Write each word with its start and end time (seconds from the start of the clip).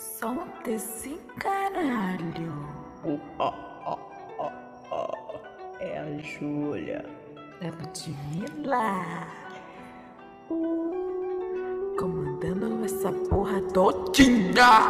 Solta 0.00 0.70
esse 0.70 1.20
caralho. 1.38 2.54
É 5.78 5.98
a 5.98 6.18
Júlia. 6.22 7.04
É 7.60 7.70
Ludmilla. 7.70 9.26
Comandando 11.98 12.82
essa 12.86 13.12
porra 13.28 13.60
todinha. 13.74 14.88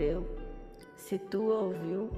Se 0.00 0.06
fudeu. 0.06 0.26
Se 0.96 1.18
tu 1.18 1.42
ouviu, 1.42 2.10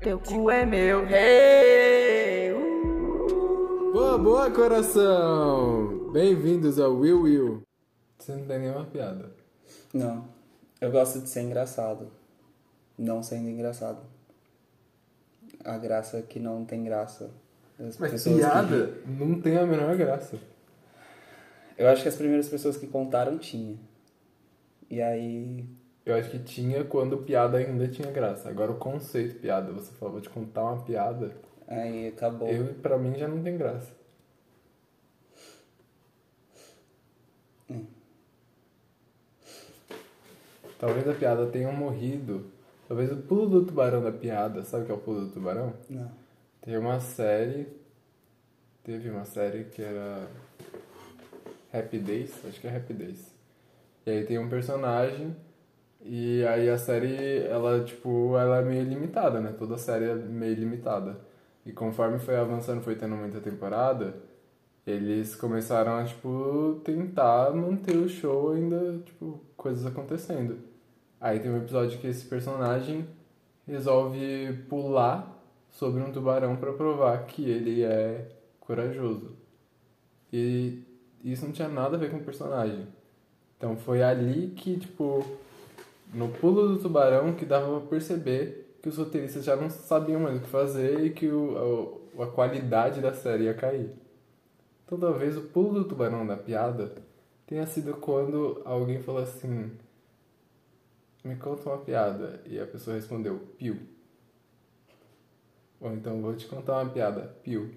teu 0.00 0.20
cu 0.20 0.48
é 0.52 0.64
meu. 0.64 1.04
Hey! 1.08 2.52
Uh! 2.52 3.92
Boa, 3.92 4.16
boa, 4.16 4.50
coração! 4.52 6.12
Bem-vindos 6.12 6.78
ao 6.78 6.94
Will 6.94 7.22
Will. 7.22 7.62
Você 8.16 8.36
não 8.36 8.46
tem 8.46 8.60
nenhuma 8.60 8.84
piada. 8.84 9.32
Não. 9.92 10.28
Eu 10.80 10.92
gosto 10.92 11.18
de 11.20 11.28
ser 11.28 11.40
engraçado. 11.42 12.08
Não 12.96 13.20
sendo 13.20 13.48
engraçado. 13.48 14.00
A 15.64 15.76
graça 15.76 16.22
que 16.22 16.38
não 16.38 16.64
tem 16.64 16.84
graça. 16.84 17.32
As 17.80 17.98
Mas 17.98 18.12
pessoas 18.12 18.36
que- 18.36 18.40
piada 18.42 18.94
não 19.04 19.40
tem 19.40 19.56
a 19.56 19.66
menor 19.66 19.96
graça. 19.96 20.38
Eu 21.76 21.88
acho 21.88 22.02
que 22.02 22.08
as 22.08 22.14
primeiras 22.14 22.48
pessoas 22.48 22.76
que 22.76 22.86
contaram 22.86 23.36
tinha. 23.38 23.76
E 24.88 25.02
aí. 25.02 25.64
Eu 26.08 26.14
acho 26.14 26.30
que 26.30 26.38
tinha 26.38 26.84
quando 26.84 27.18
piada 27.18 27.58
ainda 27.58 27.86
tinha 27.86 28.10
graça. 28.10 28.48
Agora 28.48 28.72
o 28.72 28.76
conceito 28.76 29.38
piada, 29.38 29.70
você 29.70 29.92
falou, 29.92 30.14
vou 30.14 30.22
te 30.22 30.30
contar 30.30 30.64
uma 30.64 30.82
piada. 30.82 31.36
Aí 31.66 32.08
acabou. 32.08 32.48
Eu, 32.48 32.72
pra 32.76 32.96
mim, 32.96 33.14
já 33.14 33.28
não 33.28 33.42
tem 33.42 33.58
graça. 33.58 33.92
Hum. 37.70 37.84
Talvez 40.78 41.06
a 41.06 41.12
piada 41.12 41.44
tenha 41.48 41.70
morrido. 41.70 42.50
Talvez 42.88 43.12
o 43.12 43.18
pulo 43.18 43.46
do 43.46 43.66
tubarão 43.66 44.02
da 44.02 44.10
piada. 44.10 44.62
Sabe 44.62 44.84
o 44.84 44.86
que 44.86 44.92
é 44.92 44.94
o 44.94 44.98
pulo 44.98 45.26
do 45.26 45.30
tubarão? 45.30 45.74
Não. 45.90 46.10
Tem 46.62 46.78
uma 46.78 47.00
série. 47.00 47.68
Teve 48.82 49.10
uma 49.10 49.26
série 49.26 49.64
que 49.64 49.82
era. 49.82 50.26
Happy 51.70 51.98
Days? 51.98 52.32
Acho 52.46 52.58
que 52.58 52.66
é 52.66 52.74
Happy 52.74 52.94
Days. 52.94 53.30
E 54.06 54.10
aí 54.10 54.24
tem 54.24 54.38
um 54.38 54.48
personagem. 54.48 55.36
E 56.10 56.42
aí 56.46 56.70
a 56.70 56.78
série, 56.78 57.42
ela, 57.44 57.84
tipo, 57.84 58.34
ela 58.38 58.60
é 58.60 58.62
meio 58.64 58.82
limitada, 58.82 59.42
né? 59.42 59.52
Toda 59.52 59.74
a 59.74 59.78
série 59.78 60.06
é 60.06 60.14
meio 60.14 60.54
limitada. 60.54 61.20
E 61.66 61.70
conforme 61.70 62.18
foi 62.18 62.34
avançando, 62.36 62.80
foi 62.80 62.96
tendo 62.96 63.14
muita 63.14 63.42
temporada, 63.42 64.16
eles 64.86 65.36
começaram 65.36 65.98
a, 65.98 66.04
tipo, 66.04 66.80
tentar 66.82 67.52
manter 67.52 67.94
o 67.98 68.08
show 68.08 68.52
ainda, 68.52 69.00
tipo, 69.04 69.42
coisas 69.54 69.84
acontecendo. 69.84 70.60
Aí 71.20 71.40
tem 71.40 71.50
um 71.50 71.58
episódio 71.58 71.98
que 71.98 72.06
esse 72.06 72.24
personagem 72.24 73.06
resolve 73.66 74.64
pular 74.66 75.38
sobre 75.68 76.00
um 76.02 76.10
tubarão 76.10 76.56
pra 76.56 76.72
provar 76.72 77.26
que 77.26 77.50
ele 77.50 77.82
é 77.82 78.30
corajoso. 78.60 79.36
E 80.32 80.82
isso 81.22 81.44
não 81.44 81.52
tinha 81.52 81.68
nada 81.68 81.96
a 81.96 82.00
ver 82.00 82.10
com 82.10 82.16
o 82.16 82.24
personagem. 82.24 82.86
Então 83.58 83.76
foi 83.76 84.02
ali 84.02 84.54
que, 84.56 84.78
tipo, 84.78 85.22
no 86.12 86.28
pulo 86.28 86.68
do 86.68 86.78
tubarão 86.78 87.34
que 87.34 87.44
dava 87.44 87.80
pra 87.80 87.88
perceber 87.88 88.76
que 88.82 88.88
os 88.88 88.96
roteiristas 88.96 89.44
já 89.44 89.56
não 89.56 89.68
sabiam 89.68 90.20
mais 90.20 90.38
o 90.38 90.40
que 90.40 90.48
fazer 90.48 91.04
e 91.04 91.10
que 91.10 91.28
o, 91.28 92.00
a, 92.18 92.24
a 92.24 92.26
qualidade 92.26 93.00
da 93.00 93.12
série 93.12 93.44
ia 93.44 93.54
cair. 93.54 93.90
Então 94.84 94.98
talvez 94.98 95.36
o 95.36 95.42
pulo 95.42 95.74
do 95.74 95.84
tubarão 95.84 96.26
da 96.26 96.36
piada 96.36 96.94
tenha 97.46 97.66
sido 97.66 97.94
quando 97.94 98.62
alguém 98.64 99.02
falou 99.02 99.22
assim: 99.22 99.70
Me 101.24 101.36
conta 101.36 101.68
uma 101.68 101.78
piada. 101.78 102.40
E 102.46 102.58
a 102.58 102.66
pessoa 102.66 102.96
respondeu: 102.96 103.38
Piu. 103.58 103.76
Ou 105.80 105.92
então 105.92 106.20
vou 106.22 106.34
te 106.34 106.46
contar 106.46 106.82
uma 106.82 106.90
piada: 106.90 107.36
Piu. 107.42 107.70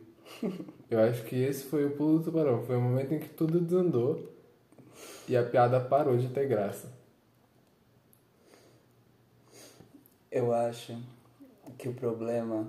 Eu 0.89 0.99
acho 0.99 1.23
que 1.23 1.35
esse 1.35 1.65
foi 1.65 1.85
o 1.85 1.91
pulo 1.91 2.19
do 2.19 2.25
tubarão. 2.25 2.63
Foi 2.63 2.77
o 2.77 2.81
momento 2.81 3.13
em 3.13 3.19
que 3.19 3.29
tudo 3.29 3.59
desandou 3.59 4.31
e 5.27 5.35
a 5.35 5.43
piada 5.43 5.79
parou 5.79 6.17
de 6.17 6.29
ter 6.29 6.47
graça. 6.47 7.00
Eu 10.31 10.51
acho 10.51 10.97
que 11.77 11.89
o 11.89 11.93
problema. 11.93 12.67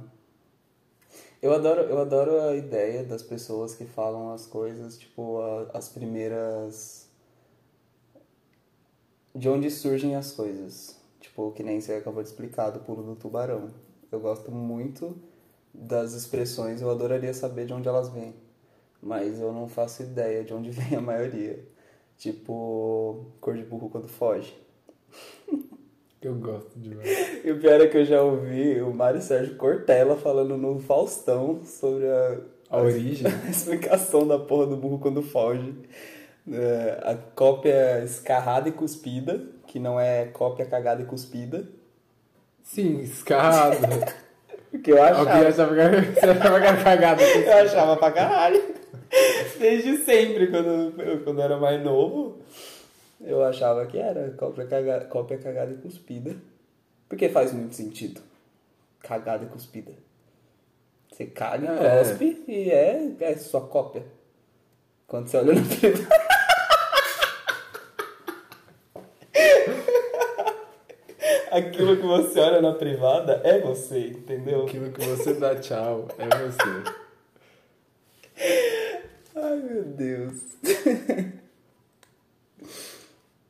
Eu 1.43 1.53
adoro, 1.53 1.83
eu 1.83 1.99
adoro 1.99 2.41
a 2.41 2.57
ideia 2.57 3.05
das 3.05 3.23
pessoas 3.23 3.75
que 3.75 3.85
falam 3.85 4.33
as 4.33 4.47
coisas, 4.47 4.97
tipo, 4.99 5.41
a- 5.43 5.71
as 5.75 5.89
primeiras. 5.91 7.09
De 9.35 9.49
onde 9.49 9.71
surgem 9.71 10.15
as 10.17 10.33
coisas. 10.33 10.97
Tipo, 11.21 11.53
que 11.53 11.63
nem 11.63 11.81
você 11.81 11.95
acabou 11.95 12.23
de 12.23 12.29
explicar 12.29 12.71
do 12.71 12.81
pulo 12.81 13.03
do 13.03 13.17
tubarão. 13.17 13.71
Eu 14.11 14.21
gosto 14.21 14.51
muito 14.51 15.17
das 15.73 16.13
expressões, 16.13 16.83
eu 16.83 16.91
adoraria 16.91 17.33
saber 17.35 17.67
de 17.67 17.73
onde 17.73 17.89
elas 17.89 18.09
vêm. 18.11 18.35
Mas 19.03 19.41
eu 19.41 19.53
não 19.53 19.69
faço 19.69 20.03
ideia 20.05 20.45
de 20.45 20.55
onde 20.55 20.71
vem 20.73 20.97
a 20.97 21.03
maioria. 21.03 21.65
Tipo, 22.19 23.27
cor 23.41 23.57
de 23.57 23.65
burro 23.65 23.91
quando 23.91 24.09
foge. 24.09 24.55
Eu 26.23 26.35
gosto 26.37 26.71
demais. 26.77 27.45
E 27.45 27.51
o 27.51 27.59
pior 27.59 27.81
é 27.81 27.89
que 27.89 27.99
eu 27.99 28.05
já 28.05 28.23
ouvi 28.23 28.81
o 28.81 28.95
Mário 28.95 29.21
Sérgio 29.21 29.57
Cortella 29.57 30.17
falando 30.17 30.57
no 30.57 30.79
Faustão 30.79 31.61
sobre 31.65 32.07
a, 32.07 32.39
A 32.71 32.79
origem. 32.81 33.27
a 33.45 33.51
explicação 33.51 34.27
da 34.27 34.39
porra 34.39 34.67
do 34.67 34.77
burro 34.77 35.01
quando 35.01 35.21
foge. 35.21 35.75
É, 36.51 37.01
a 37.03 37.15
cópia 37.15 38.05
escarrada 38.05 38.69
e 38.69 38.73
cuspida, 38.73 39.43
que 39.67 39.81
não 39.81 39.99
é 39.99 40.27
cópia 40.27 40.65
cagada 40.65 41.03
e 41.03 41.07
cuspida. 41.07 41.65
Sim, 42.63 43.01
escarrado. 43.01 43.77
O 44.73 44.79
que 44.79 44.91
eu 44.91 45.03
achava. 45.03 45.19
Alguém 45.19 45.49
achava 45.49 45.75
que 45.75 46.01
você 46.19 46.27
achava 46.27 46.61
que 46.61 46.67
era 46.67 46.83
cagada. 46.83 47.23
Eu 47.23 47.53
achava 47.59 47.97
pra 47.99 48.11
caralho. 48.11 48.63
Desde 49.59 49.99
sempre, 49.99 50.47
quando 50.47 50.95
quando 51.23 51.39
eu 51.41 51.45
era 51.45 51.59
mais 51.59 51.85
novo, 51.85 52.39
eu 53.25 53.43
achava 53.45 53.87
que 53.87 53.99
era 53.99 54.31
cópia 54.33 54.67
cagada, 54.67 55.05
cópia 55.07 55.39
cagada 55.39 55.73
e 55.73 55.77
cuspida. 55.79 56.35
Porque 57.09 57.29
faz 57.29 57.53
muito 57.53 57.75
sentido. 57.75 58.21
Cagada 59.01 59.45
e 59.45 59.49
cuspida. 59.49 59.93
Você 61.11 61.27
caga 61.27 61.69
É. 61.73 61.99
cospe 61.99 62.43
e 62.49 62.71
é, 62.71 63.13
é 63.21 63.37
sua 63.37 63.61
cópia. 63.67 64.03
Quando 65.07 65.29
você 65.29 65.37
olha 65.37 65.53
no 65.55 65.63
privado. 65.67 66.09
Aquilo 71.51 71.97
que 71.97 72.03
você 72.03 72.41
olha 72.41 72.63
na 72.63 72.73
privada 72.73 73.43
é 73.45 73.61
você, 73.61 74.09
entendeu? 74.09 74.65
Aquilo 74.65 74.91
que 74.91 75.05
você 75.05 75.35
dá 75.35 75.55
tchau 75.57 76.09
é 76.17 76.25
você. 76.27 76.93
Ai 79.37 79.57
meu 79.57 79.85
Deus. 79.85 80.41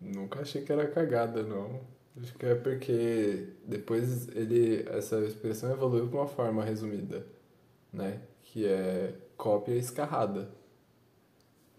Nunca 0.02 0.40
achei 0.40 0.62
que 0.62 0.72
era 0.72 0.86
cagada, 0.88 1.42
não. 1.42 1.80
Acho 2.20 2.34
que 2.34 2.44
é 2.44 2.54
porque 2.54 3.48
depois 3.64 4.28
ele 4.36 4.84
essa 4.90 5.18
expressão 5.20 5.70
evoluiu 5.72 6.06
de 6.08 6.14
uma 6.14 6.26
forma 6.26 6.62
resumida, 6.64 7.24
né? 7.92 8.20
Que 8.42 8.66
é 8.66 9.14
cópia 9.36 9.74
escarrada. 9.74 10.50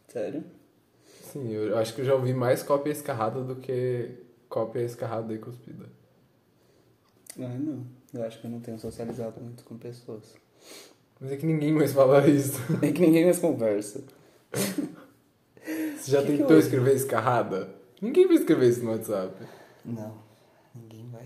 Sério? 0.08 0.44
Sim, 1.32 1.52
eu 1.52 1.78
acho 1.78 1.94
que 1.94 2.02
eu 2.02 2.06
já 2.06 2.16
ouvi 2.16 2.34
mais 2.34 2.64
cópia 2.64 2.92
escarrada 2.92 3.44
do 3.44 3.56
que 3.58 4.10
cópia 4.50 4.82
escarrada 4.82 5.34
e 5.34 5.38
cuspida. 5.38 5.86
Ah, 7.40 7.58
não. 7.58 7.86
Eu 8.14 8.24
acho 8.24 8.40
que 8.40 8.48
eu 8.48 8.52
não 8.52 8.60
tenho 8.60 8.78
socializado 8.80 9.40
muito 9.42 9.64
com 9.64 9.78
pessoas. 9.78 10.36
Mas 11.20 11.32
é 11.32 11.38
que 11.38 11.46
ninguém 11.46 11.74
mais 11.74 11.92
fala 11.94 12.28
isso. 12.28 12.60
É 12.82 12.92
que 12.92 13.02
ninguém 13.02 13.26
mais 13.26 13.40
conversa. 13.40 14.04
Você 15.98 16.12
já 16.12 16.22
Que 16.22 16.28
que 16.32 16.38
tentou 16.38 16.54
eu- 16.56 16.60
escrever 16.60 16.96
escarrada? 16.96 17.70
Ninguém 18.04 18.28
vai 18.28 18.36
escrever 18.36 18.68
isso 18.68 18.84
no 18.84 18.92
WhatsApp. 18.92 19.34
Não, 19.86 20.18
ninguém 20.76 21.08
vai. 21.10 21.26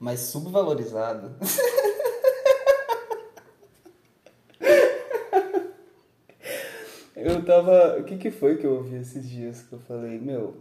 Mas 0.00 0.20
subvalorizado. 0.20 1.36
eu 7.14 7.44
tava. 7.44 7.98
O 7.98 8.04
que, 8.04 8.16
que 8.16 8.30
foi 8.30 8.56
que 8.56 8.64
eu 8.64 8.76
ouvi 8.76 8.96
esses 8.96 9.28
dias 9.28 9.64
que 9.64 9.74
eu 9.74 9.78
falei, 9.80 10.18
meu, 10.18 10.56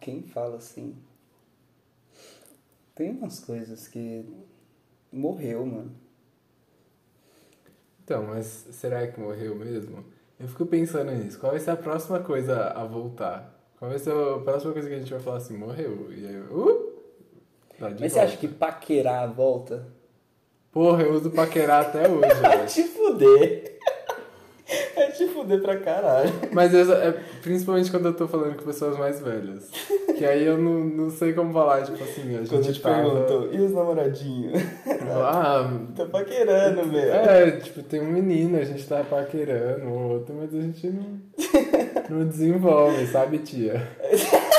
quem 0.00 0.22
fala 0.22 0.56
assim? 0.56 0.96
Tem 2.96 3.12
umas 3.12 3.38
coisas 3.38 3.86
que. 3.86 4.24
Morreu, 5.12 5.64
mano. 5.64 5.94
Então, 8.02 8.24
mas 8.24 8.66
será 8.72 9.06
que 9.06 9.20
morreu 9.20 9.54
mesmo? 9.54 10.04
Eu 10.36 10.48
fico 10.48 10.66
pensando 10.66 11.12
nisso. 11.12 11.38
Qual 11.38 11.52
vai 11.52 11.60
ser 11.60 11.70
a 11.70 11.76
próxima 11.76 12.18
coisa 12.18 12.70
a 12.70 12.84
voltar? 12.84 13.57
Qual 13.78 13.90
vai 13.90 13.98
ser 13.98 14.10
a 14.12 14.38
próxima 14.38 14.72
coisa 14.72 14.88
que 14.88 14.94
a 14.94 14.98
gente 14.98 15.10
vai 15.10 15.20
falar 15.20 15.36
assim? 15.36 15.56
Morreu. 15.56 16.08
E 16.10 16.26
aí, 16.26 16.34
eu, 16.34 16.56
uh, 16.56 16.92
tá 17.78 17.90
Mas 17.90 17.98
você 18.00 18.08
volta. 18.08 18.22
acha 18.24 18.36
que 18.36 18.48
paquerar 18.48 19.32
volta? 19.32 19.86
Porra, 20.72 21.02
eu 21.04 21.12
uso 21.14 21.30
paquerar 21.30 21.82
até 21.82 22.08
hoje, 22.08 22.34
Vai 22.40 22.66
te 22.66 22.82
fuder. 22.84 23.78
Vai 24.94 25.12
te 25.12 25.26
fuder 25.28 25.62
pra 25.62 25.78
caralho. 25.78 26.30
Mas 26.52 26.74
essa 26.74 26.94
é 26.94 27.12
principalmente 27.40 27.90
quando 27.90 28.06
eu 28.06 28.14
tô 28.14 28.26
falando 28.28 28.56
com 28.56 28.64
pessoas 28.64 28.98
mais 28.98 29.20
velhas. 29.20 29.70
Que 30.18 30.24
aí 30.26 30.44
eu 30.44 30.58
não, 30.58 30.80
não 30.80 31.10
sei 31.10 31.32
como 31.32 31.52
falar, 31.52 31.84
tipo 31.84 32.02
assim, 32.02 32.34
a 32.34 32.38
gente 32.38 32.48
Quando 32.50 32.72
te 32.72 32.80
tava... 32.80 33.48
e 33.52 33.60
os 33.60 33.72
namoradinhos? 33.72 34.60
Ah, 35.12 35.70
Tá 35.96 36.06
paquerando, 36.06 36.86
meu. 36.86 37.14
é, 37.14 37.52
tipo, 37.52 37.82
tem 37.84 38.00
um 38.00 38.10
menino, 38.10 38.58
a 38.58 38.64
gente 38.64 38.86
tá 38.86 39.04
paquerando, 39.04 39.88
outro, 39.88 40.34
mas 40.34 40.52
a 40.52 40.60
gente 40.60 40.88
não, 40.88 41.20
não 42.18 42.26
desenvolve, 42.26 43.06
sabe, 43.06 43.38
tia? 43.38 43.80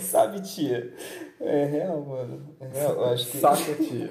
Sabe, 0.00 0.40
tia? 0.40 0.92
É 1.40 1.64
real, 1.64 2.00
mano. 2.00 2.40
É 2.60 2.66
real. 2.66 2.92
Eu 2.94 3.04
acho 3.04 3.30
que. 3.30 3.38
Saca, 3.38 3.74
tia. 3.74 4.08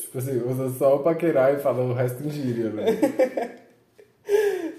tipo 0.00 0.18
assim, 0.18 0.42
usa 0.42 0.70
só 0.70 0.96
o 0.96 1.00
paquerar 1.04 1.54
e 1.54 1.58
fala 1.58 1.82
o 1.84 1.92
resto 1.92 2.24
em 2.24 2.30
gíria, 2.30 2.70
né? 2.70 2.84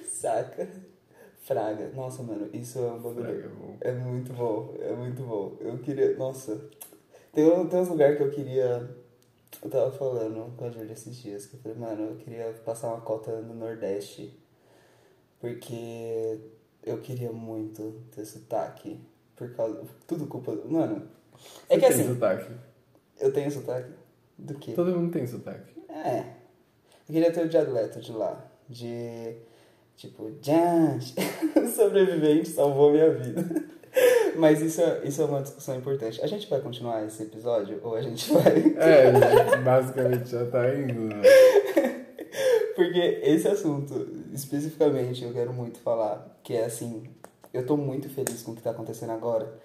Saca. 0.09 0.67
Fraga. 1.45 1.91
Nossa, 1.93 2.23
mano, 2.23 2.49
isso 2.53 2.79
é 2.79 2.91
um 2.91 2.97
bagulho. 3.01 3.23
Fraga, 3.25 3.49
bom. 3.49 3.77
É 3.81 3.91
muito 3.91 4.33
bom, 4.33 4.73
é 4.79 4.91
muito 4.93 5.21
bom. 5.23 5.55
Eu 5.59 5.77
queria. 5.79 6.15
Nossa. 6.17 6.59
Tem, 7.31 7.45
um- 7.51 7.67
tem 7.67 7.79
uns 7.79 7.87
lugares 7.89 8.17
que 8.17 8.23
eu 8.23 8.31
queria. 8.31 8.89
Eu 9.63 9.69
tava 9.69 9.91
falando 9.91 10.55
com 10.57 10.65
a 10.65 10.69
Júlia 10.71 10.93
esses 10.93 11.15
dias, 11.15 11.45
que 11.45 11.55
eu 11.55 11.59
falei, 11.59 11.77
mano, 11.77 12.01
eu 12.11 12.15
queria 12.17 12.51
passar 12.65 12.87
uma 12.89 13.01
cota 13.01 13.41
no 13.41 13.53
Nordeste. 13.53 14.37
Porque 15.39 16.39
eu 16.83 16.99
queria 17.01 17.31
muito 17.31 18.01
ter 18.11 18.25
sotaque. 18.25 18.99
Por 19.35 19.53
causa. 19.53 19.83
Tudo 20.07 20.27
culpa. 20.27 20.53
Mano. 20.65 21.07
É 21.69 21.75
Você 21.77 21.79
que 21.79 21.79
tem 21.79 21.89
assim. 21.89 22.13
sotaque. 22.13 22.51
Eu 23.19 23.33
tenho 23.33 23.51
sotaque? 23.51 23.91
Do 24.37 24.55
quê? 24.55 24.73
Todo 24.73 24.91
mundo 24.97 25.11
tem 25.11 25.27
sotaque. 25.27 25.73
É. 25.89 26.19
Eu 27.07 27.13
queria 27.13 27.31
ter 27.31 27.45
o 27.45 27.49
dialeto 27.49 27.99
de 27.99 28.11
lá. 28.13 28.49
De. 28.67 29.35
Tipo, 29.95 30.31
Jans, 30.41 31.13
sobrevivente 31.75 32.49
salvou 32.49 32.91
minha 32.91 33.11
vida. 33.11 33.43
Mas 34.37 34.61
isso 34.61 34.81
é, 34.81 35.01
isso 35.05 35.21
é 35.21 35.25
uma 35.25 35.41
discussão 35.41 35.77
importante. 35.77 36.21
A 36.21 36.27
gente 36.27 36.49
vai 36.49 36.59
continuar 36.59 37.05
esse 37.05 37.23
episódio 37.23 37.79
ou 37.83 37.95
a 37.95 38.01
gente 38.01 38.31
vai. 38.33 38.75
É, 38.77 39.09
a 39.09 39.43
gente 39.45 39.63
basicamente 39.63 40.29
já 40.29 40.45
tá 40.45 40.75
indo, 40.75 41.01
né? 41.01 41.21
Porque 42.75 43.21
esse 43.23 43.47
assunto, 43.47 43.93
especificamente, 44.33 45.23
eu 45.23 45.31
quero 45.31 45.53
muito 45.53 45.79
falar. 45.79 46.37
Que 46.43 46.55
é 46.55 46.65
assim, 46.65 47.03
eu 47.53 47.65
tô 47.65 47.77
muito 47.77 48.09
feliz 48.09 48.43
com 48.43 48.51
o 48.51 48.55
que 48.55 48.61
tá 48.61 48.71
acontecendo 48.71 49.11
agora. 49.11 49.57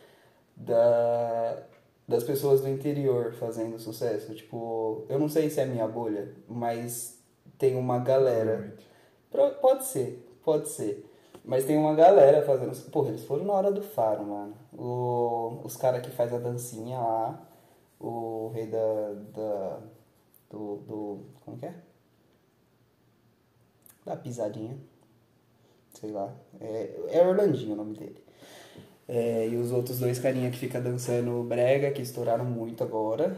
Da, 0.57 1.65
das 2.07 2.23
pessoas 2.23 2.61
do 2.61 2.69
interior 2.69 3.33
fazendo 3.33 3.79
sucesso. 3.81 4.33
Tipo, 4.35 5.05
eu 5.09 5.19
não 5.19 5.29
sei 5.29 5.51
se 5.51 5.61
é 5.61 5.67
minha 5.67 5.89
bolha, 5.89 6.33
mas 6.49 7.19
tem 7.59 7.75
uma 7.75 7.99
galera. 7.99 8.77
Pode 9.31 9.85
ser, 9.85 10.41
pode 10.45 10.69
ser. 10.69 11.07
Mas 11.45 11.65
tem 11.65 11.77
uma 11.77 11.95
galera 11.95 12.43
fazendo. 12.43 12.77
Porra, 12.91 13.09
eles 13.09 13.25
foram 13.25 13.45
na 13.45 13.53
hora 13.53 13.73
do 13.73 13.83
faro, 13.83 14.25
mano. 14.25 14.55
O, 14.73 15.61
os 15.65 15.77
caras 15.77 16.03
que 16.03 16.11
faz 16.11 16.33
a 16.33 16.39
dancinha 16.39 16.99
lá. 16.99 17.47
O 17.99 18.51
rei 18.55 18.67
da. 18.67 19.13
da 19.33 19.81
do, 20.51 20.77
do. 20.77 21.21
Como 21.45 21.57
que 21.57 21.67
é? 21.67 21.75
Da 24.05 24.17
pisadinha. 24.17 24.77
Sei 25.95 26.11
lá. 26.11 26.33
É, 26.61 27.01
é 27.09 27.27
Orlandinho 27.27 27.75
o 27.75 27.77
nome 27.77 27.97
dele. 27.97 28.23
É, 29.09 29.49
e 29.49 29.57
os 29.57 29.73
outros 29.73 29.99
dois 29.99 30.19
carinha 30.19 30.51
que 30.51 30.59
fica 30.59 30.81
dançando 30.81 31.43
brega, 31.43 31.91
que 31.91 32.03
estouraram 32.03 32.45
muito 32.45 32.85
agora. 32.85 33.37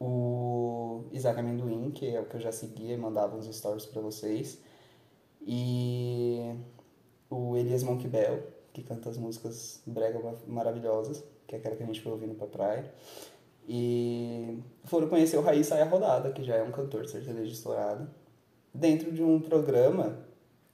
O 0.00 1.04
Isaac 1.12 1.38
Amendoim, 1.38 1.90
que 1.92 2.08
é 2.14 2.20
o 2.20 2.24
que 2.24 2.36
eu 2.36 2.40
já 2.40 2.50
seguia 2.50 2.94
e 2.94 2.96
mandava 2.96 3.36
uns 3.36 3.46
stories 3.54 3.86
pra 3.86 4.02
vocês. 4.02 4.58
E 5.46 6.54
o 7.30 7.56
Elias 7.56 7.82
Monk 7.82 8.06
Bell, 8.08 8.42
que 8.72 8.82
canta 8.82 9.08
as 9.10 9.18
músicas 9.18 9.82
brega 9.86 10.18
ma- 10.20 10.34
maravilhosas, 10.46 11.22
que 11.46 11.54
é 11.54 11.58
aquela 11.58 11.76
que 11.76 11.82
a 11.82 11.86
gente 11.86 12.00
foi 12.00 12.12
ouvindo 12.12 12.34
pra 12.34 12.46
praia. 12.46 12.92
E 13.68 14.58
foram 14.84 15.08
conhecer 15.08 15.36
o 15.36 15.42
Raí 15.42 15.62
Saia 15.64 15.84
Rodada, 15.84 16.32
que 16.32 16.42
já 16.42 16.56
é 16.56 16.62
um 16.62 16.72
cantor 16.72 17.06
sertanejo 17.06 17.52
estourado, 17.52 18.08
dentro 18.74 19.12
de 19.12 19.22
um 19.22 19.40
programa 19.40 20.18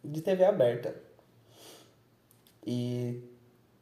de 0.04 0.20
TV 0.20 0.44
aberta. 0.44 0.94
E 2.66 3.22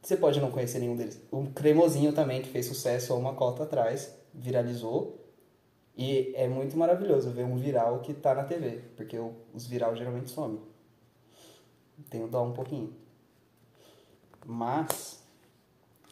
você 0.02 0.16
pode 0.16 0.40
não 0.40 0.50
conhecer 0.50 0.78
nenhum 0.78 0.96
deles. 0.96 1.20
O 1.30 1.46
Cremosinho 1.50 2.12
também, 2.12 2.42
que 2.42 2.48
fez 2.48 2.66
sucesso 2.66 3.12
há 3.12 3.16
uma 3.16 3.34
cota 3.34 3.64
atrás, 3.64 4.14
viralizou. 4.32 5.24
E 5.96 6.32
é 6.36 6.46
muito 6.46 6.76
maravilhoso 6.76 7.30
ver 7.30 7.44
um 7.44 7.56
viral 7.56 8.00
que 8.00 8.12
tá 8.12 8.34
na 8.34 8.44
TV, 8.44 8.82
porque 8.96 9.16
os 9.54 9.66
viral 9.66 9.96
geralmente 9.96 10.30
somem. 10.30 10.60
Tenho 12.10 12.28
dó 12.28 12.44
um 12.44 12.52
pouquinho. 12.52 12.92
Mas 14.44 15.22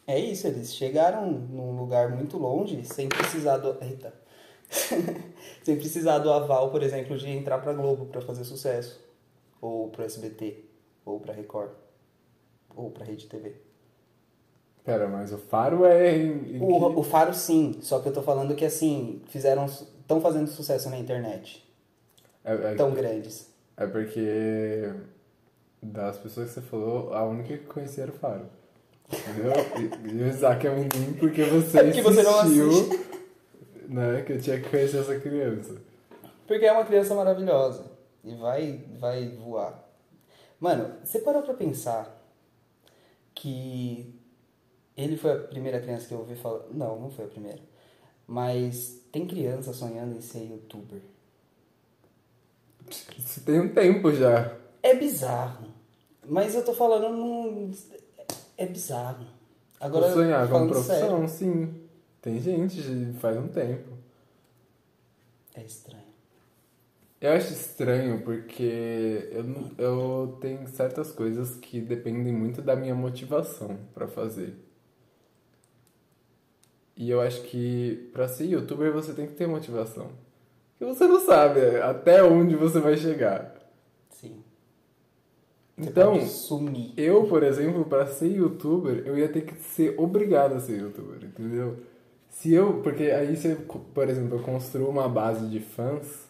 é 0.07 0.19
isso, 0.19 0.47
eles 0.47 0.75
chegaram 0.75 1.31
num 1.31 1.77
lugar 1.79 2.11
muito 2.11 2.37
longe 2.37 2.85
sem 2.85 3.09
precisar 3.09 3.59
do. 3.59 3.83
Eita! 3.83 4.13
sem 5.63 5.77
precisar 5.77 6.19
do 6.19 6.33
aval, 6.33 6.71
por 6.71 6.83
exemplo, 6.83 7.17
de 7.17 7.29
entrar 7.31 7.59
pra 7.59 7.73
Globo 7.73 8.07
pra 8.07 8.21
fazer 8.21 8.45
sucesso. 8.45 9.01
Ou 9.61 9.89
pro 9.89 10.05
SBT, 10.05 10.65
ou 11.05 11.21
pra 11.21 11.33
Record, 11.33 11.71
ou 12.75 12.91
pra 12.91 13.05
Rede 13.05 13.27
TV. 13.27 13.55
Pera, 14.83 15.09
mas 15.09 15.33
o 15.33 15.39
faro 15.39 15.87
é 15.87 16.15
em, 16.15 16.61
O, 16.61 16.99
o 16.99 17.03
Faro 17.03 17.33
sim, 17.33 17.79
só 17.81 18.01
que 18.01 18.09
eu 18.09 18.13
tô 18.13 18.21
falando 18.21 18.55
que 18.55 18.65
assim, 18.67 19.23
fizeram. 19.29 19.65
estão 19.65 20.21
fazendo 20.21 20.47
sucesso 20.49 20.91
na 20.91 20.99
internet. 20.99 21.65
é, 22.45 22.53
é, 22.53 22.75
Tão 22.75 22.93
grandes. 22.93 23.51
é 23.79 23.87
porque 23.87 24.93
das 25.85 26.17
pessoas 26.19 26.49
que 26.49 26.55
você 26.55 26.61
falou, 26.63 27.13
a 27.13 27.25
única 27.25 27.57
que 27.57 27.67
conhecia 27.67 28.05
era 28.05 28.13
o 28.13 28.15
faro. 28.15 28.47
Entendeu? 29.13 29.53
E, 29.77 30.13
e 30.13 30.23
o 30.23 30.29
Isaac 30.29 30.67
é 30.67 30.71
um 30.71 30.77
menino 30.77 31.15
porque 31.19 31.45
você 31.45 31.79
É 31.79 31.85
porque 31.85 32.03
você 32.03 32.23
não 32.23 32.39
né, 33.89 34.23
que 34.23 34.33
eu 34.33 34.41
tinha 34.41 34.61
que 34.61 34.69
conhecer 34.69 34.99
essa 34.99 35.19
criança. 35.21 35.77
Porque 36.47 36.65
é 36.65 36.73
uma 36.73 36.85
criança 36.85 37.15
maravilhosa. 37.15 37.85
E 38.23 38.35
vai, 38.35 38.85
vai 38.99 39.29
voar. 39.29 39.85
Mano, 40.59 40.95
você 41.05 41.19
parou 41.19 41.43
pra 41.43 41.55
pensar 41.55 42.11
que 43.35 44.15
ele 44.97 45.17
foi 45.17 45.33
a 45.33 45.39
primeira 45.39 45.81
criança 45.81 46.07
que 46.07 46.15
eu 46.15 46.19
ouvi 46.19 46.35
falar. 46.35 46.65
Não, 46.71 46.99
não 46.99 47.11
foi 47.11 47.27
a 47.27 47.29
primeira. 47.29 47.61
Mas 48.27 49.01
tem 49.13 49.27
criança 49.27 49.73
sonhando 49.73 50.17
em 50.17 50.21
ser 50.23 50.45
youtuber. 50.45 51.01
Isso 53.19 53.43
tem 53.45 53.61
um 53.61 53.75
tempo 53.75 54.11
já. 54.13 54.57
É 54.83 54.95
bizarro. 54.95 55.67
Mas 56.27 56.55
eu 56.55 56.65
tô 56.65 56.73
falando 56.73 57.09
num. 57.15 57.73
É 58.57 58.67
bizarro. 58.67 59.27
Agora, 59.81 60.07
Vou 60.07 60.15
sonhar 60.15 60.49
com 60.49 60.69
profissão, 60.69 61.29
sério, 61.29 61.29
sim. 61.29 61.75
Tem 62.23 62.41
gente 62.41 62.81
faz 63.21 63.37
um 63.37 63.49
tempo. 63.49 63.93
é 65.55 65.63
estranho. 65.63 66.05
Eu 67.21 67.33
acho 67.33 67.53
estranho 67.53 68.23
porque 68.23 69.31
eu, 69.33 69.45
eu 69.79 70.39
tenho 70.41 70.69
certas 70.69 71.11
coisas 71.11 71.55
que 71.57 71.81
dependem 71.81 72.33
muito 72.33 72.61
da 72.61 72.77
minha 72.77 72.95
motivação 72.95 73.79
pra 73.95 74.07
fazer. 74.07 74.55
E 76.97 77.11
eu 77.11 77.21
acho 77.21 77.43
que 77.43 78.11
pra 78.13 78.29
ser 78.29 78.45
youtuber 78.45 78.93
você 78.93 79.13
tem 79.13 79.27
que 79.27 79.35
ter 79.35 79.47
motivação. 79.47 80.11
Porque 80.79 80.85
você 80.95 81.07
não 81.07 81.19
sabe 81.21 81.61
até 81.81 82.23
onde 82.23 82.57
você 82.57 82.79
vai 82.79 82.97
chegar. 82.97 83.55
Então, 85.77 86.21
eu, 86.97 87.25
por 87.27 87.43
exemplo, 87.43 87.85
pra 87.85 88.07
ser 88.07 88.29
youtuber, 88.29 89.03
eu 89.05 89.19
ia 89.19 89.29
ter 89.29 89.43
que 89.43 89.55
ser 89.61 89.95
obrigado 89.99 90.55
a 90.55 90.61
ser 90.61 90.79
youtuber, 90.79 91.25
entendeu? 91.25 91.77
Se 92.29 92.53
eu, 92.53 92.81
porque 92.83 93.05
aí 93.05 93.37
se 93.37 93.55
por 93.93 94.09
exemplo, 94.09 94.39
eu 94.39 94.43
construo 94.43 94.89
uma 94.89 95.09
base 95.09 95.47
de 95.49 95.61
fãs, 95.61 96.29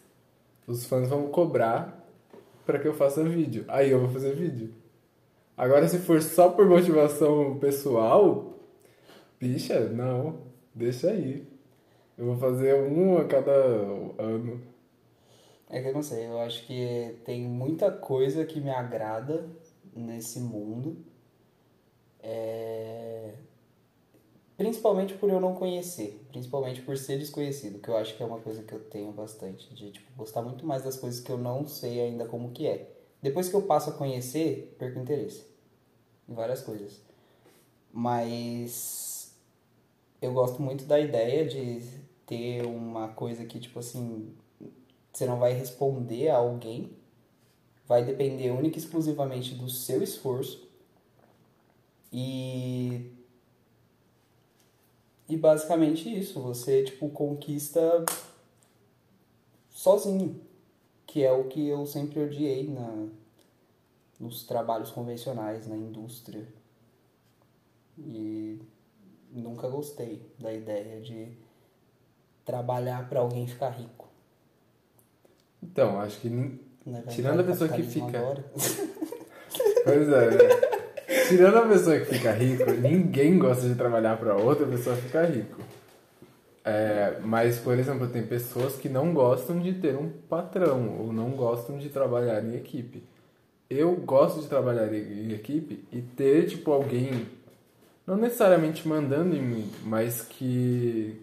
os 0.67 0.87
fãs 0.87 1.09
vão 1.09 1.29
cobrar 1.29 2.07
pra 2.65 2.79
que 2.79 2.89
eu 2.89 2.95
faça 2.95 3.23
vídeo. 3.23 3.65
Aí 3.69 3.91
eu 3.91 4.01
vou 4.01 4.09
fazer 4.09 4.35
vídeo. 4.35 4.71
Agora 5.57 5.87
se 5.89 5.99
for 5.99 6.21
só 6.23 6.49
por 6.49 6.67
motivação 6.67 7.59
pessoal, 7.59 8.59
bicha, 9.39 9.81
não, 9.89 10.39
deixa 10.75 11.11
aí. 11.11 11.47
Eu 12.17 12.27
vou 12.27 12.37
fazer 12.37 12.75
um 12.75 13.19
a 13.19 13.25
cada 13.25 13.53
ano. 13.53 14.61
É 15.75 15.83
que 15.83 15.89
eu 15.89 15.93
não 15.93 16.05
sei, 16.05 16.27
eu 16.29 16.39
acho 16.39 16.65
que 16.69 17.17
tem 17.25 17.49
muita 17.49 17.91
coisa 17.91 18.45
que 18.47 18.61
me 18.61 18.71
agrada 18.71 19.45
nesse 19.93 20.39
mundo. 20.39 21.05
É... 22.21 23.35
Principalmente 24.57 25.15
por 25.15 25.29
eu 25.29 25.41
não 25.41 25.53
conhecer, 25.57 26.25
principalmente 26.29 26.81
por 26.81 26.97
ser 26.97 27.19
desconhecido, 27.19 27.81
que 27.81 27.89
eu 27.89 27.97
acho 27.97 28.17
que 28.17 28.23
é 28.23 28.27
uma 28.27 28.39
coisa 28.39 28.63
que 28.63 28.73
eu 28.73 28.79
tenho 28.85 29.11
bastante, 29.11 29.75
de 29.75 29.91
tipo, 29.91 30.07
gostar 30.17 30.43
muito 30.43 30.65
mais 30.65 30.85
das 30.85 30.97
coisas 30.97 31.19
que 31.19 31.33
eu 31.33 31.39
não 31.39 31.67
sei 31.67 32.01
ainda 32.01 32.25
como 32.25 32.53
que 32.53 32.69
é. 32.69 32.93
Depois 33.21 33.49
que 33.49 33.57
eu 33.57 33.63
passo 33.63 33.91
a 33.91 33.95
conhecer, 33.95 34.77
perco 34.79 35.01
interesse 35.01 35.45
em 36.29 36.35
várias 36.35 36.63
coisas. 36.63 37.03
Mas 37.93 39.37
eu 40.23 40.33
gosto 40.33 40.63
muito 40.63 40.85
da 40.85 41.01
ideia 41.01 41.45
de 41.45 41.83
ter 42.25 42.65
uma 42.65 43.09
coisa 43.09 43.45
que, 43.45 43.59
tipo 43.59 43.81
assim, 43.81 44.37
você 45.15 45.27
não 45.27 45.39
vai 45.39 45.53
responder 45.53 46.29
a 46.29 46.37
alguém, 46.37 46.91
vai 47.87 48.05
depender 48.05 48.51
única 48.51 48.77
e 48.77 48.81
exclusivamente 48.81 49.55
do 49.55 49.71
seu 49.71 50.03
esforço. 50.03 50.69
E 52.13 53.13
e 55.29 55.37
basicamente 55.37 56.09
isso, 56.19 56.41
você 56.41 56.83
tipo 56.83 57.09
conquista 57.09 58.05
sozinho, 59.71 60.41
que 61.07 61.23
é 61.23 61.33
o 61.33 61.45
que 61.45 61.67
eu 61.67 61.87
sempre 61.87 62.21
odiei 62.21 62.69
na 62.69 63.09
nos 64.19 64.45
trabalhos 64.45 64.91
convencionais, 64.91 65.67
na 65.67 65.77
indústria. 65.77 66.47
E 67.99 68.61
nunca 69.31 69.69
gostei 69.69 70.23
da 70.39 70.53
ideia 70.53 71.01
de 71.01 71.37
trabalhar 72.45 73.09
para 73.09 73.21
alguém 73.21 73.47
ficar 73.47 73.71
rico. 73.71 74.04
Então, 75.65 76.01
acho 76.01 76.21
que. 76.21 76.29
Né? 76.29 76.51
Vai 76.87 77.03
Tirando 77.15 77.39
a 77.39 77.43
entrar 77.43 77.53
pessoa 77.53 77.71
que 77.71 77.83
fica- 77.83 78.19
agora. 78.19 78.45
Pois 79.85 80.09
é, 80.09 80.31
né? 80.31 80.39
Tirando 81.29 81.59
a 81.59 81.67
pessoa 81.69 81.99
que 82.01 82.07
fica 82.07 82.33
rico, 82.33 82.71
ninguém 82.73 83.39
gosta 83.39 83.69
de 83.69 83.75
trabalhar 83.75 84.17
para 84.19 84.35
outra 84.35 84.67
pessoa 84.67 84.97
ficar 84.97 85.25
rico. 85.25 85.61
É, 86.65 87.19
mas, 87.23 87.59
por 87.59 87.79
exemplo, 87.79 88.09
tem 88.09 88.23
pessoas 88.27 88.75
que 88.77 88.89
não 88.89 89.13
gostam 89.13 89.61
de 89.61 89.75
ter 89.75 89.95
um 89.95 90.09
patrão 90.29 90.99
ou 90.99 91.13
não 91.13 91.31
gostam 91.33 91.79
de 91.79 91.91
trabalhar 91.91 92.43
em 92.43 92.57
equipe. 92.57 93.03
Eu 93.69 93.95
gosto 93.95 94.41
de 94.41 94.49
trabalhar 94.49 94.93
em 94.93 95.33
equipe 95.33 95.85
e 95.93 96.01
ter, 96.01 96.47
tipo, 96.49 96.73
alguém, 96.73 97.27
não 98.07 98.17
necessariamente 98.17 98.89
mandando 98.89 99.37
em 99.37 99.43
mim, 99.43 99.71
mas 99.85 100.23
que, 100.23 101.21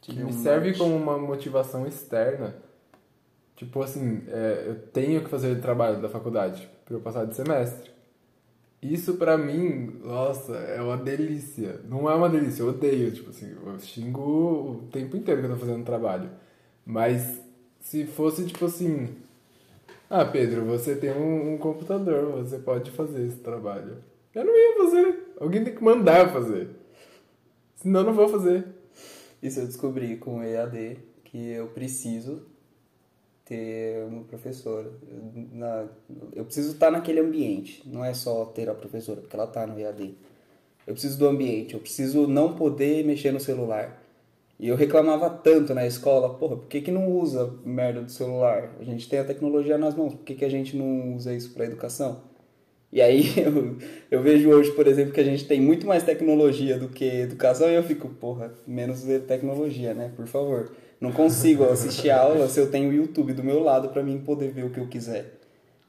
que 0.00 0.12
me 0.14 0.32
serve 0.32 0.76
como 0.76 0.96
uma 0.96 1.16
motivação 1.16 1.86
externa. 1.86 2.54
Tipo 3.60 3.82
assim, 3.82 4.22
é, 4.28 4.64
eu 4.68 4.74
tenho 4.74 5.22
que 5.22 5.28
fazer 5.28 5.52
o 5.52 5.60
trabalho 5.60 6.00
da 6.00 6.08
faculdade 6.08 6.66
para 6.82 6.94
eu 6.94 7.00
passar 7.02 7.26
de 7.26 7.36
semestre. 7.36 7.90
Isso 8.80 9.18
pra 9.18 9.36
mim, 9.36 10.00
nossa, 10.02 10.56
é 10.56 10.80
uma 10.80 10.96
delícia. 10.96 11.78
Não 11.86 12.08
é 12.08 12.14
uma 12.14 12.30
delícia, 12.30 12.62
eu 12.62 12.70
odeio, 12.70 13.12
tipo 13.12 13.28
assim, 13.28 13.54
eu 13.54 13.78
xingo 13.78 14.22
o 14.22 14.88
tempo 14.90 15.14
inteiro 15.14 15.42
que 15.42 15.46
eu 15.46 15.52
tô 15.52 15.58
fazendo 15.58 15.84
trabalho. 15.84 16.30
Mas 16.86 17.38
se 17.78 18.06
fosse 18.06 18.46
tipo 18.46 18.64
assim, 18.64 19.10
ah, 20.08 20.24
Pedro, 20.24 20.64
você 20.64 20.96
tem 20.96 21.12
um, 21.12 21.52
um 21.52 21.58
computador, 21.58 22.42
você 22.42 22.58
pode 22.58 22.90
fazer 22.92 23.26
esse 23.26 23.40
trabalho. 23.40 23.98
Eu 24.34 24.42
não 24.42 24.56
ia 24.56 24.76
fazer. 24.78 25.34
Alguém 25.38 25.64
tem 25.64 25.74
que 25.74 25.84
mandar 25.84 26.32
fazer. 26.32 26.70
Senão 27.76 28.00
eu 28.00 28.06
não 28.06 28.14
vou 28.14 28.26
fazer. 28.26 28.64
Isso 29.42 29.60
eu 29.60 29.66
descobri 29.66 30.16
com 30.16 30.38
o 30.38 30.42
EAD, 30.42 30.96
que 31.24 31.50
eu 31.50 31.66
preciso 31.66 32.48
ter 33.50 34.04
uma 34.04 34.22
professora. 34.22 34.92
Eu, 35.08 35.48
na, 35.52 35.88
eu 36.36 36.44
preciso 36.44 36.70
estar 36.70 36.88
naquele 36.88 37.18
ambiente, 37.18 37.82
não 37.84 38.04
é 38.04 38.14
só 38.14 38.44
ter 38.44 38.70
a 38.70 38.74
professora, 38.74 39.20
porque 39.20 39.34
ela 39.34 39.46
está 39.46 39.66
no 39.66 39.78
EAD. 39.78 40.14
Eu 40.86 40.94
preciso 40.94 41.18
do 41.18 41.26
ambiente, 41.26 41.74
eu 41.74 41.80
preciso 41.80 42.28
não 42.28 42.54
poder 42.54 43.04
mexer 43.04 43.32
no 43.32 43.40
celular. 43.40 44.00
E 44.56 44.68
eu 44.68 44.76
reclamava 44.76 45.28
tanto 45.28 45.74
na 45.74 45.84
escola, 45.84 46.34
porra, 46.34 46.58
por 46.58 46.68
que, 46.68 46.80
que 46.80 46.92
não 46.92 47.10
usa 47.10 47.52
merda 47.64 48.02
do 48.02 48.10
celular? 48.12 48.76
A 48.78 48.84
gente 48.84 49.08
tem 49.08 49.18
a 49.18 49.24
tecnologia 49.24 49.76
nas 49.76 49.96
mãos, 49.96 50.14
por 50.14 50.24
que, 50.24 50.36
que 50.36 50.44
a 50.44 50.50
gente 50.50 50.76
não 50.76 51.16
usa 51.16 51.34
isso 51.34 51.52
para 51.52 51.64
educação? 51.64 52.22
E 52.92 53.00
aí 53.00 53.24
eu, 53.36 53.78
eu 54.10 54.22
vejo 54.22 54.48
hoje, 54.48 54.70
por 54.72 54.86
exemplo, 54.86 55.12
que 55.12 55.20
a 55.20 55.24
gente 55.24 55.44
tem 55.44 55.60
muito 55.60 55.86
mais 55.86 56.04
tecnologia 56.04 56.78
do 56.78 56.88
que 56.88 57.04
educação 57.04 57.68
e 57.68 57.74
eu 57.74 57.82
fico, 57.82 58.08
porra, 58.10 58.52
menos 58.64 59.02
tecnologia, 59.26 59.92
né? 59.92 60.12
Por 60.14 60.26
favor. 60.26 60.70
Não 61.00 61.12
consigo 61.12 61.64
assistir 61.64 62.10
aula 62.10 62.46
se 62.46 62.60
eu 62.60 62.70
tenho 62.70 62.90
o 62.90 62.92
YouTube 62.92 63.32
do 63.32 63.42
meu 63.42 63.62
lado 63.62 63.88
para 63.88 64.02
mim 64.02 64.20
poder 64.20 64.50
ver 64.50 64.66
o 64.66 64.70
que 64.70 64.78
eu 64.78 64.86
quiser. 64.86 65.40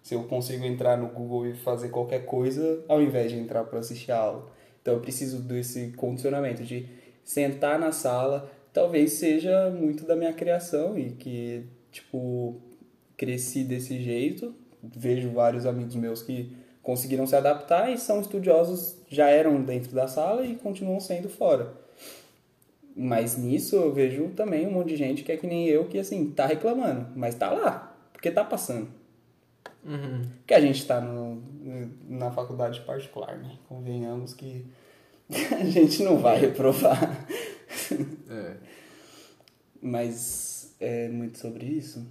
Se 0.02 0.16
eu 0.16 0.24
consigo 0.24 0.64
entrar 0.64 0.98
no 0.98 1.08
Google 1.08 1.48
e 1.48 1.54
fazer 1.54 1.90
qualquer 1.90 2.26
coisa 2.26 2.82
ao 2.88 3.02
invés 3.02 3.30
de 3.30 3.38
entrar 3.38 3.66
para 3.66 3.80
assistir 3.80 4.14
a 4.14 4.20
aula. 4.20 4.50
Então 4.82 4.94
eu 4.94 5.02
preciso 5.02 5.40
desse 5.40 5.92
condicionamento 5.98 6.64
de 6.64 6.88
sentar 7.26 7.78
na 7.78 7.92
sala, 7.92 8.50
talvez 8.72 9.12
seja 9.14 9.70
muito 9.70 10.06
da 10.06 10.16
minha 10.16 10.32
criação 10.32 10.98
e 10.98 11.12
que, 11.12 11.66
tipo, 11.92 12.62
cresci 13.18 13.66
desse 13.66 14.02
jeito. 14.02 14.56
Vejo 14.82 15.30
vários 15.32 15.66
amigos 15.66 15.94
meus 15.94 16.24
que 16.24 16.56
conseguiram 16.82 17.28
se 17.28 17.36
adaptar 17.36 17.92
e 17.92 17.98
são 17.98 18.22
estudiosos, 18.22 18.96
já 19.10 19.30
eram 19.30 19.62
dentro 19.62 19.92
da 19.92 20.08
sala 20.08 20.46
e 20.46 20.56
continuam 20.56 21.02
sendo 21.02 21.28
fora. 21.28 21.74
Mas 22.96 23.38
nisso 23.38 23.76
eu 23.76 23.94
vejo 23.94 24.30
também 24.30 24.68
um 24.68 24.72
monte 24.72 24.90
de 24.90 24.96
gente 24.98 25.24
que 25.24 25.32
é 25.32 25.38
que 25.38 25.48
nem 25.48 25.68
eu, 25.68 25.86
que 25.86 25.98
assim, 25.98 26.30
tá 26.32 26.46
reclamando, 26.46 27.08
mas 27.16 27.36
tá 27.36 27.50
lá, 27.50 27.98
porque 28.12 28.30
tá 28.30 28.44
passando. 28.44 28.88
Porque 30.38 30.54
a 30.54 30.60
gente 30.60 30.86
tá 30.86 31.02
no, 31.02 31.42
na 32.08 32.32
faculdade 32.32 32.82
particular, 32.82 33.38
né? 33.38 33.58
Convenhamos 33.68 34.34
que 34.34 34.66
a 35.30 35.66
gente 35.66 36.04
não 36.04 36.18
vai 36.18 36.40
reprovar. 36.40 37.28
É. 38.30 38.58
Mas 39.82 40.76
é 40.80 41.08
muito 41.10 41.40
sobre 41.40 41.66
isso. 41.66 42.06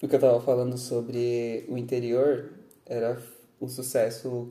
O 0.00 0.06
que 0.06 0.14
eu 0.14 0.20
tava 0.20 0.40
falando 0.40 0.78
sobre 0.78 1.64
o 1.68 1.76
interior 1.76 2.52
era 2.84 3.20
o 3.58 3.68
sucesso, 3.68 4.50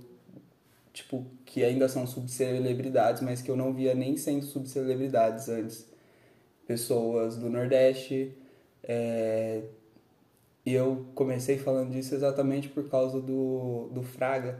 tipo, 0.96 1.28
que 1.46 1.64
ainda 1.64 1.90
são 1.90 2.08
subcelebridades, 2.08 3.22
mas 3.22 3.42
que 3.42 3.52
eu 3.52 3.58
não 3.58 3.74
via 3.74 3.94
nem 3.94 4.18
sendo 4.18 4.46
subcelebridades 4.46 5.50
antes. 5.50 5.88
Pessoas 6.68 7.38
do 7.38 7.50
Nordeste. 7.50 8.36
é, 8.84 9.64
E 10.66 10.74
eu 10.74 11.06
comecei 11.16 11.58
falando 11.58 11.92
disso 11.92 12.16
exatamente 12.16 12.70
por 12.70 12.90
causa 12.90 13.22
do, 13.22 13.90
do 13.94 14.02
Fraga. 14.04 14.60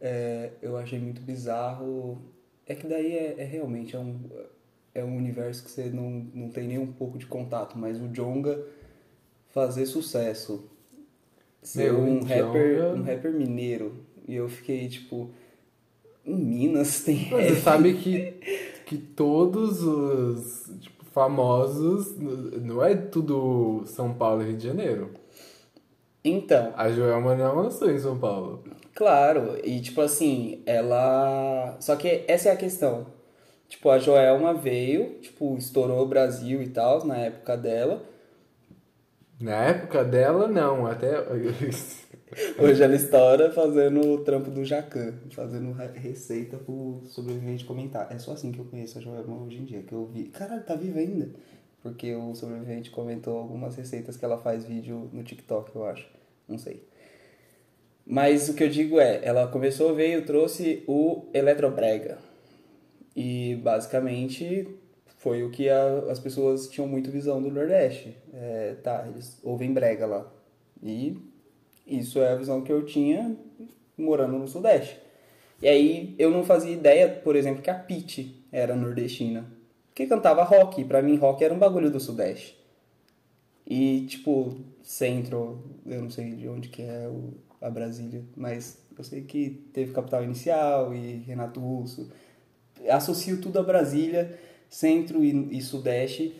É, 0.00 0.52
eu 0.62 0.76
achei 0.76 0.98
muito 0.98 1.20
bizarro. 1.22 2.20
É 2.66 2.74
que 2.74 2.86
daí 2.86 3.12
é, 3.16 3.36
é 3.38 3.44
realmente 3.44 3.96
é 3.96 3.98
um, 3.98 4.18
é 4.94 5.04
um 5.04 5.16
universo 5.16 5.64
que 5.64 5.70
você 5.70 5.84
não, 5.90 6.10
não 6.34 6.50
tem 6.50 6.66
nem 6.68 6.78
um 6.78 6.92
pouco 6.92 7.18
de 7.18 7.26
contato, 7.26 7.78
mas 7.78 8.00
o 8.00 8.08
Jonga 8.08 8.64
fazer 9.50 9.86
sucesso. 9.86 10.70
Ser 11.62 11.92
Meu, 11.92 12.00
um 12.00 12.20
rapper, 12.22 12.94
um 12.94 13.02
rapper 13.02 13.32
mineiro. 13.32 14.04
E 14.26 14.34
eu 14.34 14.48
fiquei 14.48 14.88
tipo. 14.88 15.30
Minas 16.36 17.00
tem 17.00 17.28
você 17.28 17.56
sabe 17.56 17.94
que, 17.94 18.34
que 18.86 18.96
todos 18.96 19.82
os 19.82 20.70
tipo, 20.80 21.04
famosos, 21.12 22.16
não 22.18 22.82
é 22.82 22.94
tudo 22.94 23.82
São 23.86 24.14
Paulo 24.14 24.42
e 24.42 24.46
Rio 24.46 24.56
de 24.56 24.66
Janeiro. 24.66 25.10
Então, 26.22 26.72
A 26.76 26.90
Joelma 26.90 27.34
não 27.34 27.62
nasceu 27.62 27.90
em 27.90 27.98
São 27.98 28.18
Paulo. 28.18 28.62
Claro, 28.94 29.58
e 29.64 29.80
tipo 29.80 30.00
assim, 30.00 30.62
ela. 30.66 31.76
Só 31.80 31.96
que 31.96 32.24
essa 32.28 32.50
é 32.50 32.52
a 32.52 32.56
questão. 32.56 33.06
Tipo, 33.68 33.88
a 33.88 33.98
Joelma 33.98 34.52
veio, 34.52 35.20
tipo, 35.20 35.56
estourou 35.56 36.02
o 36.02 36.08
Brasil 36.08 36.60
e 36.62 36.68
tal, 36.68 37.06
na 37.06 37.16
época 37.16 37.56
dela. 37.56 38.02
Na 39.40 39.64
época 39.64 40.04
dela, 40.04 40.46
não. 40.46 40.86
Até. 40.86 41.14
Hoje 42.58 42.82
ela 42.82 42.94
estoura 42.94 43.50
fazendo 43.50 44.00
o 44.12 44.18
trampo 44.22 44.50
do 44.50 44.64
Jacan, 44.64 45.14
fazendo 45.32 45.72
re- 45.72 45.98
receita 45.98 46.56
pro 46.58 47.00
sobrevivente 47.06 47.64
comentar. 47.64 48.06
É 48.12 48.18
só 48.18 48.32
assim 48.32 48.52
que 48.52 48.60
eu 48.60 48.64
conheço 48.66 48.98
a 48.98 49.00
Joelma 49.00 49.42
hoje 49.42 49.56
em 49.56 49.64
dia, 49.64 49.82
que 49.82 49.92
eu 49.92 50.06
vi. 50.06 50.24
Caralho, 50.26 50.62
tá 50.62 50.76
viva 50.76 51.00
ainda. 51.00 51.30
Porque 51.82 52.14
o 52.14 52.34
sobrevivente 52.34 52.90
comentou 52.90 53.36
algumas 53.36 53.74
receitas 53.74 54.16
que 54.16 54.24
ela 54.24 54.38
faz 54.38 54.64
vídeo 54.64 55.10
no 55.12 55.24
TikTok, 55.24 55.74
eu 55.74 55.84
acho. 55.86 56.06
Não 56.46 56.58
sei. 56.58 56.84
Mas 58.06 58.48
o 58.48 58.54
que 58.54 58.62
eu 58.64 58.68
digo 58.68 59.00
é, 59.00 59.20
ela 59.24 59.48
começou, 59.48 59.94
veio, 59.94 60.24
trouxe 60.24 60.84
o 60.86 61.24
Eletrobrega. 61.34 62.18
E 63.16 63.56
basicamente 63.62 64.68
foi 65.20 65.42
o 65.44 65.50
que 65.50 65.68
a- 65.68 66.04
as 66.10 66.18
pessoas 66.18 66.66
tinham 66.66 66.88
muito 66.88 67.10
visão 67.10 67.42
do 67.42 67.50
Nordeste. 67.50 68.16
É, 68.32 68.74
tá, 68.82 69.06
eles 69.06 69.38
ouvem 69.42 69.70
brega 69.72 70.06
lá. 70.06 70.26
E 70.82 71.14
isso 71.86 72.20
é 72.20 72.32
a 72.32 72.36
visão 72.36 72.62
que 72.62 72.72
eu 72.72 72.86
tinha 72.86 73.36
morando 73.98 74.38
no 74.38 74.48
Sudeste. 74.48 74.96
E 75.60 75.68
aí 75.68 76.14
eu 76.18 76.30
não 76.30 76.42
fazia 76.42 76.72
ideia, 76.72 77.06
por 77.22 77.36
exemplo, 77.36 77.60
que 77.62 77.68
a 77.68 77.74
Pitty 77.74 78.34
era 78.50 78.74
nordestina. 78.74 79.44
Porque 79.88 80.06
cantava 80.06 80.42
rock, 80.42 80.82
pra 80.86 81.02
mim 81.02 81.16
rock 81.16 81.44
era 81.44 81.52
um 81.52 81.58
bagulho 81.58 81.90
do 81.90 82.00
Sudeste. 82.00 82.56
E 83.66 84.06
tipo, 84.08 84.56
centro, 84.82 85.62
eu 85.84 86.00
não 86.00 86.08
sei 86.08 86.30
de 86.32 86.48
onde 86.48 86.70
que 86.70 86.80
é 86.80 87.06
o, 87.08 87.34
a 87.60 87.68
Brasília, 87.68 88.24
mas 88.34 88.78
eu 88.96 89.04
sei 89.04 89.20
que 89.20 89.50
teve 89.74 89.92
Capital 89.92 90.24
Inicial 90.24 90.94
e 90.94 91.18
Renato 91.26 91.60
Russo. 91.60 92.10
Associo 92.88 93.38
tudo 93.38 93.58
a 93.58 93.62
Brasília, 93.62 94.38
centro 94.70 95.22
e, 95.22 95.58
e 95.58 95.60
sudeste, 95.60 96.34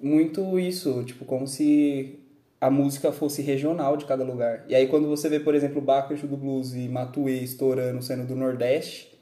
muito 0.00 0.58
isso, 0.58 1.02
tipo, 1.04 1.24
como 1.26 1.46
se 1.46 2.18
a 2.60 2.70
música 2.70 3.12
fosse 3.12 3.42
regional 3.42 3.96
de 3.96 4.04
cada 4.06 4.24
lugar. 4.24 4.64
E 4.68 4.74
aí 4.74 4.86
quando 4.86 5.08
você 5.08 5.28
vê, 5.28 5.38
por 5.40 5.54
exemplo, 5.54 5.84
Exu 6.12 6.26
do 6.26 6.36
Blues 6.36 6.74
e 6.74 6.88
Matuê 6.88 7.40
estourando 7.40 8.00
sendo 8.02 8.26
do 8.26 8.34
Nordeste, 8.36 9.14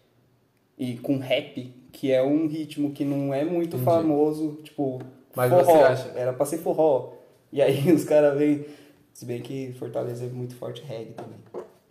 e 0.78 0.96
com 0.98 1.18
rap, 1.18 1.72
que 1.92 2.10
é 2.12 2.22
um 2.22 2.46
ritmo 2.48 2.90
que 2.92 3.04
não 3.04 3.32
é 3.32 3.44
muito 3.44 3.76
Entendi. 3.76 3.84
famoso, 3.84 4.58
tipo, 4.64 5.00
Mas 5.34 5.50
forró. 5.50 5.64
você 5.64 5.72
acha- 5.84 6.12
Era 6.16 6.32
pra 6.32 6.44
ser 6.46 6.58
forró. 6.58 7.12
E 7.52 7.62
aí 7.62 7.90
os 7.92 8.04
caras 8.04 8.36
vêm. 8.36 8.64
Se 9.12 9.24
bem 9.24 9.40
que 9.40 9.72
Fortaleza 9.78 10.24
é 10.24 10.28
muito 10.28 10.56
forte 10.56 10.82
reggae 10.82 11.12
também. 11.12 11.38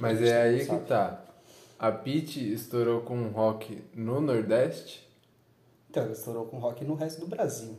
Mas 0.02 0.22
é 0.22 0.42
aí 0.42 0.66
que 0.66 0.76
tá. 0.86 1.24
A 1.80 1.90
Pitty 1.90 2.52
estourou 2.54 3.00
com 3.02 3.30
rock 3.30 3.78
no 3.96 4.20
Nordeste. 4.20 5.03
Então, 5.94 6.12
estourou 6.12 6.48
com 6.48 6.58
rock 6.58 6.84
no 6.84 6.96
resto 6.96 7.22
do 7.22 7.28
Brasil. 7.28 7.78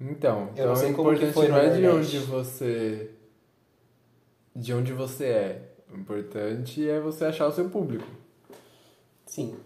Então, 0.00 0.52
Eu 0.54 0.68
não 0.68 0.88
então 0.88 1.16
que 1.16 1.24
importante 1.24 1.48
não 1.48 1.56
é 1.58 1.76
de 1.76 1.86
onde 1.88 2.18
você. 2.20 3.10
De 4.54 4.72
onde 4.72 4.92
você 4.92 5.24
é. 5.24 5.74
O 5.92 5.98
importante 5.98 6.88
é 6.88 7.00
você 7.00 7.24
achar 7.24 7.48
o 7.48 7.52
seu 7.52 7.68
público. 7.68 8.06
Sim. 9.26 9.56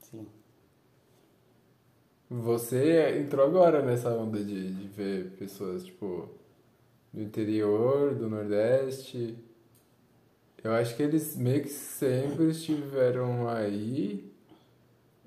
Sim. 0.00 0.26
Você 2.28 3.20
entrou 3.20 3.46
agora 3.46 3.80
nessa 3.80 4.10
onda 4.10 4.42
de, 4.42 4.74
de 4.74 4.88
ver 4.88 5.30
pessoas, 5.38 5.84
tipo, 5.84 6.28
do 7.12 7.22
interior, 7.22 8.12
do 8.16 8.28
Nordeste. 8.28 9.38
Eu 10.64 10.72
acho 10.72 10.96
que 10.96 11.02
eles 11.04 11.36
meio 11.36 11.62
que 11.62 11.68
sempre 11.68 12.50
estiveram 12.50 13.48
aí. 13.48 14.36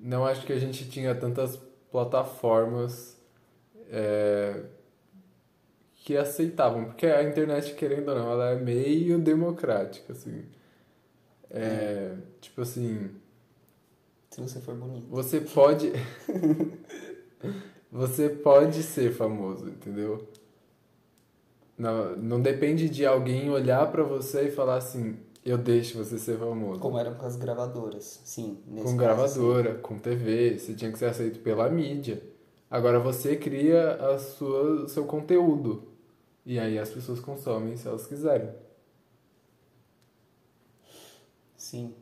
Não 0.01 0.25
acho 0.25 0.45
que 0.45 0.53
a 0.53 0.59
gente 0.59 0.89
tinha 0.89 1.13
tantas 1.15 1.57
plataformas 1.91 3.17
é, 3.89 4.63
que 5.95 6.17
aceitavam, 6.17 6.85
porque 6.85 7.05
a 7.05 7.23
internet, 7.23 7.75
querendo 7.75 8.09
ou 8.09 8.15
não, 8.15 8.31
ela 8.31 8.51
é 8.51 8.55
meio 8.59 9.19
democrática, 9.19 10.13
assim. 10.13 10.45
É, 11.49 12.15
Tipo 12.39 12.61
assim, 12.61 13.11
Se 14.31 14.41
você 14.41 14.59
for 14.61 14.75
bonito. 14.75 15.07
você 15.09 15.41
pode. 15.41 15.91
você 17.91 18.29
pode 18.29 18.83
ser 18.83 19.11
famoso, 19.13 19.69
entendeu? 19.69 20.27
Não, 21.77 22.15
não 22.17 22.41
depende 22.41 22.89
de 22.89 23.05
alguém 23.05 23.49
olhar 23.49 23.91
pra 23.91 24.03
você 24.03 24.47
e 24.47 24.51
falar 24.51 24.77
assim: 24.77 25.17
eu 25.43 25.57
deixo 25.57 25.97
você 25.97 26.17
ser 26.19 26.37
famoso. 26.37 26.79
Como 26.79 26.97
eram 26.97 27.15
com 27.15 27.25
as 27.25 27.35
gravadoras. 27.35 28.21
Sim. 28.23 28.59
Com 28.83 28.95
gravadora, 28.95 29.75
com 29.75 29.97
TV, 29.97 30.57
você 30.57 30.73
tinha 30.73 30.91
que 30.91 30.99
ser 30.99 31.05
aceito 31.05 31.39
pela 31.39 31.69
mídia. 31.69 32.21
Agora 32.69 32.99
você 32.99 33.35
cria 33.35 33.95
a 33.95 34.17
sua, 34.19 34.83
o 34.83 34.87
seu 34.89 35.05
conteúdo. 35.05 35.87
E 36.45 36.57
aí 36.59 36.77
as 36.79 36.89
pessoas 36.89 37.19
consomem 37.19 37.75
se 37.75 37.87
elas 37.87 38.07
quiserem. 38.07 38.49
Sim. 41.57 41.93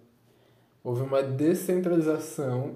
Houve 0.84 1.02
uma 1.02 1.22
descentralização 1.22 2.76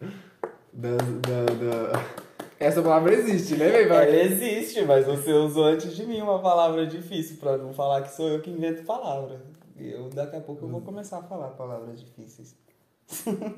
da, 0.72 0.96
da, 0.96 1.44
da- 1.92 2.23
Essa 2.64 2.80
palavra 2.80 3.12
existe, 3.12 3.56
né, 3.56 3.68
velho? 3.68 3.92
Ela 3.92 4.08
existe, 4.08 4.82
mas 4.86 5.04
você 5.04 5.30
usou 5.34 5.64
antes 5.64 5.94
de 5.94 6.06
mim 6.06 6.22
uma 6.22 6.40
palavra 6.40 6.86
difícil 6.86 7.36
pra 7.36 7.58
não 7.58 7.74
falar 7.74 8.00
que 8.00 8.10
sou 8.10 8.26
eu 8.26 8.40
que 8.40 8.50
invento 8.50 8.84
palavra. 8.84 9.42
E 9.76 9.90
eu 9.90 10.08
daqui 10.08 10.36
a 10.36 10.40
pouco 10.40 10.64
eu 10.64 10.70
vou 10.70 10.80
começar 10.80 11.18
a 11.18 11.22
falar 11.22 11.48
palavras 11.48 12.00
difíceis. 12.00 12.56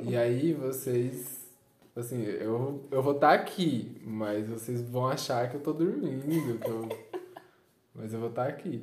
E 0.02 0.16
aí 0.16 0.52
vocês. 0.52 1.46
Assim, 1.94 2.25
eu, 2.25 2.84
eu 2.90 3.00
vou 3.00 3.14
estar 3.14 3.32
aqui, 3.32 4.02
mas 4.04 4.48
vocês 4.48 4.82
vão 4.82 5.06
achar 5.06 5.48
que 5.48 5.56
eu 5.56 5.60
tô 5.60 5.72
dormindo. 5.72 6.58
Que 6.58 6.68
eu... 6.68 6.88
Mas 7.94 8.12
eu 8.12 8.18
vou 8.18 8.30
estar 8.30 8.48
aqui. 8.48 8.82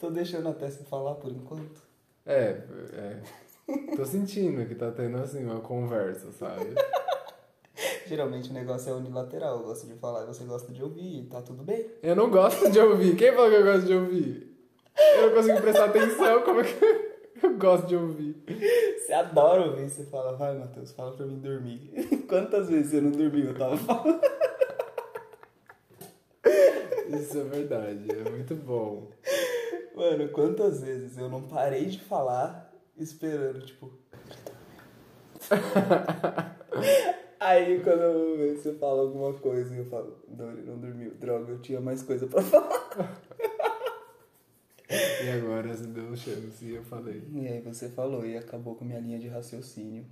Tô 0.00 0.10
deixando 0.10 0.48
até 0.48 0.70
você 0.70 0.82
falar 0.84 1.16
por 1.16 1.30
enquanto. 1.30 1.82
É, 2.24 2.62
é. 2.94 3.22
Tô 3.94 4.06
sentindo 4.06 4.66
que 4.66 4.74
tá 4.74 4.90
tendo 4.90 5.18
assim 5.18 5.44
uma 5.44 5.60
conversa, 5.60 6.32
sabe? 6.32 6.74
Geralmente 8.06 8.50
o 8.50 8.52
negócio 8.52 8.90
é 8.90 8.94
unilateral. 8.94 9.58
Eu 9.58 9.64
gosto 9.64 9.86
de 9.86 9.94
falar 9.94 10.24
e 10.24 10.26
você 10.26 10.44
gosta 10.44 10.72
de 10.72 10.82
ouvir 10.82 11.20
e 11.20 11.26
tá 11.26 11.40
tudo 11.40 11.62
bem. 11.62 11.86
Eu 12.02 12.14
não 12.14 12.30
gosto 12.30 12.70
de 12.70 12.78
ouvir. 12.78 13.16
Quem 13.16 13.32
falou 13.32 13.50
que 13.50 13.56
eu 13.56 13.64
gosto 13.64 13.86
de 13.86 13.94
ouvir? 13.94 14.56
Eu 15.16 15.28
não 15.28 15.36
consigo 15.36 15.60
prestar 15.60 15.84
atenção. 15.86 16.42
Como 16.42 16.60
é 16.60 16.64
que 16.64 16.84
eu 17.42 17.54
gosto 17.58 17.86
de 17.86 17.96
ouvir? 17.96 18.36
Você 18.98 19.12
adora 19.12 19.62
ouvir, 19.62 19.88
você 19.88 20.04
fala, 20.04 20.36
vai 20.36 20.56
Matheus, 20.58 20.92
fala 20.92 21.16
pra 21.16 21.26
mim 21.26 21.40
dormir. 21.40 21.90
Quantas 22.28 22.68
vezes 22.68 22.90
você 22.90 23.00
não 23.00 23.10
dormiu? 23.10 23.46
Eu 23.46 23.58
tava 23.58 23.76
falando. 23.76 24.20
Isso 27.08 27.38
é 27.38 27.44
verdade, 27.44 28.06
é 28.10 28.30
muito 28.30 28.54
bom. 28.54 29.10
Mano, 29.94 30.28
quantas 30.30 30.80
vezes 30.80 31.16
eu 31.16 31.28
não 31.28 31.42
parei 31.42 31.86
de 31.86 32.00
falar 32.00 32.72
esperando, 32.96 33.64
tipo. 33.64 33.92
Aí 37.40 37.80
quando 37.82 38.54
você 38.56 38.74
fala 38.74 39.02
alguma 39.02 39.32
coisa 39.34 39.74
e 39.74 39.78
eu 39.78 39.84
falo, 39.86 40.16
ele 40.28 40.62
não 40.62 40.78
dormiu. 40.78 41.14
Droga, 41.14 41.52
eu 41.52 41.60
tinha 41.60 41.80
mais 41.80 42.02
coisa 42.02 42.26
pra 42.26 42.40
falar. 42.42 43.20
E 44.88 45.28
agora 45.30 45.74
você 45.74 45.86
deu 45.86 46.16
chance 46.16 46.64
e 46.64 46.74
eu 46.74 46.84
falei. 46.84 47.22
E 47.32 47.46
aí 47.48 47.60
você 47.60 47.88
falou 47.88 48.24
e 48.26 48.36
acabou 48.36 48.74
com 48.74 48.84
a 48.84 48.86
minha 48.86 49.00
linha 49.00 49.18
de 49.18 49.28
raciocínio. 49.28 50.04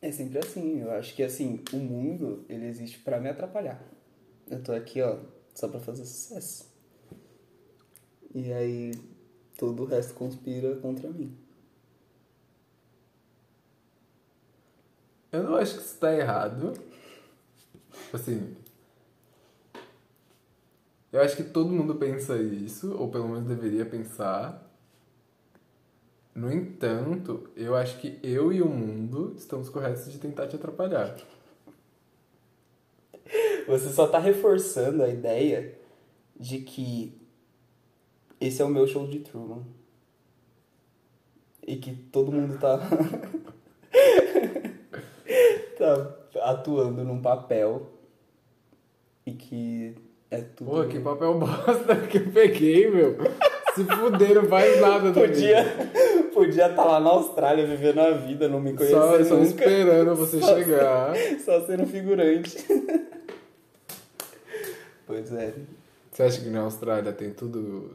É 0.00 0.12
sempre 0.12 0.38
assim, 0.38 0.80
eu 0.80 0.90
acho 0.92 1.14
que 1.14 1.22
assim, 1.22 1.62
o 1.72 1.76
mundo, 1.76 2.44
ele 2.48 2.66
existe 2.66 2.98
pra 3.00 3.18
me 3.20 3.28
atrapalhar. 3.28 3.82
Eu 4.48 4.62
tô 4.62 4.72
aqui, 4.72 5.02
ó, 5.02 5.18
só 5.54 5.68
pra 5.68 5.80
fazer 5.80 6.04
sucesso. 6.04 6.72
E 8.34 8.52
aí 8.52 8.92
todo 9.56 9.82
o 9.82 9.86
resto 9.86 10.14
conspira 10.14 10.76
contra 10.76 11.10
mim. 11.10 11.36
Eu 15.32 15.42
não 15.42 15.56
acho 15.56 15.74
que 15.74 15.82
isso 15.82 15.98
tá 15.98 16.14
errado. 16.14 16.72
Assim. 18.12 18.56
Eu 21.12 21.20
acho 21.20 21.36
que 21.36 21.44
todo 21.44 21.72
mundo 21.72 21.94
pensa 21.94 22.36
isso, 22.36 22.96
ou 22.96 23.10
pelo 23.10 23.28
menos 23.28 23.46
deveria 23.46 23.84
pensar. 23.84 24.62
No 26.34 26.52
entanto, 26.52 27.48
eu 27.56 27.74
acho 27.74 27.98
que 27.98 28.18
eu 28.22 28.52
e 28.52 28.60
o 28.60 28.68
mundo 28.68 29.34
estamos 29.36 29.70
corretos 29.70 30.10
de 30.12 30.18
tentar 30.18 30.46
te 30.46 30.56
atrapalhar. 30.56 31.16
Você 33.66 33.88
só 33.88 34.06
tá 34.06 34.18
reforçando 34.18 35.02
a 35.02 35.08
ideia 35.08 35.76
de 36.38 36.58
que 36.60 37.18
esse 38.40 38.60
é 38.60 38.64
o 38.64 38.68
meu 38.68 38.86
show 38.86 39.08
de 39.08 39.20
Truman. 39.20 39.64
E 41.66 41.76
que 41.76 41.94
todo 41.94 42.30
mundo 42.30 42.58
tá. 42.58 42.78
tá 46.32 46.50
atuando 46.50 47.04
num 47.04 47.20
papel. 47.20 47.86
E 49.26 49.32
que 49.32 49.94
é 50.30 50.40
tudo. 50.40 50.70
Pô, 50.70 50.84
que 50.84 50.98
papel 51.00 51.38
bosta 51.38 51.96
que 52.10 52.18
eu 52.18 52.30
peguei, 52.30 52.90
meu. 52.90 53.16
Se 53.74 53.84
fuder, 53.84 54.34
não 54.36 54.44
faz 54.44 54.80
nada 54.80 55.12
da 55.12 55.20
Podia 55.20 55.62
vida. 55.64 55.90
podia 56.32 56.66
estar 56.70 56.84
lá 56.84 56.98
na 57.00 57.10
Austrália 57.10 57.66
vivendo 57.66 57.98
a 58.00 58.10
vida, 58.12 58.48
não 58.48 58.60
me 58.60 58.72
conhecer 58.74 58.94
Só, 58.94 59.24
só 59.24 59.34
nunca. 59.36 59.46
esperando 59.48 60.14
você 60.16 60.40
Só- 60.40 60.54
chegar. 60.54 61.14
Só 61.44 61.66
sendo 61.66 61.86
figurante. 61.86 62.56
pois 65.06 65.32
é. 65.32 65.52
Você 66.10 66.22
acha 66.22 66.40
que 66.40 66.48
na 66.48 66.60
Austrália 66.60 67.12
tem 67.12 67.30
tudo 67.30 67.90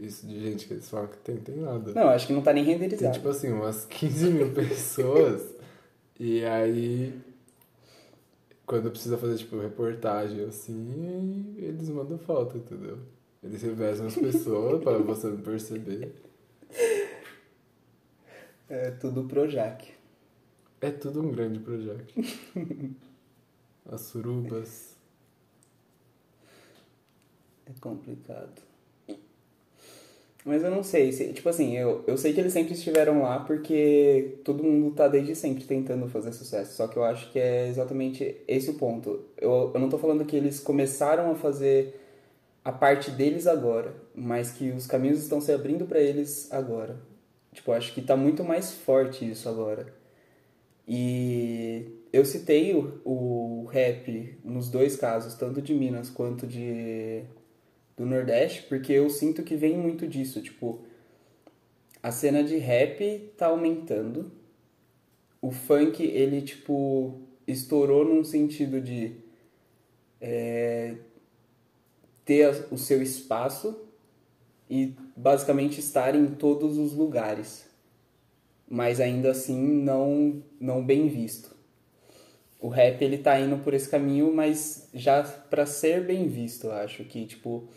isso 0.00 0.26
de 0.26 0.40
gente 0.40 0.66
que 0.66 0.74
eles 0.74 0.88
falam 0.88 1.08
que 1.08 1.18
tem? 1.18 1.36
Tem 1.36 1.56
nada. 1.56 1.92
Não, 1.92 2.08
acho 2.08 2.26
que 2.26 2.32
não 2.32 2.40
tá 2.40 2.52
nem 2.52 2.64
Tem 2.64 2.74
renderizado. 2.74 3.12
tipo 3.14 3.28
assim, 3.28 3.52
umas 3.52 3.84
15 3.84 4.30
mil 4.30 4.50
pessoas. 4.52 5.42
e 6.18 6.44
aí. 6.44 7.12
Quando 8.68 8.90
precisa 8.90 9.16
fazer, 9.16 9.38
tipo, 9.38 9.58
reportagem 9.58 10.44
assim, 10.44 11.54
eles 11.56 11.88
mandam 11.88 12.18
foto, 12.18 12.58
entendeu? 12.58 12.98
Eles 13.42 13.62
revezam 13.62 14.06
as 14.06 14.14
pessoas 14.14 14.84
pra 14.84 14.98
você 14.98 15.28
não 15.28 15.38
perceber. 15.38 16.14
É 18.68 18.90
tudo 18.90 19.24
Projac. 19.24 19.90
É 20.82 20.90
tudo 20.90 21.22
um 21.22 21.30
grande 21.30 21.60
projeto. 21.60 22.14
As 23.90 24.02
surubas. 24.02 24.94
É 27.64 27.72
complicado. 27.80 28.67
Mas 30.48 30.62
eu 30.64 30.70
não 30.70 30.82
sei, 30.82 31.12
se- 31.12 31.32
tipo 31.34 31.48
assim, 31.48 31.76
eu, 31.76 32.02
eu 32.06 32.16
sei 32.16 32.32
que 32.32 32.40
eles 32.40 32.52
sempre 32.54 32.72
estiveram 32.74 33.22
lá 33.22 33.40
porque 33.40 34.38
todo 34.44 34.64
mundo 34.64 34.94
tá 34.94 35.06
desde 35.06 35.34
sempre 35.36 35.64
tentando 35.64 36.08
fazer 36.08 36.32
sucesso. 36.32 36.74
Só 36.76 36.88
que 36.88 36.96
eu 36.96 37.04
acho 37.04 37.30
que 37.30 37.38
é 37.38 37.68
exatamente 37.68 38.36
esse 38.48 38.70
o 38.70 38.74
ponto. 38.74 39.24
Eu, 39.38 39.70
eu 39.74 39.80
não 39.80 39.90
tô 39.90 39.98
falando 39.98 40.24
que 40.24 40.34
eles 40.36 40.58
começaram 40.60 41.30
a 41.30 41.34
fazer 41.34 42.00
a 42.64 42.72
parte 42.72 43.10
deles 43.10 43.46
agora, 43.46 43.94
mas 44.14 44.52
que 44.52 44.70
os 44.70 44.86
caminhos 44.86 45.20
estão 45.22 45.40
se 45.40 45.52
abrindo 45.52 45.86
pra 45.86 46.00
eles 46.00 46.48
agora. 46.52 46.98
Tipo, 47.52 47.72
eu 47.72 47.76
acho 47.76 47.94
que 47.94 48.02
tá 48.02 48.16
muito 48.16 48.44
mais 48.44 48.72
forte 48.72 49.28
isso 49.30 49.48
agora. 49.48 49.92
E 50.86 51.86
eu 52.12 52.24
citei 52.24 52.74
o, 52.74 53.00
o 53.04 53.66
rap 53.66 54.38
nos 54.44 54.70
dois 54.70 54.96
casos, 54.96 55.34
tanto 55.34 55.60
de 55.60 55.74
Minas 55.74 56.08
quanto 56.10 56.46
de 56.46 57.22
do 57.98 58.06
Nordeste, 58.06 58.62
porque 58.62 58.92
eu 58.92 59.10
sinto 59.10 59.42
que 59.42 59.56
vem 59.56 59.76
muito 59.76 60.06
disso, 60.06 60.40
tipo, 60.40 60.84
a 62.00 62.12
cena 62.12 62.44
de 62.44 62.56
rap 62.56 63.32
tá 63.36 63.48
aumentando 63.48 64.30
o 65.42 65.50
funk, 65.50 66.02
ele, 66.02 66.40
tipo, 66.40 67.20
estourou 67.46 68.04
num 68.04 68.22
sentido 68.22 68.80
de 68.80 69.16
é, 70.20 70.94
ter 72.24 72.66
o 72.70 72.78
seu 72.78 73.02
espaço 73.02 73.88
e 74.70 74.94
basicamente 75.16 75.80
estar 75.80 76.14
em 76.14 76.26
todos 76.26 76.78
os 76.78 76.92
lugares, 76.92 77.68
mas 78.68 79.00
ainda 79.00 79.32
assim 79.32 79.60
não, 79.60 80.42
não 80.60 80.84
bem 80.84 81.08
visto. 81.08 81.57
O 82.60 82.68
rap 82.68 83.00
ele 83.02 83.18
tá 83.18 83.38
indo 83.38 83.58
por 83.58 83.72
esse 83.72 83.88
caminho, 83.88 84.34
mas 84.34 84.88
já 84.92 85.22
para 85.22 85.64
ser 85.64 86.04
bem 86.04 86.28
visto, 86.28 86.66
eu 86.66 86.72
acho 86.72 87.04
que 87.04 87.24
tipo 87.26 87.68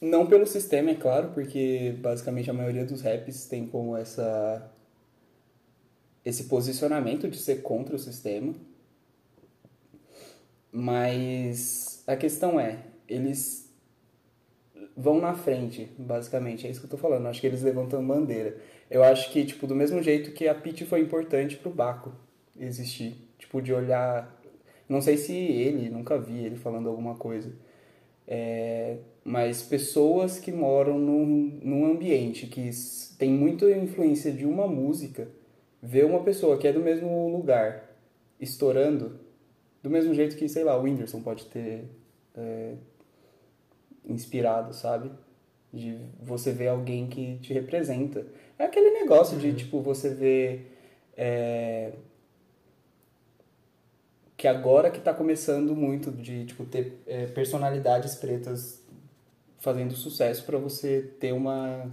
não 0.00 0.26
pelo 0.26 0.46
sistema, 0.46 0.90
é 0.90 0.94
claro, 0.94 1.30
porque 1.32 1.96
basicamente 1.98 2.50
a 2.50 2.52
maioria 2.52 2.84
dos 2.84 3.00
raps 3.00 3.46
tem 3.46 3.66
como 3.66 3.96
essa 3.96 4.70
esse 6.24 6.44
posicionamento 6.44 7.28
de 7.28 7.36
ser 7.38 7.62
contra 7.62 7.96
o 7.96 7.98
sistema. 7.98 8.54
Mas 10.72 12.02
a 12.06 12.16
questão 12.16 12.58
é, 12.58 12.78
eles 13.08 13.70
vão 14.96 15.20
na 15.20 15.34
frente, 15.34 15.90
basicamente, 15.98 16.66
é 16.66 16.70
isso 16.70 16.80
que 16.80 16.86
eu 16.86 16.90
tô 16.90 16.96
falando. 16.96 17.26
Acho 17.26 17.40
que 17.40 17.46
eles 17.46 17.62
levantam 17.62 18.06
bandeira. 18.06 18.56
Eu 18.90 19.02
acho 19.02 19.30
que, 19.30 19.44
tipo, 19.44 19.66
do 19.66 19.74
mesmo 19.74 20.02
jeito 20.02 20.32
que 20.32 20.48
a 20.48 20.54
Pete 20.54 20.84
foi 20.84 21.00
importante 21.00 21.56
pro 21.56 21.70
Baco 21.70 22.12
existir. 22.58 23.16
Tipo, 23.38 23.60
de 23.60 23.72
olhar. 23.72 24.40
Não 24.88 25.00
sei 25.00 25.16
se 25.16 25.34
ele, 25.34 25.88
nunca 25.88 26.18
vi 26.18 26.44
ele 26.44 26.56
falando 26.56 26.88
alguma 26.88 27.14
coisa. 27.14 27.52
É, 28.26 28.98
mas 29.22 29.62
pessoas 29.62 30.38
que 30.38 30.52
moram 30.52 30.98
num, 30.98 31.58
num 31.62 31.86
ambiente 31.86 32.46
que 32.46 32.70
tem 33.18 33.30
muita 33.30 33.70
influência 33.70 34.32
de 34.32 34.46
uma 34.46 34.66
música, 34.66 35.28
ver 35.82 36.04
uma 36.04 36.22
pessoa 36.22 36.56
que 36.58 36.66
é 36.66 36.72
do 36.72 36.80
mesmo 36.80 37.28
lugar 37.28 37.90
estourando, 38.40 39.20
do 39.82 39.90
mesmo 39.90 40.14
jeito 40.14 40.36
que, 40.36 40.48
sei 40.48 40.64
lá, 40.64 40.76
o 40.78 40.82
Whindersson 40.82 41.20
pode 41.22 41.46
ter 41.46 41.84
é, 42.34 42.74
inspirado, 44.06 44.74
sabe? 44.74 45.10
De 45.72 45.98
você 46.22 46.52
ver 46.52 46.68
alguém 46.68 47.06
que 47.06 47.38
te 47.38 47.52
representa. 47.52 48.26
É 48.58 48.64
aquele 48.64 48.90
negócio 48.90 49.36
de, 49.38 49.52
tipo, 49.54 49.80
você 49.80 50.14
ver. 50.14 50.70
é, 51.16 51.92
que 54.44 54.48
agora 54.48 54.90
que 54.90 55.00
tá 55.00 55.14
começando 55.14 55.74
muito 55.74 56.12
de, 56.12 56.44
tipo, 56.44 56.66
ter 56.66 57.00
é, 57.06 57.24
personalidades 57.24 58.14
pretas 58.14 58.84
fazendo 59.58 59.94
sucesso 59.94 60.44
pra 60.44 60.58
você 60.58 61.00
ter 61.18 61.32
uma. 61.32 61.90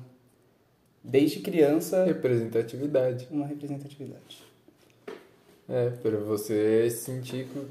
Desde 1.02 1.40
criança, 1.40 2.04
Representatividade. 2.04 3.26
uma 3.32 3.48
representatividade. 3.48 4.44
É, 5.70 5.92
para 5.92 6.18
você 6.18 6.90
sentir 6.90 7.48
que, 7.48 7.68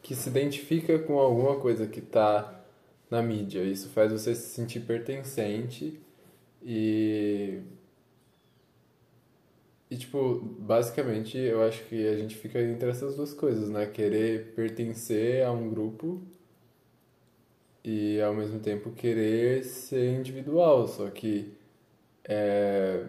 que 0.00 0.14
se 0.14 0.30
identifica 0.30 0.98
com 1.00 1.18
alguma 1.18 1.60
coisa 1.60 1.86
que 1.86 2.00
tá 2.00 2.64
na 3.10 3.20
mídia. 3.20 3.62
Isso 3.64 3.90
faz 3.90 4.10
você 4.10 4.34
se 4.34 4.48
sentir 4.48 4.80
pertencente 4.80 6.00
e. 6.62 7.60
E, 9.90 9.96
tipo, 9.96 10.36
basicamente 10.60 11.38
eu 11.38 11.62
acho 11.62 11.84
que 11.84 12.06
a 12.08 12.16
gente 12.16 12.36
fica 12.36 12.60
entre 12.60 12.90
essas 12.90 13.16
duas 13.16 13.32
coisas, 13.34 13.70
né? 13.70 13.86
Querer 13.86 14.54
pertencer 14.54 15.44
a 15.44 15.50
um 15.52 15.70
grupo 15.70 16.22
e 17.84 18.20
ao 18.20 18.34
mesmo 18.34 18.58
tempo 18.60 18.90
querer 18.92 19.64
ser 19.64 20.18
individual. 20.18 20.86
Só 20.88 21.08
que. 21.10 21.54
É, 22.24 23.06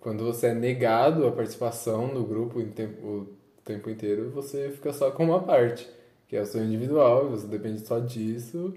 quando 0.00 0.24
você 0.24 0.48
é 0.48 0.54
negado 0.54 1.26
a 1.26 1.32
participação 1.32 2.14
do 2.14 2.24
grupo 2.24 2.60
em 2.60 2.70
tempo, 2.70 3.06
o 3.06 3.36
tempo 3.64 3.90
inteiro, 3.90 4.30
você 4.30 4.70
fica 4.70 4.92
só 4.92 5.10
com 5.10 5.24
uma 5.24 5.42
parte, 5.42 5.88
que 6.28 6.36
é 6.36 6.42
o 6.42 6.46
seu 6.46 6.62
individual, 6.64 7.28
você 7.30 7.46
depende 7.48 7.80
só 7.80 7.98
disso. 7.98 8.72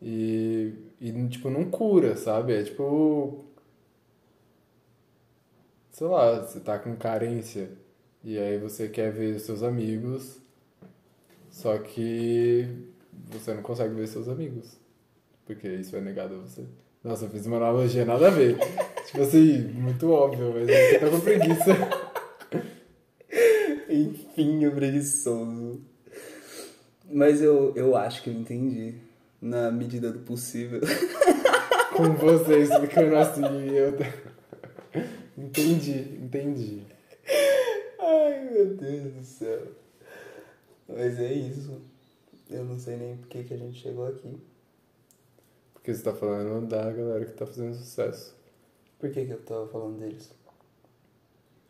E, 0.00 0.72
e 1.00 1.28
tipo, 1.28 1.50
não 1.50 1.70
cura, 1.70 2.16
sabe? 2.16 2.54
É 2.54 2.62
tipo. 2.64 3.45
Sei 5.96 6.06
lá, 6.06 6.40
você 6.40 6.60
tá 6.60 6.78
com 6.78 6.94
carência. 6.94 7.70
E 8.22 8.38
aí 8.38 8.58
você 8.58 8.86
quer 8.86 9.10
ver 9.10 9.36
os 9.36 9.44
seus 9.44 9.62
amigos, 9.62 10.36
só 11.48 11.78
que 11.78 12.68
você 13.30 13.54
não 13.54 13.62
consegue 13.62 13.94
ver 13.94 14.06
seus 14.06 14.28
amigos. 14.28 14.76
Porque 15.46 15.66
isso 15.66 15.96
é 15.96 16.00
negado 16.02 16.34
a 16.34 16.38
você. 16.40 16.66
Nossa, 17.02 17.24
eu 17.24 17.30
fiz 17.30 17.46
uma 17.46 17.56
analogia 17.56 18.04
nada 18.04 18.26
a 18.26 18.30
ver. 18.30 18.58
tipo 19.08 19.22
assim, 19.22 19.68
muito 19.68 20.10
óbvio, 20.10 20.52
mas 20.52 20.68
eu 20.68 21.00
tô 21.00 21.10
com 21.12 21.20
preguiça. 21.20 21.72
Enfim, 23.88 24.66
o 24.66 24.72
preguiçoso. 24.72 25.80
Mas 27.10 27.40
eu, 27.40 27.72
eu 27.74 27.96
acho 27.96 28.22
que 28.22 28.28
eu 28.28 28.34
entendi. 28.34 28.96
Na 29.40 29.70
medida 29.70 30.12
do 30.12 30.18
possível. 30.18 30.82
com 31.96 32.12
você 32.16 32.58
explicando 32.58 33.16
assim, 33.16 33.70
eu. 33.70 33.96
entendi, 35.36 36.18
entendi. 36.22 36.82
Ai, 37.98 38.50
meu 38.50 38.74
Deus 38.74 39.12
do 39.14 39.24
céu. 39.24 39.62
Mas 40.88 41.18
é 41.18 41.32
isso. 41.32 41.80
Eu 42.48 42.64
não 42.64 42.78
sei 42.78 42.96
nem 42.96 43.16
por 43.16 43.28
que, 43.28 43.44
que 43.44 43.54
a 43.54 43.56
gente 43.56 43.80
chegou 43.80 44.06
aqui. 44.06 44.40
Porque 45.74 45.92
você 45.92 46.02
tá 46.02 46.14
falando 46.14 46.68
da 46.68 46.90
galera 46.90 47.24
que 47.24 47.32
tá 47.32 47.46
fazendo 47.46 47.74
sucesso. 47.74 48.36
Por 48.98 49.10
que, 49.10 49.24
que 49.24 49.32
eu 49.32 49.42
tava 49.42 49.68
falando 49.68 49.98
deles? 49.98 50.30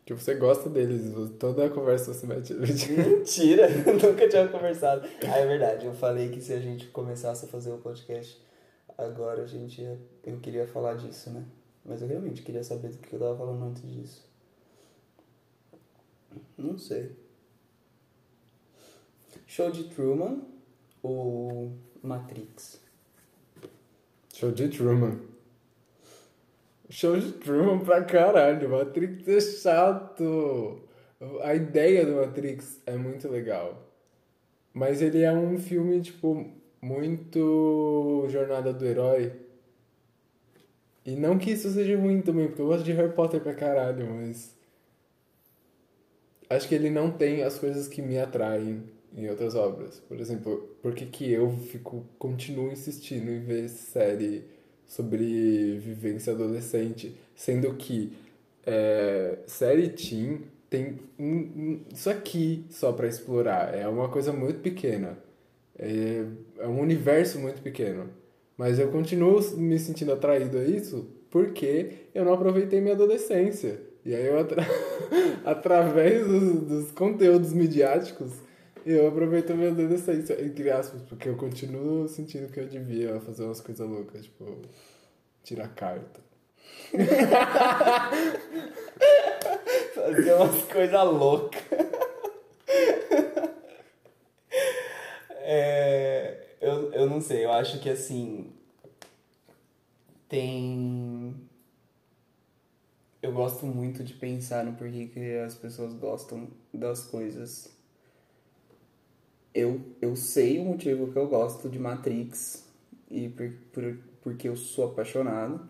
Que 0.05 0.13
você 0.13 0.35
gosta 0.35 0.69
deles, 0.69 1.13
toda 1.37 1.65
a 1.65 1.69
conversa 1.69 2.13
você 2.13 2.25
mete. 2.25 2.53
Mentira! 2.55 3.67
Nunca 3.93 4.29
tinha 4.29 4.47
conversado. 4.47 5.07
Ah, 5.27 5.37
é 5.37 5.45
verdade. 5.45 5.85
Eu 5.85 5.93
falei 5.93 6.29
que 6.29 6.39
se 6.39 6.53
a 6.53 6.59
gente 6.59 6.87
começasse 6.87 7.45
a 7.45 7.47
fazer 7.47 7.71
o 7.71 7.77
podcast 7.77 8.41
agora, 8.97 9.43
a 9.43 9.47
gente 9.47 9.81
ia... 9.81 9.99
eu 10.23 10.39
queria 10.39 10.65
falar 10.65 10.93
disso, 10.93 11.29
né? 11.29 11.43
Mas 11.87 12.01
eu 12.01 12.07
realmente 12.09 12.41
queria 12.41 12.63
saber 12.63 12.89
do 12.89 12.97
que 12.97 13.13
eu 13.13 13.19
tava 13.19 13.37
falando 13.37 13.63
antes 13.63 13.81
disso. 13.89 14.29
Não 16.57 16.77
sei. 16.77 17.15
Show 19.45 19.71
de 19.71 19.85
Truman 19.85 20.41
ou 21.01 21.71
Matrix? 22.03 22.81
Show 24.33 24.51
de 24.51 24.67
Truman. 24.67 25.17
Show 26.89 27.17
de 27.17 27.31
Truman 27.31 27.79
pra 27.79 28.03
caralho. 28.03 28.69
Matrix 28.69 29.27
é 29.27 29.39
chato. 29.39 30.81
A 31.41 31.55
ideia 31.55 32.05
do 32.05 32.15
Matrix 32.15 32.81
é 32.85 32.97
muito 32.97 33.29
legal. 33.29 33.87
Mas 34.73 35.01
ele 35.01 35.21
é 35.21 35.31
um 35.31 35.57
filme, 35.57 36.01
tipo, 36.01 36.51
muito 36.81 38.27
jornada 38.29 38.73
do 38.73 38.85
herói. 38.85 39.46
E 41.07 41.15
não 41.15 41.39
que 41.39 41.49
isso 41.49 41.71
seja 41.71 41.97
ruim 41.97 42.21
também, 42.21 42.47
porque 42.47 42.61
eu 42.61 42.67
gosto 42.67 42.83
de 42.85 42.91
Harry 42.91 43.11
Potter 43.13 43.41
pra 43.41 43.55
caralho, 43.55 44.05
mas. 44.13 44.55
Acho 46.49 46.67
que 46.67 46.75
ele 46.75 46.89
não 46.89 47.11
tem 47.11 47.43
as 47.43 47.59
coisas 47.59 47.87
que 47.87 48.01
me 48.01 48.17
atraem 48.17 48.83
em 49.15 49.29
outras 49.29 49.55
obras. 49.55 49.99
Por 50.07 50.19
exemplo, 50.19 50.57
por 50.81 50.93
que, 50.95 51.05
que 51.05 51.29
eu 51.31 51.49
fico, 51.51 52.05
continuo 52.17 52.71
insistindo 52.71 53.29
em 53.31 53.39
ver 53.39 53.67
série 53.69 54.45
sobre 54.85 55.77
vivência 55.79 56.31
adolescente, 56.33 57.15
sendo 57.35 57.73
que 57.75 58.13
é, 58.65 59.39
série 59.47 59.89
teen 59.89 60.41
tem 60.69 60.99
um- 61.19 61.25
um- 61.57 61.81
isso 61.93 62.09
aqui 62.09 62.65
só 62.69 62.91
pra 62.93 63.07
explorar. 63.07 63.73
É 63.75 63.87
uma 63.87 64.09
coisa 64.09 64.31
muito 64.33 64.59
pequena. 64.61 65.17
É, 65.77 66.25
é 66.59 66.67
um 66.67 66.79
universo 66.81 67.39
muito 67.39 67.61
pequeno. 67.61 68.09
Mas 68.57 68.79
eu 68.79 68.89
continuo 68.91 69.39
me 69.55 69.77
sentindo 69.77 70.11
atraído 70.11 70.57
a 70.57 70.63
isso 70.63 71.07
porque 71.29 72.07
eu 72.13 72.25
não 72.25 72.33
aproveitei 72.33 72.81
minha 72.81 72.95
adolescência. 72.95 73.79
E 74.03 74.15
aí 74.15 74.25
eu, 74.25 74.39
atra... 74.39 74.65
através 75.45 76.25
dos, 76.25 76.61
dos 76.61 76.91
conteúdos 76.91 77.53
midiáticos, 77.53 78.31
eu 78.85 79.07
aproveito 79.07 79.53
minha 79.53 79.69
adolescência, 79.69 80.41
entre 80.41 80.71
aspas, 80.71 81.01
porque 81.03 81.27
eu 81.27 81.35
continuo 81.35 82.07
sentindo 82.07 82.51
que 82.51 82.59
eu 82.59 82.67
devia 82.67 83.19
fazer 83.19 83.43
umas 83.43 83.59
coisas 83.59 83.87
loucas, 83.87 84.23
tipo, 84.23 84.61
tirar 85.43 85.67
carta. 85.69 86.21
Fazer 89.93 90.33
umas 90.33 90.61
coisas 90.63 91.03
loucas. 91.05 91.61
É, 95.49 96.26
eu, 96.61 96.91
eu 96.93 97.09
não 97.09 97.21
sei, 97.21 97.45
eu 97.45 97.51
acho 97.51 97.79
que 97.79 97.89
assim. 97.89 98.51
Tem. 100.29 101.35
Eu 103.21 103.31
gosto 103.33 103.65
muito 103.65 104.03
de 104.03 104.13
pensar 104.13 104.63
no 104.63 104.73
porquê 104.73 105.07
que 105.07 105.37
as 105.37 105.55
pessoas 105.55 105.93
gostam 105.93 106.47
das 106.73 107.05
coisas. 107.05 107.75
Eu, 109.53 109.81
eu 110.01 110.15
sei 110.15 110.59
o 110.59 110.65
motivo 110.65 111.11
que 111.11 111.17
eu 111.17 111.27
gosto 111.27 111.67
de 111.69 111.79
Matrix 111.79 112.67
e 113.09 113.29
por, 113.29 113.51
por, 113.73 113.97
porque 114.21 114.47
eu 114.47 114.55
sou 114.55 114.85
apaixonado. 114.85 115.67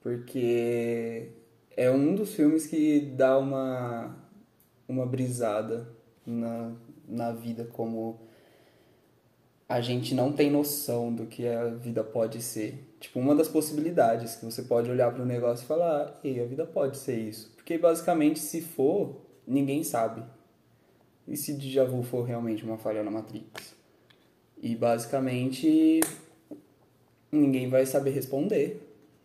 Porque 0.00 1.30
é 1.76 1.90
um 1.90 2.14
dos 2.14 2.34
filmes 2.34 2.66
que 2.66 3.00
dá 3.00 3.38
uma, 3.38 4.16
uma 4.88 5.06
brisada 5.06 5.88
na, 6.26 6.72
na 7.06 7.32
vida, 7.32 7.64
como 7.64 8.27
a 9.68 9.82
gente 9.82 10.14
não 10.14 10.32
tem 10.32 10.50
noção 10.50 11.12
do 11.12 11.26
que 11.26 11.46
a 11.46 11.66
vida 11.66 12.02
pode 12.02 12.40
ser. 12.40 12.88
Tipo, 12.98 13.20
uma 13.20 13.34
das 13.34 13.48
possibilidades 13.48 14.36
que 14.36 14.44
você 14.44 14.62
pode 14.62 14.90
olhar 14.90 15.12
para 15.12 15.22
o 15.22 15.26
negócio 15.26 15.64
e 15.64 15.66
falar, 15.66 16.18
ei, 16.24 16.40
a 16.40 16.46
vida 16.46 16.64
pode 16.64 16.96
ser 16.96 17.18
isso. 17.18 17.52
Porque 17.54 17.76
basicamente, 17.76 18.38
se 18.38 18.62
for, 18.62 19.20
ninguém 19.46 19.84
sabe. 19.84 20.22
E 21.26 21.36
se 21.36 21.52
déjà 21.52 21.84
vu 21.84 22.02
for 22.02 22.22
realmente 22.22 22.64
uma 22.64 22.78
falha 22.78 23.02
na 23.02 23.10
Matrix? 23.10 23.76
E 24.56 24.74
basicamente, 24.74 26.00
ninguém 27.30 27.68
vai 27.68 27.84
saber 27.84 28.10
responder. 28.10 28.82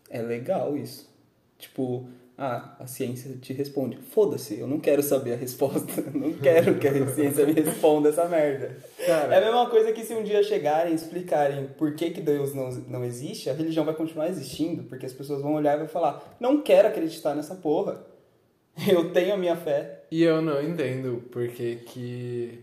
É 0.10 0.22
legal 0.22 0.76
isso. 0.76 1.10
Tipo, 1.58 2.10
ah, 2.38 2.76
a 2.80 2.88
ciência 2.88 3.36
te 3.38 3.54
responde. 3.54 3.98
Foda-se, 3.98 4.60
eu 4.60 4.66
não 4.68 4.80
quero 4.80 5.04
saber 5.04 5.34
a 5.34 5.36
resposta. 5.38 6.02
Não 6.14 6.34
quero 6.34 6.80
que 6.80 6.88
a 6.88 7.08
ciência 7.08 7.46
me 7.46 7.54
responda 7.54 8.10
essa 8.10 8.28
merda. 8.28 8.78
Cara, 9.06 9.36
É 9.36 9.38
a 9.38 9.42
mesma 9.42 9.70
coisa 9.70 9.92
que 9.92 10.04
se 10.04 10.14
um 10.14 10.24
dia 10.24 10.42
chegarem 10.42 10.92
e 10.94 10.96
explicarem 10.96 11.68
por 11.78 11.94
que, 11.96 12.10
que 12.12 12.22
Deus 12.22 12.54
não, 12.54 12.70
não 12.88 13.04
existe, 13.06 13.50
a 13.50 13.54
religião 13.54 13.86
vai 13.86 13.94
continuar 13.94 14.30
existindo, 14.30 14.84
porque 14.84 15.06
as 15.06 15.14
pessoas 15.14 15.42
vão 15.42 15.54
olhar 15.54 15.76
e 15.76 15.80
vão 15.80 15.88
falar, 15.88 16.36
não 16.40 16.62
quero 16.62 16.88
acreditar 16.88 17.36
nessa 17.36 17.56
porra. 17.56 18.04
Eu 18.90 19.12
tenho 19.14 19.36
a 19.36 19.38
minha 19.38 19.56
fé. 19.56 20.04
E 20.10 20.24
eu 20.24 20.42
não 20.42 20.60
entendo 20.62 21.24
porque 21.32 21.76
que. 21.86 22.60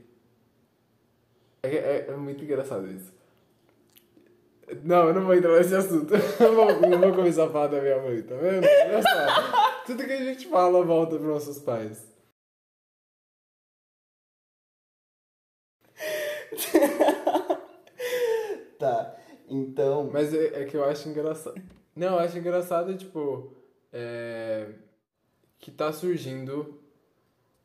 É, 1.62 1.68
é- 1.68 2.06
é 2.08 2.16
muito 2.16 2.42
engraçado 2.42 2.90
isso. 2.90 3.12
Não, 4.84 5.08
eu 5.08 5.14
não 5.14 5.24
vou 5.24 5.34
entrar 5.34 5.56
nesse 5.58 5.74
assunto. 5.74 6.14
Eu 6.40 6.54
vou, 6.54 6.80
não 6.88 7.00
vou 7.00 7.14
começar 7.14 7.44
a 7.46 7.50
falar 7.50 7.68
da 7.68 7.80
minha 7.80 8.00
mãe, 8.00 8.22
tá 8.22 8.34
vendo? 8.36 8.64
Olha 8.64 9.02
só. 9.02 9.82
Tudo 9.86 10.04
que 10.04 10.12
a 10.12 10.24
gente 10.24 10.46
fala 10.48 10.84
volta 10.84 11.16
para 11.18 11.26
nossos 11.28 11.58
pais. 11.58 12.08
Tá, 18.78 19.14
então. 19.48 20.08
Mas 20.12 20.32
é, 20.34 20.62
é 20.62 20.64
que 20.64 20.76
eu 20.76 20.84
acho 20.84 21.08
engraçado. 21.08 21.60
Não, 21.94 22.14
eu 22.14 22.18
acho 22.20 22.38
engraçado, 22.38 22.96
tipo. 22.96 23.54
É, 23.92 24.68
que 25.58 25.70
tá 25.70 25.92
surgindo. 25.92 26.80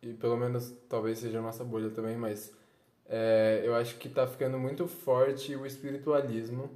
E 0.01 0.13
pelo 0.13 0.37
menos 0.37 0.71
talvez 0.89 1.19
seja 1.19 1.39
a 1.39 1.41
nossa 1.41 1.63
bolha 1.63 1.89
também, 1.89 2.17
mas. 2.17 2.53
é, 3.07 3.61
eu 3.65 3.75
acho 3.75 3.97
que 3.97 4.09
tá 4.09 4.27
ficando 4.27 4.57
muito 4.59 4.87
forte 4.87 5.55
o 5.55 5.65
espiritualismo. 5.65 6.69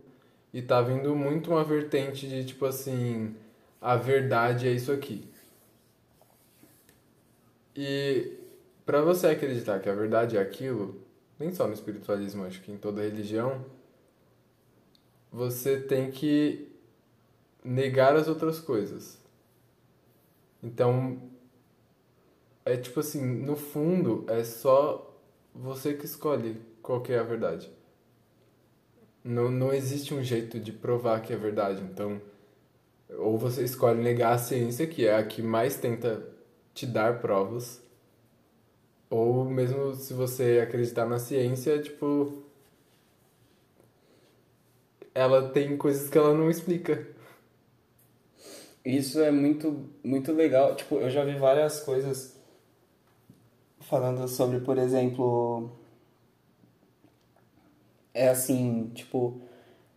E 0.54 0.62
tá 0.62 0.82
vindo 0.82 1.16
muito 1.16 1.52
uma 1.52 1.64
vertente 1.64 2.28
de 2.28 2.46
tipo 2.46 2.66
assim. 2.66 3.36
A 3.82 3.96
verdade 3.96 4.68
é 4.68 4.72
isso 4.72 4.92
aqui. 4.92 5.24
E 7.76 8.38
pra 8.86 9.02
você 9.02 9.28
acreditar 9.28 9.80
que 9.80 9.88
a 9.88 9.96
verdade 9.96 10.36
é 10.36 10.42
aquilo, 10.42 11.02
nem 11.40 11.54
só 11.54 11.66
no 11.66 11.74
espiritualismo, 11.74 12.44
acho 12.44 12.62
que 12.62 12.72
em 12.72 12.78
toda 12.78 13.02
religião, 13.02 13.64
você 15.32 15.80
tem 15.80 16.12
que 16.12 16.68
negar 17.64 18.16
as 18.16 18.28
outras 18.28 18.60
coisas. 18.60 19.18
Então, 20.62 21.22
é 22.66 22.76
tipo 22.76 23.00
assim, 23.00 23.24
no 23.24 23.56
fundo, 23.56 24.26
é 24.28 24.44
só 24.44 25.18
você 25.54 25.94
que 25.94 26.06
escolhe 26.06 26.60
qual 26.82 27.02
que 27.02 27.14
é 27.14 27.20
a 27.20 27.24
verdade. 27.24 27.72
Não, 29.24 29.50
não 29.52 29.74
existe 29.74 30.14
um 30.14 30.24
jeito 30.24 30.60
de 30.60 30.72
provar 30.72 31.22
que 31.22 31.34
é 31.34 31.38
verdade. 31.38 31.82
Então, 31.84 32.22
ou 33.18 33.38
você 33.38 33.64
escolhe 33.64 34.02
negar 34.02 34.34
a 34.34 34.38
ciência, 34.38 34.88
que 34.88 35.06
é 35.06 35.16
a 35.16 35.26
que 35.26 35.42
mais 35.42 35.78
tenta 35.78 36.26
te 36.74 36.86
dar 36.86 37.20
provas, 37.20 37.82
ou 39.10 39.46
mesmo 39.46 39.96
se 39.96 40.14
você 40.14 40.62
acreditar 40.64 41.06
na 41.06 41.20
ciência, 41.20 41.82
tipo, 41.82 42.44
ela 45.14 45.50
tem 45.50 45.76
coisas 45.78 46.10
que 46.10 46.18
ela 46.18 46.34
não 46.34 46.50
explica. 46.50 47.08
Isso 48.86 49.20
é 49.20 49.32
muito, 49.32 49.90
muito 50.04 50.32
legal. 50.32 50.76
Tipo, 50.76 50.96
eu 50.98 51.10
já 51.10 51.24
vi 51.26 51.38
várias 51.38 51.80
coisas 51.82 52.38
falando 53.82 54.28
sobre, 54.28 54.60
por 54.60 54.78
exemplo, 54.78 55.72
é 58.14 58.30
assim, 58.30 58.92
tipo, 58.94 59.42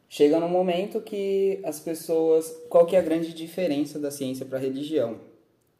chega 0.08 0.38
num 0.38 0.48
momento 0.48 1.00
que 1.00 1.60
as 1.64 1.80
pessoas, 1.80 2.50
qual 2.68 2.86
que 2.86 2.96
é 2.96 2.98
a 2.98 3.02
grande 3.02 3.32
diferença 3.32 3.98
da 3.98 4.10
ciência 4.10 4.46
para 4.46 4.58
a 4.58 4.60
religião? 4.60 5.20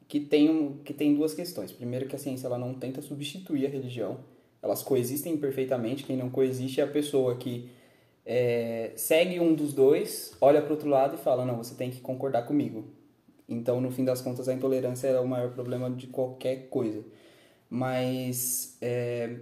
Que 0.09 0.21
tem 0.21 0.51
um, 0.51 0.79
que 0.79 0.92
tem 0.92 1.14
duas 1.14 1.35
questões. 1.35 1.73
Primeiro 1.73 2.07
que 2.07 2.16
a 2.16 2.18
ciência 2.18 2.47
ela 2.47 2.59
não 2.59 2.75
tenta 2.75 3.01
substituir 3.01 3.66
a 3.66 3.71
religião. 3.71 4.21
Elas 4.62 4.83
coexistem 4.83 5.37
perfeitamente. 5.37 6.05
Quem 6.05 6.16
não 6.16 6.31
coexiste 6.31 6.81
é 6.81 6.85
a 6.85 6.88
pessoa 6.88 7.37
que 7.37 7.71
é, 8.25 8.92
segue 8.95 9.40
um 9.40 9.55
dos 9.55 9.73
dois, 9.73 10.37
olha 10.40 10.62
para 10.62 10.73
outro 10.73 10.88
lado 10.88 11.16
e 11.16 11.18
fala: 11.18 11.45
Não, 11.45 11.57
você 11.57 11.75
tem 11.75 11.90
que 11.90 12.01
concordar 12.01 12.47
comigo. 12.47 12.85
Então, 13.49 13.81
no 13.81 13.90
fim 13.90 14.05
das 14.05 14.21
contas, 14.23 14.49
a 14.49 14.55
intolerância 14.55 15.09
é 15.09 15.21
o 15.21 15.27
maior 15.27 15.51
problema 15.53 15.90
de 15.90 16.07
qualquer 16.07 16.68
coisa. 16.68 17.05
Mas 17.68 18.77
é, 18.81 19.37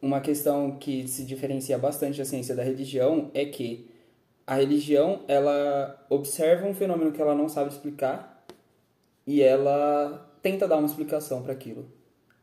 uma 0.00 0.20
questão 0.20 0.76
que 0.78 1.06
se 1.08 1.24
diferencia 1.24 1.78
bastante 1.78 2.18
da 2.18 2.24
ciência 2.24 2.54
da 2.54 2.62
religião 2.62 3.30
é 3.34 3.44
que 3.44 3.90
a 4.46 4.54
religião 4.54 5.24
ela 5.28 6.06
observa 6.08 6.66
um 6.66 6.74
fenômeno 6.74 7.12
que 7.12 7.20
ela 7.20 7.34
não 7.34 7.48
sabe 7.48 7.70
explicar 7.70 8.46
e 9.26 9.42
ela 9.42 10.32
tenta 10.40 10.66
dar 10.66 10.78
uma 10.78 10.86
explicação 10.86 11.42
para 11.42 11.52
aquilo. 11.52 11.90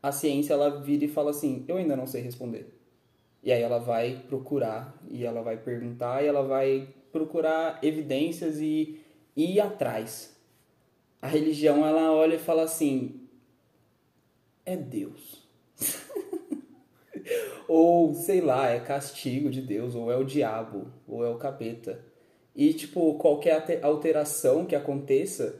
A 0.02 0.12
ciência 0.12 0.52
ela 0.52 0.80
vira 0.80 1.04
e 1.04 1.08
fala 1.08 1.30
assim: 1.30 1.64
Eu 1.66 1.76
ainda 1.76 1.96
não 1.96 2.06
sei 2.06 2.22
responder. 2.22 2.72
E 3.42 3.50
aí 3.52 3.62
ela 3.62 3.78
vai 3.78 4.24
procurar, 4.28 4.96
e 5.08 5.24
ela 5.24 5.42
vai 5.42 5.56
perguntar, 5.56 6.22
e 6.22 6.26
ela 6.26 6.42
vai 6.42 6.88
procurar 7.12 7.78
evidências 7.82 8.60
e 8.60 9.00
ir 9.36 9.60
atrás. 9.60 10.36
A 11.20 11.26
religião, 11.26 11.84
ela 11.84 12.12
olha 12.12 12.36
e 12.36 12.38
fala 12.38 12.62
assim: 12.62 13.26
é 14.64 14.76
Deus. 14.76 15.46
ou, 17.68 18.14
sei 18.14 18.40
lá, 18.40 18.68
é 18.70 18.80
castigo 18.80 19.50
de 19.50 19.60
Deus, 19.62 19.94
ou 19.94 20.10
é 20.10 20.16
o 20.16 20.24
diabo, 20.24 20.86
ou 21.06 21.24
é 21.24 21.28
o 21.30 21.36
capeta. 21.38 22.04
E, 22.54 22.72
tipo, 22.72 23.14
qualquer 23.14 23.80
alteração 23.84 24.64
que 24.64 24.74
aconteça 24.74 25.54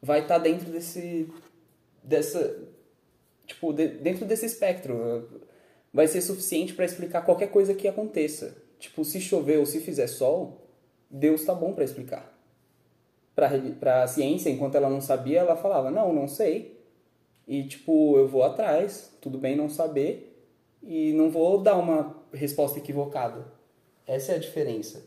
vai 0.00 0.20
estar 0.20 0.38
dentro 0.38 0.70
desse. 0.70 1.28
dessa. 2.02 2.68
Tipo, 3.46 3.72
de- 3.72 3.88
dentro 3.88 4.24
desse 4.24 4.46
espectro 4.46 5.28
vai 5.92 6.08
ser 6.08 6.22
suficiente 6.22 6.72
para 6.74 6.84
explicar 6.84 7.22
qualquer 7.22 7.48
coisa 7.50 7.74
que 7.74 7.86
aconteça. 7.88 8.56
Tipo, 8.78 9.04
se 9.04 9.20
chover 9.20 9.58
ou 9.58 9.66
se 9.66 9.80
fizer 9.80 10.06
sol, 10.06 10.66
Deus 11.10 11.44
tá 11.44 11.54
bom 11.54 11.72
para 11.74 11.84
explicar. 11.84 12.32
Reli- 13.36 13.72
pra 13.72 14.06
ciência, 14.06 14.50
enquanto 14.50 14.76
ela 14.76 14.88
não 14.88 15.00
sabia, 15.00 15.40
ela 15.40 15.56
falava, 15.56 15.90
não, 15.90 16.12
não 16.12 16.28
sei. 16.28 16.80
E, 17.46 17.64
tipo, 17.64 18.16
eu 18.16 18.28
vou 18.28 18.42
atrás, 18.42 19.16
tudo 19.20 19.36
bem 19.38 19.56
não 19.56 19.68
saber, 19.68 20.31
e 20.82 21.12
não 21.12 21.30
vou 21.30 21.58
dar 21.62 21.76
uma 21.76 22.16
resposta 22.32 22.78
equivocada. 22.78 23.46
Essa 24.06 24.32
é 24.32 24.34
a 24.36 24.38
diferença. 24.38 25.04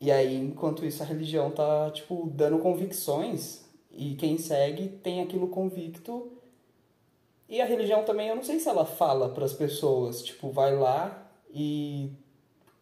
E 0.00 0.10
aí, 0.10 0.34
enquanto 0.36 0.84
isso, 0.84 1.02
a 1.02 1.06
religião 1.06 1.50
tá, 1.50 1.90
tipo, 1.92 2.28
dando 2.34 2.58
convicções, 2.58 3.64
e 3.90 4.14
quem 4.16 4.38
segue 4.38 4.88
tem 4.88 5.20
aquilo 5.20 5.48
convicto 5.48 6.32
e 7.48 7.60
a 7.60 7.66
religião 7.66 8.02
também, 8.02 8.28
eu 8.28 8.34
não 8.36 8.42
sei 8.42 8.58
se 8.58 8.66
ela 8.68 8.86
fala 8.86 9.28
para 9.28 9.44
as 9.44 9.52
pessoas, 9.52 10.22
tipo, 10.22 10.50
vai 10.50 10.74
lá 10.74 11.30
e 11.52 12.10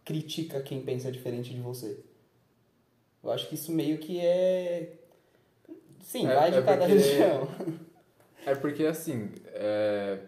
critica 0.04 0.60
quem 0.62 0.80
pensa 0.80 1.10
diferente 1.10 1.52
de 1.52 1.60
você. 1.60 1.98
Eu 3.22 3.32
acho 3.32 3.48
que 3.48 3.56
isso 3.56 3.72
meio 3.72 3.98
que 3.98 4.20
é. 4.20 4.92
Sim, 6.00 6.26
É- 6.28 6.34
vai 6.36 6.50
de 6.52 6.58
é 6.58 6.62
cada 6.62 6.86
porque- 6.86 6.92
religião. 7.02 7.48
É 8.46 8.54
porque 8.54 8.84
assim, 8.86 9.30
é... 9.48 10.20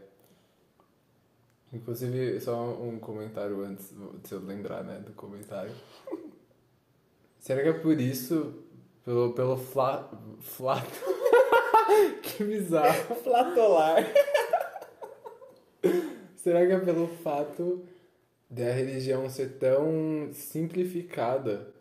inclusive 1.72 2.40
só 2.40 2.74
um 2.80 2.98
comentário 2.98 3.62
antes 3.64 3.92
de 4.22 4.32
eu 4.32 4.40
lembrar, 4.40 4.85
né, 4.85 4.98
do 5.00 5.12
comentário. 5.12 5.72
Será 7.38 7.62
que 7.62 7.68
é 7.68 7.72
por 7.72 8.00
isso, 8.00 8.62
pelo 9.04 9.32
pelo 9.32 9.56
fla... 9.56 10.08
flato? 10.40 10.90
que 12.22 12.44
bizarro. 12.44 13.14
Flatolar. 13.22 14.04
Será 16.37 16.66
que 16.66 16.72
é 16.72 16.78
pelo 16.78 17.08
fato 17.08 17.85
da 18.48 18.70
religião 18.72 19.28
ser 19.28 19.58
tão 19.58 20.30
simplificada 20.32 21.72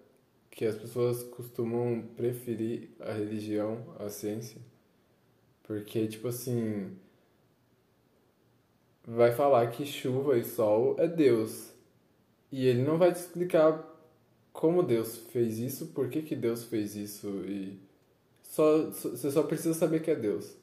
que 0.50 0.66
as 0.66 0.76
pessoas 0.76 1.24
costumam 1.24 2.02
preferir 2.16 2.90
a 3.00 3.12
religião 3.14 3.86
à 4.00 4.10
ciência? 4.10 4.62
Porque, 5.64 6.08
tipo 6.08 6.28
assim. 6.28 6.98
Vai 9.06 9.32
falar 9.32 9.68
que 9.72 9.86
chuva 9.86 10.38
e 10.38 10.44
sol 10.44 10.96
é 10.98 11.08
Deus. 11.08 11.72
E 12.52 12.66
ele 12.68 12.84
não 12.84 12.98
vai 12.98 13.12
te 13.14 13.18
explicar 13.18 13.88
como 14.52 14.84
Deus 14.84 15.18
fez 15.18 15.58
isso, 15.58 15.88
por 15.88 16.10
que, 16.10 16.22
que 16.22 16.36
Deus 16.36 16.66
fez 16.66 16.96
isso 16.96 17.28
e 17.46 17.80
só, 18.44 18.90
você 18.90 19.32
só 19.32 19.44
precisa 19.44 19.74
saber 19.74 20.02
que 20.02 20.12
é 20.12 20.16
Deus. 20.16 20.54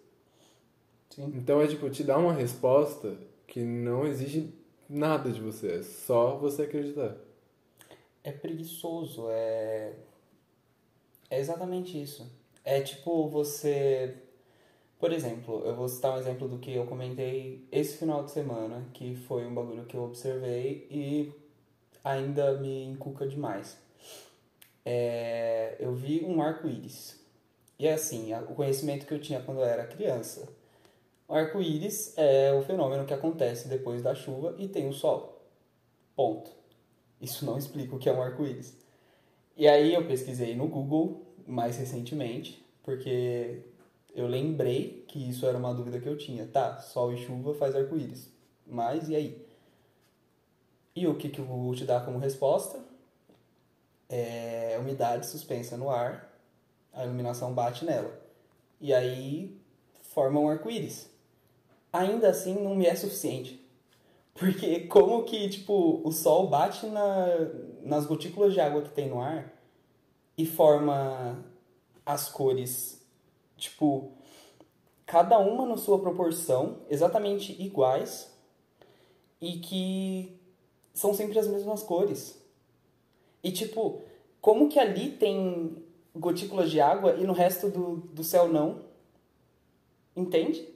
Sim. 1.09 1.33
Então 1.35 1.61
é 1.63 1.67
tipo, 1.67 1.89
te 1.89 2.05
dá 2.05 2.19
uma 2.19 2.35
resposta 2.35 3.17
que 3.47 3.61
não 3.61 4.07
exige 4.07 4.53
nada 4.89 5.31
de 5.33 5.41
você, 5.41 5.79
é 5.79 5.83
só 5.83 6.37
você 6.37 6.63
acreditar. 6.63 7.17
É 8.23 8.31
preguiçoso, 8.31 9.29
é. 9.31 9.95
É 11.31 11.41
exatamente 11.41 12.01
isso. 12.01 12.31
É 12.63 12.81
tipo 12.83 13.27
você. 13.29 14.15
Por 14.99 15.13
exemplo, 15.13 15.63
eu 15.65 15.77
vou 15.77 15.89
citar 15.89 16.13
um 16.13 16.19
exemplo 16.19 16.49
do 16.49 16.59
que 16.59 16.75
eu 16.75 16.85
comentei 16.87 17.65
esse 17.71 17.97
final 17.97 18.25
de 18.25 18.33
semana, 18.33 18.85
que 18.93 19.15
foi 19.15 19.47
um 19.47 19.55
bagulho 19.55 19.85
que 19.85 19.97
eu 19.97 20.03
observei 20.03 20.89
e 20.91 21.33
ainda 22.03 22.55
me 22.55 22.85
encuca 22.85 23.27
demais. 23.27 23.79
É, 24.85 25.77
eu 25.79 25.95
vi 25.95 26.25
um 26.25 26.43
arco-íris. 26.43 27.17
E 27.79 27.89
assim, 27.89 28.35
o 28.35 28.55
conhecimento 28.55 29.07
que 29.07 29.15
eu 29.15 29.21
tinha 29.21 29.41
quando 29.41 29.59
eu 29.61 29.65
era 29.65 29.87
criança. 29.87 30.49
O 31.29 31.35
arco-íris 31.35 32.15
é 32.17 32.53
o 32.53 32.63
fenômeno 32.63 33.05
que 33.05 33.15
acontece 33.15 33.69
depois 33.69 34.03
da 34.03 34.17
chuva 34.17 34.57
e 34.59 34.67
tem 34.67 34.89
o 34.89 34.93
sol. 34.93 35.47
Ponto. 36.17 36.51
Isso 37.21 37.45
não 37.47 37.57
explica 37.57 37.95
o 37.95 37.99
que 37.99 38.09
é 38.09 38.13
um 38.13 38.23
arco-íris. 38.23 38.77
E 39.57 39.69
aí 39.69 39.95
eu 39.95 40.07
pesquisei 40.07 40.57
no 40.57 40.67
Google 40.67 41.23
mais 41.47 41.77
recentemente, 41.77 42.65
porque 42.83 43.61
eu 44.15 44.27
lembrei 44.27 45.05
que 45.09 45.29
isso 45.29 45.47
era 45.47 45.57
uma 45.57 45.75
dúvida 45.75 46.01
que 46.01 46.09
eu 46.09 46.17
tinha. 46.17 46.47
Tá, 46.47 46.81
sol 46.81 47.13
e 47.13 47.17
chuva 47.17 47.55
faz 47.55 47.75
arco-íris. 47.75 48.31
Mas 48.67 49.09
e 49.09 49.17
aí? 49.17 49.47
E 50.95 51.07
o 51.07 51.17
que, 51.17 51.29
que 51.29 51.41
o 51.41 51.45
Google 51.45 51.75
te 51.75 51.85
dá 51.85 52.01
como 52.01 52.19
resposta? 52.19 52.81
É 54.09 54.77
umidade 54.81 55.27
suspensa 55.27 55.77
no 55.77 55.91
ar, 55.91 56.33
a 56.93 57.05
iluminação 57.05 57.53
bate 57.53 57.85
nela. 57.85 58.19
E 58.81 58.93
aí 58.93 59.57
forma 60.03 60.41
um 60.41 60.49
arco-íris. 60.49 61.11
Ainda 61.93 62.29
assim 62.29 62.55
não 62.55 62.75
me 62.75 62.87
é 62.87 62.95
suficiente. 62.95 63.65
Porque 64.35 64.81
como 64.87 65.25
que, 65.25 65.49
tipo, 65.49 66.01
o 66.05 66.13
sol 66.13 66.49
bate 66.49 66.87
na, 66.87 67.27
nas 67.83 68.07
gotículas 68.07 68.53
de 68.53 68.61
água 68.61 68.83
que 68.83 68.91
tem 68.91 69.09
no 69.09 69.21
ar 69.21 69.53
e 70.37 70.47
forma 70.47 71.45
as 72.07 72.29
cores, 72.29 72.98
tipo, 73.59 74.13
cada 75.05 75.39
uma 75.39 75.67
na 75.67 75.77
sua 75.77 75.99
proporção, 75.99 76.79
exatamente 76.89 77.61
iguais, 77.61 78.35
e 79.41 79.59
que 79.59 80.41
são 80.95 81.13
sempre 81.13 81.39
as 81.39 81.47
mesmas 81.47 81.83
cores. 81.83 82.43
E, 83.43 83.53
tipo, 83.53 84.01
como 84.41 84.69
que 84.69 84.79
ali 84.79 85.11
tem 85.11 85.85
gotículas 86.15 86.71
de 86.71 86.81
água 86.81 87.15
e 87.15 87.25
no 87.25 87.33
resto 87.33 87.69
do, 87.69 87.97
do 87.97 88.25
céu 88.25 88.49
não? 88.49 88.85
Entende? 90.17 90.67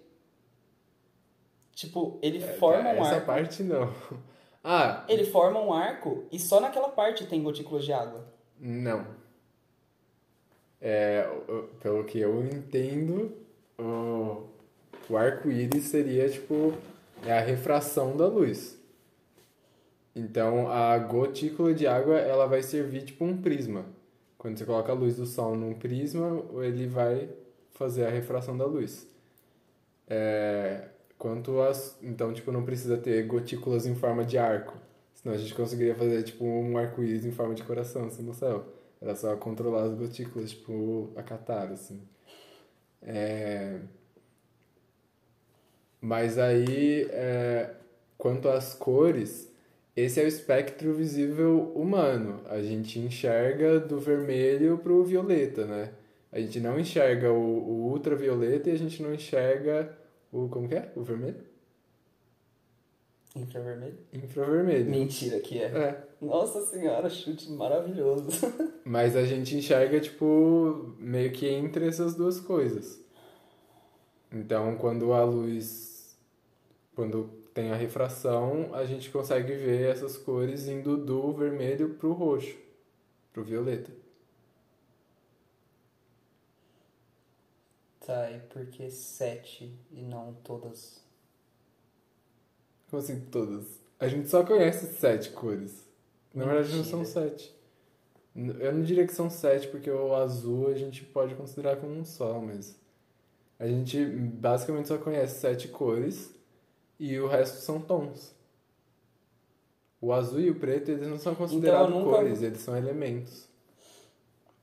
Tipo, 1.75 2.19
ele 2.23 2.41
forma 2.41 2.91
um 2.91 3.05
Essa 3.05 3.15
arco. 3.17 3.27
parte 3.27 3.63
não. 3.63 3.93
Ah, 4.65 5.05
Ele 5.09 5.25
forma 5.25 5.59
um 5.59 5.73
arco 5.73 6.23
e 6.31 6.39
só 6.39 6.61
naquela 6.61 6.89
parte 6.89 7.27
tem 7.27 7.43
gotículas 7.43 7.85
de 7.85 7.93
água. 7.93 8.25
Não. 8.61 9.05
É, 10.83 11.31
pelo 11.81 12.03
que 12.05 12.19
eu 12.19 12.45
entendo, 12.45 13.33
o, 13.79 14.49
o 15.09 15.17
arco-íris 15.17 15.85
seria 15.85 16.29
tipo 16.29 16.75
é 17.25 17.33
a 17.33 17.41
refração 17.41 18.17
da 18.17 18.27
luz. 18.27 18.77
Então 20.15 20.71
a 20.71 20.99
gotícula 20.99 21.73
de 21.73 21.87
água 21.87 22.19
ela 22.19 22.47
vai 22.47 22.63
servir 22.63 23.05
tipo 23.05 23.25
um 23.25 23.41
prisma. 23.41 23.87
Quando 24.37 24.59
você 24.59 24.65
coloca 24.65 24.91
a 24.91 24.95
luz 24.95 25.17
do 25.17 25.25
sol 25.25 25.55
num 25.55 25.75
prisma, 25.75 26.43
ele 26.65 26.89
vai 26.89 27.29
fazer 27.71 28.05
a 28.05 28.11
refração 28.11 28.59
da 28.59 28.67
luz. 28.67 29.07
É, 30.09 30.89
quanto 31.17 31.61
às. 31.61 31.97
Então, 32.03 32.33
tipo, 32.33 32.51
não 32.51 32.65
precisa 32.65 32.97
ter 32.99 33.23
gotículas 33.25 33.87
em 33.87 33.95
forma 33.95 34.25
de 34.25 34.37
arco. 34.37 34.77
Senão 35.15 35.37
a 35.37 35.39
gente 35.39 35.55
conseguiria 35.55 35.95
fazer, 35.95 36.21
tipo, 36.25 36.45
um 36.45 36.77
arco-íris 36.77 37.25
em 37.25 37.31
forma 37.31 37.55
de 37.55 37.63
coração, 37.63 38.07
assim, 38.07 38.25
no 38.25 38.35
céu. 38.35 38.67
Era 39.03 39.17
só 39.17 39.37
controlar 39.37 39.83
as 39.83 39.95
gotículas, 39.95 40.51
tipo, 40.51 41.13
acatar, 41.17 41.73
assim. 41.73 42.01
É... 43.03 43.81
Mas 46.01 46.39
aí, 46.39 47.09
é, 47.11 47.75
quanto 48.17 48.49
às 48.49 48.75
cores, 48.75 49.53
esse 49.97 50.21
é 50.21 50.25
o 50.25 50.29
espectro 50.29 50.95
visível 50.95 51.73
humano. 51.75 52.43
A 52.47 52.63
gente 52.63 52.99
enxerga 53.01 53.81
do 53.81 53.99
vermelho 53.99 54.79
pro 54.79 55.05
violeta, 55.05 55.67
né? 55.67 55.93
A 56.31 56.41
gente 56.41 56.61
não 56.61 56.79
enxerga 56.79 57.31
o, 57.33 57.37
o 57.37 57.91
ultravioleta 57.91 58.71
e 58.71 58.73
a 58.73 58.79
gente 58.79 59.03
não 59.03 59.13
enxerga 59.13 59.97
o. 60.33 60.49
Como 60.49 60.69
que 60.69 60.77
é? 60.77 60.93
O 60.97 61.03
vermelho? 61.03 61.52
Infravermelho? 63.35 63.99
Infravermelho. 64.13 64.91
Mentira 64.91 65.41
que 65.41 65.59
é. 65.59 65.67
É. 65.67 66.09
Nossa 66.21 66.61
senhora, 66.67 67.09
chute 67.09 67.51
maravilhoso. 67.51 68.29
Mas 68.85 69.17
a 69.17 69.25
gente 69.25 69.57
enxerga, 69.57 69.99
tipo, 70.01 70.95
meio 70.99 71.33
que 71.33 71.49
entre 71.49 71.89
essas 71.89 72.15
duas 72.15 72.39
coisas. 72.39 73.01
Então, 74.31 74.77
quando 74.77 75.13
a 75.13 75.25
luz. 75.25 76.17
Quando 76.95 77.25
tem 77.55 77.71
a 77.71 77.77
refração, 77.77 78.75
a 78.75 78.85
gente 78.85 79.11
consegue 79.11 79.55
ver 79.55 79.91
essas 79.91 80.17
cores 80.17 80.69
indo 80.69 80.97
do 80.97 81.33
vermelho 81.33 81.95
pro 81.95 82.13
roxo, 82.13 82.57
pro 83.33 83.43
violeta. 83.43 83.91
Tá, 88.05 88.31
e 88.31 88.41
por 88.41 88.67
que 88.67 88.91
sete 88.91 89.75
e 89.91 90.03
não 90.03 90.35
todas? 90.43 91.02
Como 92.93 93.03
assim 93.03 93.21
todas? 93.31 93.65
A 93.99 94.07
gente 94.07 94.29
só 94.29 94.45
conhece 94.45 94.85
sete 94.99 95.31
cores. 95.31 95.89
Na 96.35 96.45
verdade, 96.45 96.77
não 96.77 96.85
são 96.85 96.99
Mentira. 96.99 97.23
sete. 97.31 97.57
Eu 98.37 98.71
não 98.75 98.83
diria 98.83 99.07
que 99.07 99.15
são 99.15 99.31
sete, 99.31 99.69
porque 99.69 99.91
o 99.91 100.15
azul 100.15 100.67
a 100.67 100.75
gente 100.75 101.03
pode 101.03 101.35
considerar 101.35 101.77
como 101.79 101.95
um 101.95 102.05
só, 102.05 102.39
mas. 102.39 102.77
A 103.59 103.67
gente 103.67 104.05
basicamente 104.05 104.89
só 104.89 104.99
conhece 104.99 105.41
sete 105.41 105.69
cores 105.69 106.35
e 107.01 107.19
o 107.19 107.27
resto 107.29 107.61
são 107.63 107.81
tons. 107.81 108.35
O 109.99 110.13
azul 110.13 110.41
e 110.41 110.51
o 110.51 110.55
preto, 110.61 110.91
eles 110.91 111.09
não 111.09 111.19
são 111.19 111.35
considerados 111.35 111.89
Então, 111.89 112.01
nunca- 112.05 112.17
cores, 112.19 112.43
eles 112.43 112.61
são 112.61 112.77
elementos. 112.77 113.49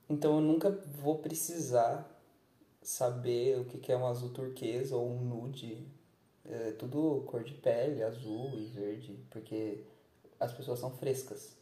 Então 0.08 0.36
eu 0.36 0.40
nunca 0.40 0.70
vou 1.02 1.18
precisar 1.18 2.08
saber 2.80 3.58
o 3.58 3.64
que 3.64 3.90
é 3.90 3.96
um 3.96 4.06
azul 4.06 4.28
turquesa 4.30 4.94
ou 4.94 5.10
um 5.10 5.20
nude. 5.24 5.84
É 6.52 6.72
tudo 6.72 7.22
cor 7.26 7.44
de 7.44 7.54
pele, 7.54 8.02
azul 8.02 8.52
e 8.58 8.66
verde, 8.66 9.18
porque 9.30 9.84
as 10.38 10.52
pessoas 10.52 10.78
são 10.80 10.90
frescas 10.90 11.56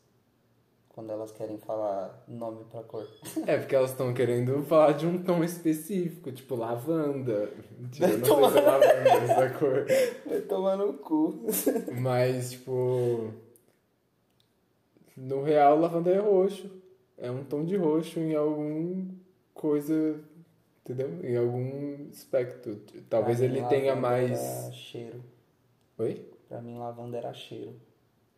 quando 0.98 1.12
elas 1.12 1.30
querem 1.30 1.58
falar 1.58 2.24
nome 2.26 2.64
pra 2.64 2.82
cor. 2.82 3.06
É, 3.46 3.56
porque 3.56 3.76
elas 3.76 3.90
estão 3.90 4.12
querendo 4.12 4.64
falar 4.64 4.92
de 4.92 5.06
um 5.06 5.22
tom 5.22 5.44
específico, 5.44 6.32
tipo 6.32 6.56
lavanda. 6.56 7.52
Eu 7.52 7.78
não 7.78 7.92
sei 7.92 8.20
Toma. 8.20 8.50
se 8.50 8.58
é 8.58 8.60
lavanda 8.62 9.10
essa 9.10 9.50
cor. 9.50 9.86
Vai 10.26 10.40
tomar 10.40 10.76
no 10.76 10.94
cu. 10.94 11.46
Mas, 12.00 12.50
tipo. 12.50 13.32
No 15.16 15.42
real, 15.44 15.78
lavanda 15.78 16.10
é 16.10 16.18
roxo. 16.18 16.68
É 17.16 17.30
um 17.30 17.44
tom 17.44 17.64
de 17.64 17.76
roxo 17.76 18.18
em 18.18 18.34
algum 18.34 19.06
coisa. 19.54 20.18
Entendeu? 20.88 21.22
Em 21.22 21.36
algum 21.36 22.08
espectro. 22.08 22.80
Talvez 23.10 23.42
ele 23.42 23.62
tenha 23.64 23.94
mais. 23.94 24.40
Era 24.40 24.72
cheiro. 24.72 25.22
Oi? 25.98 26.26
Pra 26.48 26.62
mim, 26.62 26.78
lavanda 26.78 27.18
era 27.18 27.34
cheiro. 27.34 27.74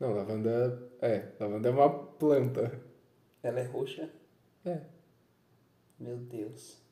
Não, 0.00 0.12
lavanda. 0.12 0.90
É, 1.00 1.28
lavanda 1.38 1.68
é 1.68 1.70
uma 1.70 1.88
planta. 1.88 2.80
Ela 3.40 3.60
é 3.60 3.64
roxa? 3.64 4.10
É. 4.64 4.80
Meu 5.96 6.16
Deus. 6.16 6.82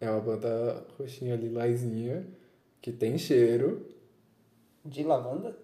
É 0.00 0.10
uma 0.10 0.22
planta 0.22 0.86
roxinha 0.96 1.36
lilazinha 1.36 2.26
que 2.80 2.90
tem 2.90 3.18
cheiro. 3.18 3.86
De 4.82 5.02
lavanda? 5.02 5.58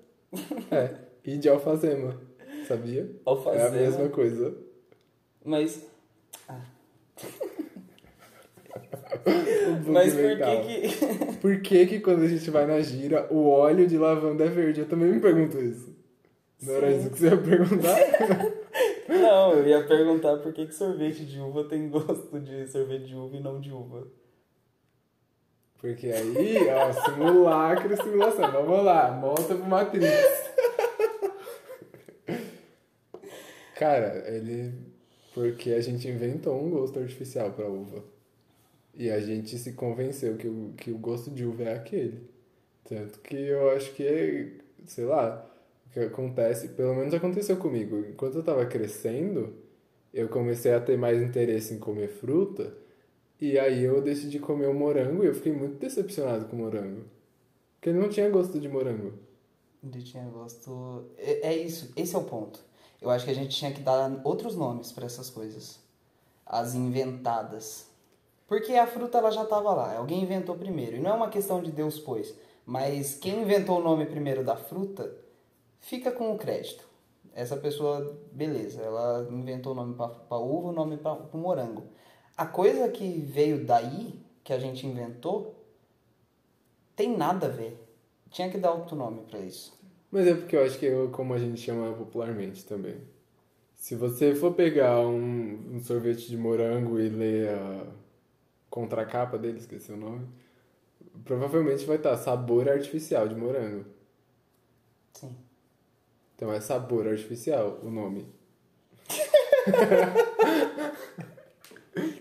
É. 0.70 1.06
E 1.24 1.38
de 1.38 1.48
alfazema. 1.48 2.20
Sabia? 2.68 3.10
Alfazema. 3.24 3.64
É 3.64 3.68
a 3.68 3.70
mesma 3.70 4.08
coisa. 4.10 4.54
Mas. 5.42 5.88
ah, 6.46 6.60
Mas 9.86 10.14
por 10.14 10.38
que 10.38 10.60
que. 10.60 11.36
Por 11.46 11.60
que 11.60 11.86
que 11.86 12.00
quando 12.00 12.22
a 12.22 12.28
gente 12.28 12.50
vai 12.50 12.66
na 12.66 12.80
gira, 12.80 13.28
o 13.30 13.48
óleo 13.48 13.86
de 13.86 13.96
lavanda 13.96 14.44
é 14.44 14.48
verde? 14.48 14.80
Eu 14.80 14.88
também 14.88 15.12
me 15.12 15.20
pergunto 15.20 15.58
isso. 15.60 15.94
Não 16.62 16.74
era 16.74 16.90
Sim. 16.90 16.98
isso 16.98 17.10
que 17.10 17.18
você 17.18 17.28
ia 17.28 17.36
perguntar? 17.36 17.96
Não, 19.08 19.52
eu 19.52 19.66
ia 19.66 19.86
perguntar 19.86 20.38
por 20.38 20.52
que, 20.52 20.66
que 20.66 20.74
sorvete 20.74 21.24
de 21.24 21.38
uva 21.38 21.64
tem 21.64 21.88
gosto 21.88 22.40
de 22.40 22.66
sorvete 22.66 23.06
de 23.06 23.14
uva 23.14 23.36
e 23.36 23.40
não 23.40 23.60
de 23.60 23.70
uva. 23.70 24.06
Porque 25.78 26.08
aí, 26.08 26.56
ó, 26.68 26.92
simulacro 26.92 27.92
e 27.92 27.96
simulação. 27.96 28.50
Vamos 28.50 28.84
lá, 28.84 29.10
volta 29.20 29.54
pro 29.54 29.64
Matrix. 29.64 30.06
Cara, 33.76 34.24
ele... 34.26 34.72
Porque 35.32 35.70
a 35.70 35.80
gente 35.80 36.08
inventou 36.08 36.60
um 36.60 36.70
gosto 36.70 36.98
artificial 36.98 37.52
pra 37.52 37.68
uva. 37.68 38.02
E 38.96 39.10
a 39.10 39.20
gente 39.20 39.58
se 39.58 39.72
convenceu 39.74 40.36
que 40.36 40.48
o, 40.48 40.72
que 40.76 40.90
o 40.90 40.98
gosto 40.98 41.30
de 41.30 41.44
uva 41.44 41.64
é 41.64 41.74
aquele. 41.74 42.28
Tanto 42.82 43.20
que 43.20 43.36
eu 43.36 43.70
acho 43.70 43.92
que, 43.94 44.58
sei 44.86 45.04
lá, 45.04 45.46
o 45.86 45.90
que 45.90 46.00
acontece, 46.00 46.68
pelo 46.68 46.94
menos 46.94 47.12
aconteceu 47.12 47.58
comigo. 47.58 47.98
Enquanto 48.08 48.36
eu 48.36 48.42
tava 48.42 48.64
crescendo, 48.64 49.54
eu 50.14 50.28
comecei 50.28 50.72
a 50.72 50.80
ter 50.80 50.96
mais 50.96 51.20
interesse 51.20 51.74
em 51.74 51.78
comer 51.78 52.08
fruta. 52.08 52.72
E 53.38 53.58
aí 53.58 53.84
eu 53.84 54.00
decidi 54.00 54.38
comer 54.38 54.66
o 54.66 54.74
morango 54.74 55.22
e 55.22 55.26
eu 55.26 55.34
fiquei 55.34 55.52
muito 55.52 55.78
decepcionado 55.78 56.46
com 56.46 56.56
o 56.56 56.60
morango. 56.60 57.04
Porque 57.74 57.90
ele 57.90 57.98
não 57.98 58.08
tinha 58.08 58.30
gosto 58.30 58.58
de 58.58 58.68
morango. 58.68 59.12
Ele 59.84 60.02
tinha 60.02 60.24
gosto. 60.24 61.04
É, 61.18 61.48
é 61.48 61.56
isso, 61.56 61.92
esse 61.94 62.14
é 62.14 62.18
o 62.18 62.24
ponto. 62.24 62.64
Eu 63.00 63.10
acho 63.10 63.26
que 63.26 63.30
a 63.30 63.34
gente 63.34 63.54
tinha 63.54 63.72
que 63.72 63.82
dar 63.82 64.20
outros 64.24 64.56
nomes 64.56 64.90
para 64.90 65.04
essas 65.04 65.28
coisas. 65.28 65.78
As 66.46 66.74
inventadas. 66.74 67.85
Porque 68.46 68.74
a 68.74 68.86
fruta 68.86 69.18
ela 69.18 69.30
já 69.30 69.42
estava 69.42 69.74
lá, 69.74 69.96
alguém 69.96 70.22
inventou 70.22 70.56
primeiro. 70.56 70.96
E 70.96 71.00
não 71.00 71.10
é 71.10 71.14
uma 71.14 71.28
questão 71.28 71.60
de 71.60 71.72
Deus 71.72 71.98
pôs, 71.98 72.34
mas 72.64 73.14
quem 73.14 73.42
inventou 73.42 73.80
o 73.80 73.82
nome 73.82 74.06
primeiro 74.06 74.44
da 74.44 74.56
fruta 74.56 75.12
fica 75.80 76.12
com 76.12 76.32
o 76.32 76.38
crédito. 76.38 76.86
Essa 77.34 77.56
pessoa, 77.56 78.18
beleza, 78.32 78.80
ela 78.80 79.28
inventou 79.30 79.72
o 79.72 79.74
nome 79.74 79.94
para 79.94 80.38
uva, 80.38 80.68
o 80.68 80.72
nome 80.72 80.96
para 80.96 81.12
o 81.12 81.38
morango. 81.38 81.84
A 82.36 82.46
coisa 82.46 82.88
que 82.88 83.20
veio 83.20 83.64
daí, 83.64 84.20
que 84.42 84.52
a 84.52 84.58
gente 84.58 84.86
inventou, 84.86 85.54
tem 86.94 87.16
nada 87.16 87.46
a 87.46 87.50
ver. 87.50 87.78
Tinha 88.30 88.50
que 88.50 88.58
dar 88.58 88.72
outro 88.72 88.96
nome 88.96 89.22
para 89.28 89.40
isso. 89.40 89.76
Mas 90.10 90.26
é 90.26 90.34
porque 90.34 90.56
eu 90.56 90.64
acho 90.64 90.78
que 90.78 90.86
é 90.86 91.06
como 91.12 91.34
a 91.34 91.38
gente 91.38 91.60
chama 91.60 91.92
popularmente 91.94 92.64
também. 92.64 92.96
Se 93.74 93.94
você 93.94 94.34
for 94.34 94.54
pegar 94.54 95.00
um, 95.00 95.74
um 95.74 95.80
sorvete 95.82 96.28
de 96.28 96.36
morango 96.36 96.98
e 96.98 97.08
ler 97.08 97.50
a 97.50 97.86
contracapa 98.76 99.38
dele, 99.38 99.56
esqueci 99.56 99.90
o 99.90 99.96
nome, 99.96 100.28
provavelmente 101.24 101.86
vai 101.86 101.96
estar 101.96 102.14
sabor 102.18 102.68
artificial 102.68 103.26
de 103.26 103.34
morango. 103.34 103.86
Sim. 105.14 105.34
Então 106.34 106.52
é 106.52 106.60
sabor 106.60 107.08
artificial 107.08 107.80
o 107.82 107.88
nome. 107.90 108.28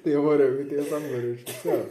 tem 0.01 0.15
o 0.15 0.23
morango 0.23 0.61
e 0.61 0.65
tem 0.65 0.79
o 0.79 0.89
sabor 0.89 1.25
artificial. 1.29 1.85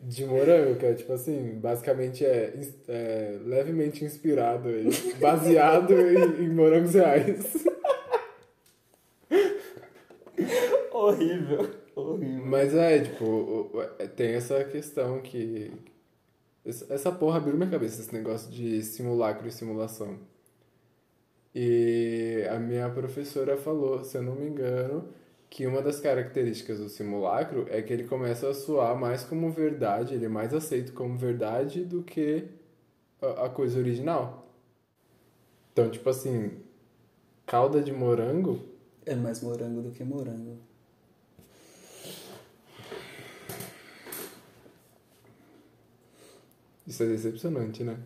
De 0.00 0.24
morango, 0.26 0.76
que 0.76 0.86
é 0.86 0.94
tipo 0.94 1.12
assim, 1.12 1.58
basicamente 1.58 2.24
é, 2.24 2.54
é 2.86 3.38
levemente 3.44 4.04
inspirado 4.04 4.68
aí, 4.68 4.90
baseado 5.18 5.92
em, 5.92 6.44
em 6.44 6.48
morangos 6.54 6.94
reais. 6.94 7.64
Horrível, 10.92 11.58
horrível. 11.58 11.81
Mas 12.44 12.74
é, 12.74 13.00
tipo, 13.02 13.24
o- 13.24 14.08
tem 14.16 14.34
essa 14.34 14.64
questão 14.64 15.20
que. 15.22 15.72
Essa 16.64 16.92
essa 16.94 17.12
porra 17.12 17.38
abriu 17.38 17.56
minha 17.56 17.70
cabeça, 17.70 18.00
esse 18.02 18.12
negócio 18.14 18.50
de 18.50 18.82
simulacro 18.84 19.48
e 19.48 19.52
simulação. 19.52 20.18
E 21.54 22.46
a 22.50 22.58
minha 22.58 22.88
professora 22.90 23.56
falou, 23.56 24.02
se 24.04 24.16
eu 24.16 24.22
não 24.22 24.34
me 24.34 24.46
engano, 24.48 25.08
que 25.50 25.66
uma 25.66 25.82
das 25.82 26.00
características 26.00 26.78
do 26.78 26.88
simulacro 26.88 27.66
é 27.68 27.82
que 27.82 27.92
ele 27.92 28.04
começa 28.04 28.48
a 28.48 28.54
soar 28.54 28.96
mais 28.98 29.22
como 29.24 29.50
verdade, 29.52 30.14
ele 30.14 30.24
é 30.24 30.28
mais 30.28 30.54
aceito 30.54 30.92
como 30.94 31.16
verdade 31.16 31.84
do 31.84 32.02
que 32.02 32.44
a, 33.22 33.46
a 33.46 33.50
coisa 33.50 33.78
original. 33.80 34.46
Então, 35.72 35.90
tipo 35.90 36.08
assim, 36.08 36.50
calda 37.46 37.82
de 37.82 37.92
morango 37.92 38.60
É 39.06 39.14
mais 39.14 39.40
morango 39.40 39.80
do 39.80 39.92
que 39.92 40.02
morango. 40.02 40.58
Isso 46.86 47.02
é 47.02 47.06
decepcionante, 47.06 47.84
né? 47.84 47.98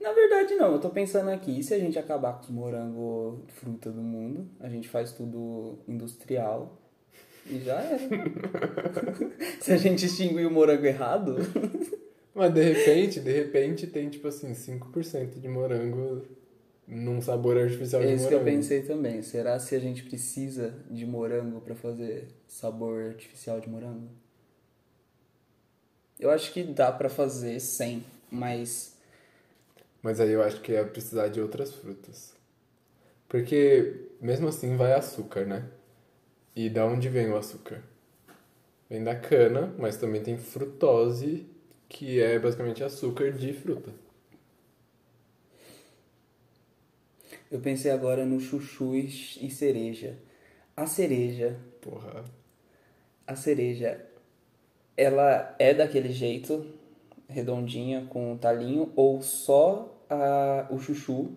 Na 0.00 0.12
verdade, 0.12 0.54
não. 0.54 0.72
Eu 0.72 0.80
tô 0.80 0.90
pensando 0.90 1.30
aqui, 1.30 1.62
se 1.62 1.74
a 1.74 1.78
gente 1.78 1.98
acabar 1.98 2.34
com 2.34 2.42
os 2.42 2.50
morango 2.50 3.44
fruta 3.48 3.90
do 3.90 4.00
mundo, 4.00 4.48
a 4.60 4.68
gente 4.68 4.88
faz 4.88 5.12
tudo 5.12 5.78
industrial 5.88 6.78
e 7.46 7.58
já 7.58 7.80
era. 7.80 7.98
se 9.60 9.72
a 9.72 9.76
gente 9.76 10.06
extinguir 10.06 10.46
o 10.46 10.50
morango 10.50 10.86
errado, 10.86 11.36
Mas 12.34 12.54
de 12.54 12.62
repente, 12.62 13.20
de 13.20 13.32
repente 13.32 13.86
tem 13.86 14.08
tipo 14.08 14.28
assim, 14.28 14.52
5% 14.52 15.40
de 15.40 15.48
morango 15.48 16.22
num 16.86 17.20
sabor 17.20 17.58
artificial 17.58 18.00
é 18.02 18.06
de 18.06 18.14
isso 18.14 18.28
que 18.28 18.34
eu 18.34 18.38
morango. 18.38 18.56
pensei 18.56 18.82
também. 18.82 19.22
Será 19.22 19.58
se 19.58 19.74
a 19.74 19.78
gente 19.80 20.04
precisa 20.04 20.74
de 20.88 21.04
morango 21.04 21.60
pra 21.60 21.74
fazer 21.74 22.28
sabor 22.46 23.02
artificial 23.02 23.60
de 23.60 23.68
morango? 23.68 24.08
Eu 26.18 26.30
acho 26.30 26.52
que 26.52 26.62
dá 26.64 26.90
pra 26.92 27.08
fazer 27.08 27.60
sem, 27.60 28.04
mas 28.30 28.96
Mas 30.02 30.20
aí 30.20 30.30
eu 30.30 30.42
acho 30.42 30.60
que 30.60 30.72
ia 30.72 30.84
precisar 30.84 31.28
de 31.28 31.40
outras 31.40 31.72
frutas. 31.74 32.34
Porque 33.28 34.06
mesmo 34.20 34.48
assim 34.48 34.76
vai 34.76 34.92
açúcar, 34.92 35.46
né? 35.46 35.68
E 36.56 36.70
da 36.70 36.84
onde 36.86 37.08
vem 37.08 37.30
o 37.30 37.36
açúcar? 37.36 37.82
Vem 38.90 39.04
da 39.04 39.14
cana, 39.14 39.74
mas 39.78 39.96
também 39.96 40.22
tem 40.22 40.38
frutose, 40.38 41.46
que 41.88 42.20
é 42.20 42.38
basicamente 42.38 42.82
açúcar 42.82 43.32
de 43.32 43.52
fruta. 43.52 43.92
eu 47.50 47.60
pensei 47.60 47.90
agora 47.90 48.24
no 48.26 48.40
chuchu 48.40 48.94
e 48.94 49.50
cereja. 49.50 50.18
A 50.76 50.86
cereja 50.86 51.58
Porra. 51.80 52.24
A 53.26 53.36
cereja, 53.36 54.04
ela 54.98 55.54
é 55.58 55.72
daquele 55.72 56.12
jeito, 56.12 56.66
redondinha, 57.28 58.06
com 58.10 58.36
talinho, 58.36 58.92
ou 58.96 59.22
só 59.22 59.96
a, 60.10 60.66
o 60.70 60.78
chuchu 60.78 61.30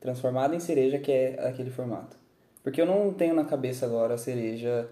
transformado 0.00 0.52
em 0.54 0.60
cereja, 0.60 0.98
que 0.98 1.12
é 1.12 1.48
aquele 1.48 1.70
formato? 1.70 2.16
Porque 2.62 2.80
eu 2.80 2.86
não 2.86 3.12
tenho 3.14 3.34
na 3.34 3.44
cabeça 3.44 3.86
agora 3.86 4.14
a 4.14 4.18
cereja. 4.18 4.88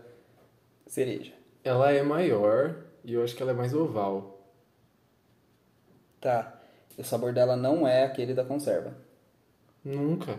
Cereja. 0.87 1.33
Ela 1.63 1.93
é 1.93 2.03
maior 2.03 2.77
e 3.05 3.15
eu 3.15 3.23
acho 3.23 3.35
que 3.35 3.43
ela 3.43 3.53
é 3.53 3.55
mais 3.55 3.75
oval. 3.75 4.41
Tá. 6.21 6.61
O 6.97 7.03
sabor 7.03 7.33
dela 7.33 7.57
não 7.57 7.87
é 7.87 8.05
aquele 8.05 8.35
da 8.35 8.45
conserva. 8.45 8.95
Nunca. 9.85 10.39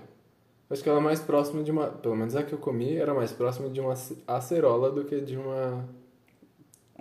Acho 0.70 0.84
que 0.84 0.90
ela 0.90 1.00
é 1.00 1.04
mais 1.04 1.20
próxima 1.20 1.64
de 1.64 1.72
uma. 1.72 1.88
Pelo 1.88 2.16
menos 2.16 2.36
a 2.36 2.44
que 2.44 2.54
eu 2.54 2.60
comi 2.60 2.96
era 2.98 3.14
mais 3.14 3.32
próxima 3.32 3.70
de 3.70 3.82
uma 3.82 3.96
ce- 3.96 4.22
acerola 4.28 4.92
do 4.92 5.04
que 5.04 5.20
de 5.20 5.36
uma 5.36 5.86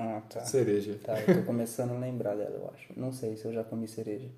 Ah, 0.02 0.22
tá. 0.30 0.40
cereja. 0.40 0.98
Tá, 1.04 1.20
eu 1.20 1.40
tô 1.40 1.42
começando 1.42 1.90
a 1.90 1.98
lembrar 1.98 2.34
dela, 2.34 2.56
eu 2.56 2.70
acho. 2.74 2.98
Não 2.98 3.12
sei 3.12 3.36
se 3.36 3.44
eu 3.44 3.52
já 3.52 3.62
comi 3.62 3.86
cereja. 3.86 4.30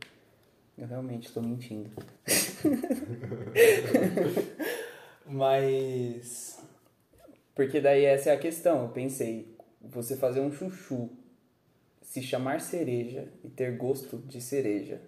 Eu 0.76 0.88
realmente 0.88 1.28
estou 1.28 1.40
mentindo. 1.40 1.88
Mas. 5.24 6.58
Porque 7.54 7.80
daí 7.80 8.04
essa 8.04 8.30
é 8.30 8.32
a 8.32 8.38
questão. 8.38 8.82
Eu 8.82 8.88
pensei, 8.88 9.56
você 9.80 10.16
fazer 10.16 10.40
um 10.40 10.50
chuchu, 10.50 11.08
se 12.02 12.20
chamar 12.20 12.60
cereja 12.60 13.28
e 13.44 13.48
ter 13.48 13.76
gosto 13.76 14.18
de 14.18 14.40
cereja. 14.40 15.00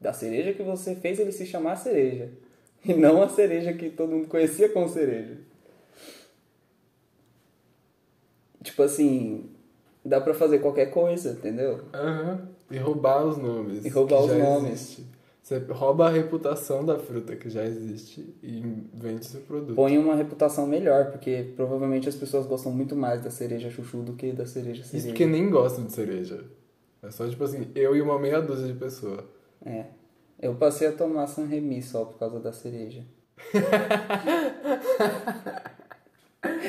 Da 0.00 0.14
cereja 0.14 0.54
que 0.54 0.62
você 0.62 0.96
fez 0.96 1.20
ele 1.20 1.32
se 1.32 1.44
chamar 1.44 1.76
cereja. 1.76 2.30
E 2.82 2.94
não 2.94 3.22
a 3.22 3.28
cereja 3.28 3.74
que 3.74 3.90
todo 3.90 4.12
mundo 4.12 4.28
conhecia 4.28 4.70
como 4.70 4.88
cereja. 4.88 5.51
Tipo 8.62 8.82
assim, 8.82 9.50
dá 10.04 10.20
pra 10.20 10.34
fazer 10.34 10.60
qualquer 10.60 10.86
coisa, 10.86 11.32
entendeu? 11.32 11.80
Aham. 11.92 12.48
E 12.70 12.78
roubar 12.78 13.26
os 13.26 13.36
nomes. 13.36 13.84
E 13.84 13.88
roubar 13.88 14.22
os 14.22 14.32
nomes. 14.32 14.72
existe. 14.72 15.06
Você 15.42 15.58
rouba 15.58 16.06
a 16.06 16.10
reputação 16.10 16.84
da 16.84 16.98
fruta 16.98 17.34
que 17.34 17.50
já 17.50 17.64
existe 17.64 18.32
e 18.42 18.62
vende 18.94 19.26
seu 19.26 19.40
produto. 19.40 19.74
Põe 19.74 19.98
uma 19.98 20.14
reputação 20.14 20.68
melhor, 20.68 21.10
porque 21.10 21.52
provavelmente 21.56 22.08
as 22.08 22.14
pessoas 22.14 22.46
gostam 22.46 22.70
muito 22.70 22.94
mais 22.94 23.22
da 23.22 23.30
cereja 23.30 23.68
chuchu 23.68 24.02
do 24.02 24.12
que 24.12 24.30
da 24.32 24.46
cereja 24.46 24.84
cereja. 24.84 24.96
Isso 24.96 25.08
porque 25.08 25.26
nem 25.26 25.50
gostam 25.50 25.84
de 25.84 25.92
cereja. 25.92 26.44
É 27.02 27.10
só 27.10 27.28
tipo 27.28 27.42
assim, 27.42 27.66
eu 27.74 27.96
e 27.96 28.00
uma 28.00 28.20
meia 28.20 28.40
dúzia 28.40 28.68
de 28.68 28.74
pessoas. 28.74 29.24
É. 29.66 29.86
Eu 30.40 30.54
passei 30.54 30.86
a 30.86 30.92
tomar 30.92 31.26
San 31.26 31.46
Remi 31.46 31.82
só 31.82 32.04
por 32.04 32.18
causa 32.18 32.38
da 32.38 32.52
cereja. 32.52 33.02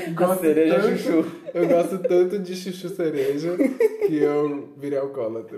a 0.08 0.10
Gosto 0.12 0.42
cereja 0.42 0.76
tanto- 0.82 0.98
chuchu. 0.98 1.32
Eu 1.54 1.68
gosto 1.68 1.98
tanto 2.00 2.40
de 2.40 2.56
chuchu 2.56 2.90
cereja 2.90 3.58
que 4.08 4.16
eu 4.18 4.74
virei 4.78 5.00
alcoólatra. 5.00 5.58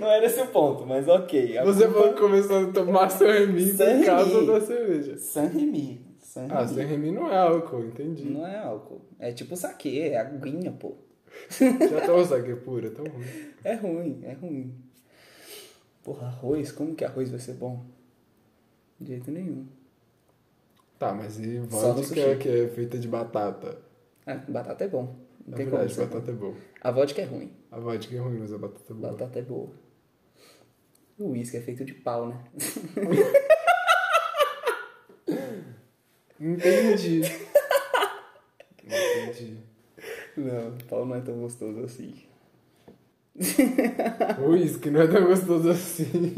Não 0.00 0.10
era 0.10 0.26
esse 0.26 0.40
o 0.40 0.46
ponto, 0.48 0.84
mas 0.86 1.06
ok. 1.08 1.58
A 1.58 1.64
Você 1.64 1.84
culpa- 1.86 2.00
falou 2.00 2.14
que 2.14 2.20
começou 2.20 2.68
a 2.68 2.72
tomar 2.72 3.08
San-Remi 3.10 3.64
por 3.70 3.76
San 3.76 4.02
causa 4.04 4.34
Remi. 4.34 4.46
da 4.46 4.60
cerveja. 4.60 5.16
San 5.18 5.46
Remi. 5.46 6.06
San 6.18 6.46
Ah, 6.50 6.64
Remi. 6.64 6.74
San-Remi 6.74 7.10
não 7.12 7.32
é 7.32 7.36
álcool, 7.38 7.84
entendi. 7.84 8.24
Não 8.24 8.46
é 8.46 8.58
álcool. 8.58 9.00
É 9.18 9.32
tipo 9.32 9.56
saque, 9.56 10.00
é 10.00 10.18
aguinha, 10.18 10.72
pô. 10.72 10.94
Já 11.58 12.00
tomou 12.06 12.24
saque 12.24 12.54
pura, 12.56 12.90
tão 12.90 13.04
ruim. 13.04 13.24
É 13.64 13.74
ruim, 13.74 14.20
é 14.24 14.32
ruim. 14.32 14.74
Porra, 16.02 16.26
arroz? 16.26 16.72
Como 16.72 16.94
que 16.94 17.04
arroz 17.04 17.30
vai 17.30 17.38
ser 17.40 17.54
bom? 17.54 17.84
De 19.00 19.08
jeito 19.08 19.30
nenhum. 19.30 19.66
Tá, 21.02 21.12
mas 21.12 21.36
e 21.40 21.58
vodka 21.58 22.04
sushi. 22.04 22.36
que 22.38 22.48
é 22.48 22.68
feita 22.68 22.96
de 22.96 23.08
batata? 23.08 23.76
Ah, 24.24 24.36
batata 24.46 24.84
é 24.84 24.88
bom. 24.88 25.16
Não 25.44 25.54
É 25.54 25.56
tem 25.56 25.66
verdade, 25.66 25.92
como 25.96 26.06
batata 26.06 26.30
é 26.30 26.34
bom. 26.34 26.54
A 26.80 26.90
vodka 26.92 27.20
é 27.20 27.24
ruim. 27.24 27.52
A 27.72 27.80
vodka 27.80 28.14
é 28.14 28.18
ruim, 28.20 28.38
mas 28.38 28.52
a 28.52 28.58
batata 28.58 28.92
é 28.92 28.94
boa. 28.94 29.10
Batata 29.10 29.38
é 29.40 29.42
boa. 29.42 29.70
O 31.18 31.30
uísque 31.30 31.56
é 31.56 31.60
feito 31.60 31.84
de 31.84 31.92
pau, 31.94 32.28
né? 32.28 32.44
Entendi. 36.40 37.22
Entendi. 38.84 39.58
Não, 40.36 40.78
pau 40.88 41.04
não 41.04 41.16
é 41.16 41.20
tão 41.20 41.34
gostoso 41.40 41.80
assim. 41.84 42.14
O 44.38 44.50
uísque 44.50 44.88
não 44.90 45.00
é 45.02 45.06
tão 45.08 45.24
gostoso 45.26 45.68
assim. 45.70 46.34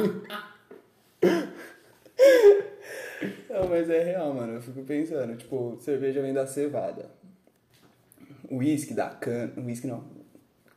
Não, 3.48 3.68
mas 3.68 3.88
é. 3.88 4.13
Eu 4.54 4.62
fico 4.62 4.82
pensando, 4.84 5.36
tipo, 5.36 5.76
cerveja 5.80 6.22
vem 6.22 6.32
da 6.32 6.46
cevada. 6.46 7.10
Uísque 8.50 8.94
da 8.94 9.10
cana. 9.10 9.52
Uísque 9.56 9.86
não. 9.86 10.04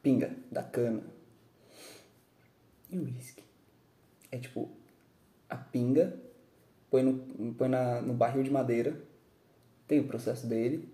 Pinga, 0.02 0.32
da 0.52 0.64
cana. 0.64 1.04
E 2.90 2.98
o 2.98 3.04
uísque? 3.04 3.44
É 4.32 4.38
tipo, 4.38 4.70
a 5.50 5.56
pinga, 5.56 6.18
põe 6.90 7.04
no, 7.04 7.54
põe 7.54 7.68
na, 7.68 8.02
no 8.02 8.14
barril 8.14 8.44
de 8.44 8.52
madeira, 8.52 9.00
tem 9.88 10.00
o 10.00 10.08
processo 10.08 10.48
dele. 10.48 10.88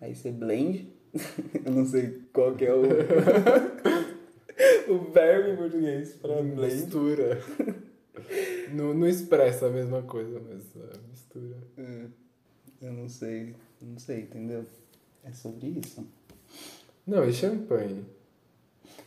Aí 0.00 0.14
você 0.14 0.30
blend. 0.30 0.88
Eu 1.64 1.72
não 1.72 1.84
sei 1.84 2.22
qual 2.32 2.54
que 2.54 2.64
é 2.64 2.74
o. 2.74 2.82
o 4.88 5.10
verbo 5.10 5.50
em 5.50 5.56
português 5.56 6.14
pra 6.14 6.42
blend. 6.42 6.74
Mistura. 6.74 7.40
Não, 8.72 8.94
não 8.94 9.06
expressa 9.06 9.66
a 9.66 9.70
mesma 9.70 10.02
coisa, 10.02 10.40
mas 10.40 10.62
é, 10.76 10.98
mistura. 11.10 11.56
É, 11.78 12.06
Eu 12.82 12.92
não 12.92 13.08
sei, 13.08 13.54
não 13.80 13.98
sei, 13.98 14.22
entendeu? 14.22 14.64
É 15.24 15.32
sobre 15.32 15.68
isso. 15.68 16.06
Não, 17.06 17.28
e 17.28 17.32
champanhe? 17.32 18.04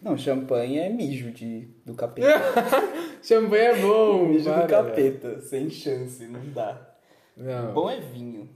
Não, 0.02 0.18
champanhe 0.18 0.80
é 0.80 0.90
mijo 0.90 1.32
de, 1.32 1.68
do 1.86 1.94
capeta. 1.94 2.28
Champanhe 3.24 3.64
é 3.64 3.82
bom, 3.82 4.26
mijo 4.28 4.50
para. 4.50 4.64
do 4.66 4.70
capeta, 4.70 5.42
sem 5.42 5.70
chance, 5.70 6.26
não 6.28 6.42
dá. 6.52 6.96
Não. 7.38 7.74
Bom 7.74 7.90
é 7.90 8.00
vinho. 8.02 8.50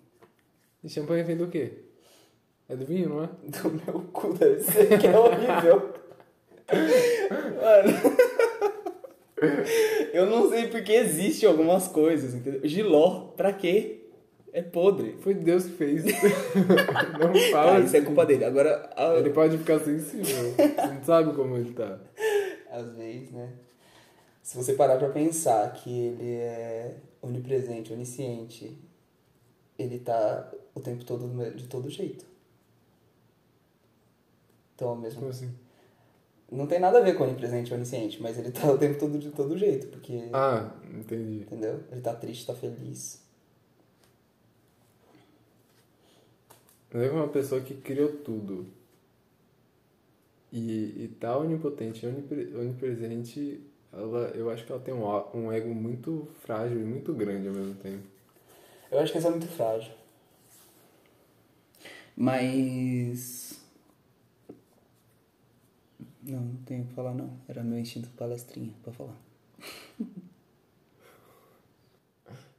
E 0.84 0.90
champanhe 0.90 1.24
vem 1.24 1.38
do 1.38 1.48
quê? 1.48 1.86
É 2.68 2.76
do 2.76 2.86
vinho, 2.86 3.10
não 3.10 3.24
é? 3.24 3.28
Do 3.28 3.70
meu 3.72 4.02
cu 4.12 4.34
deve 4.34 4.60
ser 4.62 5.00
que 5.00 5.08
é 5.08 5.18
horrível. 5.18 5.94
Mano. 7.62 8.17
Eu 10.14 10.26
não 10.26 10.50
sei 10.50 10.68
porque 10.68 10.92
existe 10.94 11.46
algumas 11.46 11.88
coisas, 11.88 12.34
entendeu? 12.34 12.62
Giló, 12.64 13.28
pra 13.38 13.54
quê? 13.54 14.02
É 14.52 14.62
podre. 14.64 15.18
Foi 15.20 15.34
Deus 15.36 15.66
que 15.66 15.72
fez. 15.74 16.04
não 17.20 17.52
fala 17.52 17.76
Ah, 17.76 17.80
isso 17.80 17.96
é 17.96 18.00
assim. 18.00 18.06
culpa 18.08 18.26
dele. 18.26 18.46
Agora, 18.46 18.90
a- 18.96 19.16
Ele 19.16 19.30
pode 19.30 19.58
ficar 19.58 19.80
sensível. 19.80 20.26
Você 20.56 20.88
não 20.88 21.04
sabe 21.04 21.34
como 21.36 21.56
ele 21.56 21.74
tá. 21.74 22.00
Às 22.72 22.96
vezes, 22.96 23.32
né? 23.32 23.50
Se 24.42 24.58
você 24.58 24.74
parar 24.74 24.98
pra 24.98 25.10
pensar 25.10 25.72
que 25.74 25.90
ele 25.92 26.36
é 26.36 26.96
onipresente, 27.22 27.94
onisciente, 27.94 28.76
ele 29.78 30.00
tá 30.00 30.52
o 30.74 30.80
tempo 30.80 31.04
todo 31.04 31.28
de 31.54 31.68
todo 31.68 31.90
jeito. 31.90 32.26
Então, 34.74 34.90
ao 34.90 34.96
mesmo 34.96 35.20
Como 35.20 35.32
assim? 35.32 35.50
Não 36.50 36.66
tem 36.66 36.80
nada 36.80 37.00
a 37.00 37.02
ver 37.02 37.18
com 37.18 37.26
onipresente 37.26 37.72
e 37.72 37.74
onisciente, 37.74 38.22
mas 38.22 38.38
ele 38.38 38.52
tá 38.52 38.72
o 38.72 38.78
tempo 38.78 38.98
todo 38.98 39.20
de 39.20 39.30
todo 39.32 39.58
jeito, 39.58 39.88
porque. 39.88 40.30
Ah, 40.32 40.72
entendi. 40.98 41.40
Entendeu? 41.42 41.84
Ele 41.92 42.02
tá 42.02 42.14
triste, 42.14 42.46
tá 42.48 42.54
feliz. 42.54 43.22
Leva 46.94 47.16
uma 47.16 47.28
pessoa 47.28 47.60
que 47.62 47.74
criou 47.76 48.10
tudo. 48.10 48.66
E, 50.52 51.04
e 51.04 51.16
tá 51.20 51.38
onipotente, 51.38 52.06
onipre- 52.06 52.56
onipresente, 52.56 53.62
ela, 53.92 54.32
eu 54.34 54.50
acho 54.50 54.66
que 54.66 54.72
ela 54.72 54.82
tem 54.82 54.94
um, 54.94 55.06
um 55.38 55.52
ego 55.52 55.74
muito 55.76 56.30
frágil 56.42 56.80
e 56.80 56.86
muito 56.86 57.14
grande 57.14 57.50
ao 57.50 57.54
mesmo 57.54 57.76
tempo. 57.76 58.04
Eu 58.90 59.00
acho 59.00 59.12
que 59.12 59.18
essa 59.18 59.28
é 59.28 59.32
muito 59.32 59.48
frágil. 59.48 59.92
Mas. 62.16 63.47
Não, 66.28 66.42
não 66.42 66.56
tenho 66.66 66.84
o 66.84 66.88
que 66.88 66.94
falar, 66.94 67.14
não. 67.14 67.32
Era 67.48 67.64
meu 67.64 67.80
instinto 67.80 68.10
palestrinha 68.10 68.74
pra 68.84 68.92
falar. 68.92 69.18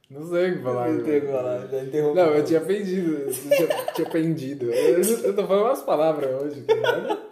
Não 0.09 0.27
sei 0.27 0.51
o 0.51 0.57
que 0.57 0.63
falar. 0.63 0.91
Não 0.91 1.03
tenho 1.03 1.17
o 1.19 1.21
que 1.21 1.27
falar, 1.27 1.67
já 1.67 1.83
interrompi. 1.83 2.15
Não, 2.15 2.33
eu 2.33 2.43
tinha 2.43 2.61
pendido. 2.61 3.11
Eu 3.11 3.31
tinha, 3.31 3.67
tinha 3.93 4.09
pendido. 4.09 4.71
Eu, 4.71 5.01
eu 5.03 5.35
tô 5.35 5.45
falando 5.45 5.65
umas 5.65 5.83
palavras 5.83 6.41
hoje, 6.41 6.63
cara. 6.63 7.29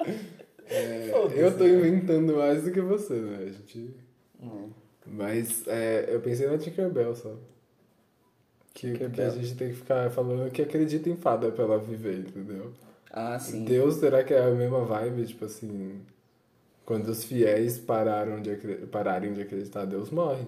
É, 0.68 1.10
Foda-se, 1.12 1.40
eu 1.40 1.58
tô 1.58 1.64
né? 1.64 1.70
inventando 1.72 2.36
mais 2.36 2.64
do 2.64 2.72
que 2.72 2.82
você, 2.82 3.16
né? 3.16 3.38
A 3.42 3.50
gente... 3.50 3.96
Hum. 4.40 4.70
Mas 5.08 5.68
é, 5.68 6.06
eu 6.14 6.20
pensei 6.20 6.46
na 6.46 6.58
Tinkerbell 6.60 7.16
só. 7.16 7.34
Que, 8.76 8.94
que 8.94 9.22
a 9.22 9.30
gente 9.32 9.56
tem 9.56 9.70
que 9.70 9.76
ficar 9.76 10.12
falando 10.12 10.52
que 10.52 10.62
acredita 10.62 11.10
em 11.10 11.16
fada 11.16 11.50
pra 11.52 11.64
ela 11.64 11.80
viver, 11.80 12.20
entendeu? 12.20 12.72
Ah, 13.10 13.40
sim. 13.40 13.66
Deus, 13.66 13.96
será 13.96 14.24
que 14.24 14.34
é 14.34 14.44
a 14.44 14.52
mesma 14.52 14.86
vibe? 14.86 15.26
Tipo 15.26 15.46
assim, 15.46 16.00
quando 16.88 17.10
os 17.10 17.26
fiéis 17.26 17.78
pararam 17.78 18.42
de, 18.42 18.56
pararem 18.90 19.34
de 19.34 19.42
acreditar, 19.42 19.84
Deus 19.84 20.10
morre. 20.10 20.46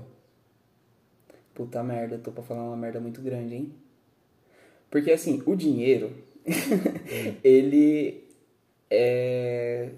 Puta 1.54 1.84
merda, 1.84 2.18
tô 2.18 2.32
pra 2.32 2.42
falar 2.42 2.64
uma 2.64 2.78
merda 2.78 2.98
muito 3.02 3.22
grande, 3.22 3.56
hein? 3.56 3.74
Porque 4.90 5.12
assim, 5.12 5.44
o 5.46 5.54
dinheiro, 5.54 6.12
ele 7.44 8.24
é. 8.90 9.90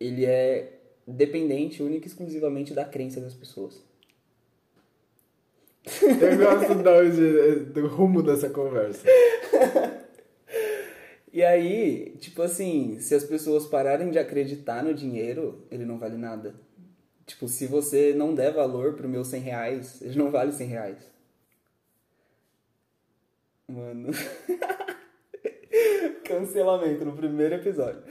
Ele 0.00 0.26
é 0.26 0.80
dependente 1.06 1.80
única 1.80 2.06
e 2.06 2.08
exclusivamente 2.08 2.74
da 2.74 2.84
crença 2.84 3.20
das 3.20 3.34
pessoas. 3.34 3.80
Eu 5.84 6.38
gosto 6.38 7.72
do 7.72 7.86
rumo 7.86 8.20
dessa 8.20 8.50
conversa. 8.50 9.06
E 11.32 11.42
aí, 11.42 12.16
tipo 12.20 12.42
assim, 12.42 13.00
se 13.00 13.14
as 13.14 13.24
pessoas 13.24 13.66
pararem 13.66 14.10
de 14.10 14.18
acreditar 14.18 14.84
no 14.84 14.92
dinheiro, 14.92 15.66
ele 15.70 15.84
não 15.84 15.98
vale 15.98 16.16
nada. 16.16 16.54
Tipo, 17.24 17.48
se 17.48 17.66
você 17.66 18.12
não 18.12 18.34
der 18.34 18.52
valor 18.52 18.94
pro 18.94 19.08
meu 19.08 19.24
100 19.24 19.40
reais, 19.40 20.02
ele 20.02 20.18
não 20.18 20.30
vale 20.30 20.52
100 20.52 20.66
reais. 20.66 20.98
Mano. 23.66 24.10
Cancelamento 26.24 27.04
no 27.04 27.16
primeiro 27.16 27.54
episódio. 27.54 28.02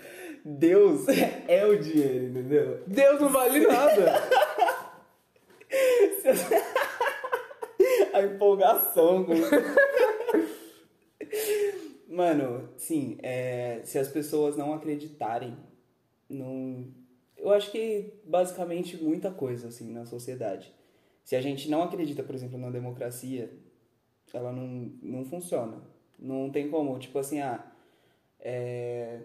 Deus 0.44 1.06
é 1.48 1.66
o 1.66 1.78
dinheiro, 1.78 2.26
entendeu? 2.26 2.82
Deus 2.88 3.22
não 3.22 3.30
vale 3.30 3.60
nada! 3.68 4.14
A 8.14 8.22
empolgação 8.22 9.24
com 9.24 9.34
Mano, 12.12 12.68
sim, 12.76 13.18
é, 13.24 13.80
se 13.86 13.98
as 13.98 14.10
pessoas 14.10 14.58
não 14.58 14.74
acreditarem 14.74 15.56
num. 16.28 16.92
Eu 17.38 17.52
acho 17.52 17.72
que 17.72 18.12
basicamente 18.26 19.02
muita 19.02 19.32
coisa, 19.32 19.70
assim, 19.70 19.94
na 19.94 20.06
sociedade. 20.06 20.74
Se 21.24 21.38
a 21.38 21.42
gente 21.42 21.70
não 21.70 21.82
acredita, 21.84 22.22
por 22.22 22.36
exemplo, 22.36 22.60
na 22.60 22.70
democracia, 22.70 23.50
ela 24.34 24.52
não, 24.52 24.92
não 25.02 25.24
funciona. 25.24 25.82
Não 26.20 26.50
tem 26.52 26.70
como, 26.70 27.00
tipo 27.00 27.18
assim, 27.18 27.40
ah. 27.40 27.66
É... 28.42 29.22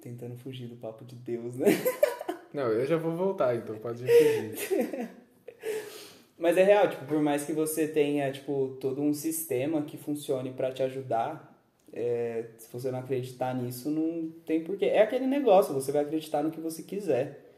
Tentando 0.00 0.36
fugir 0.36 0.66
do 0.66 0.74
papo 0.74 1.04
de 1.04 1.14
Deus, 1.14 1.54
né? 1.54 1.68
Não, 2.52 2.68
eu 2.68 2.84
já 2.84 2.96
vou 2.96 3.16
voltar, 3.16 3.56
então 3.56 3.78
pode 3.78 4.04
fugir. 4.04 5.10
Mas 6.36 6.56
é 6.56 6.62
real, 6.62 6.88
tipo, 6.88 7.06
por 7.06 7.20
mais 7.22 7.44
que 7.44 7.52
você 7.52 7.88
tenha, 7.88 8.30
tipo, 8.30 8.76
todo 8.80 9.00
um 9.00 9.14
sistema 9.14 9.82
que 9.82 9.96
funcione 9.96 10.52
pra 10.52 10.70
te 10.70 10.82
ajudar, 10.82 11.53
é, 11.96 12.46
se 12.58 12.70
você 12.72 12.90
não 12.90 12.98
acreditar 12.98 13.54
nisso, 13.54 13.88
não 13.88 14.28
tem 14.44 14.64
porquê. 14.64 14.86
É 14.86 15.02
aquele 15.02 15.26
negócio, 15.26 15.72
você 15.72 15.92
vai 15.92 16.02
acreditar 16.02 16.42
no 16.42 16.50
que 16.50 16.60
você 16.60 16.82
quiser. 16.82 17.52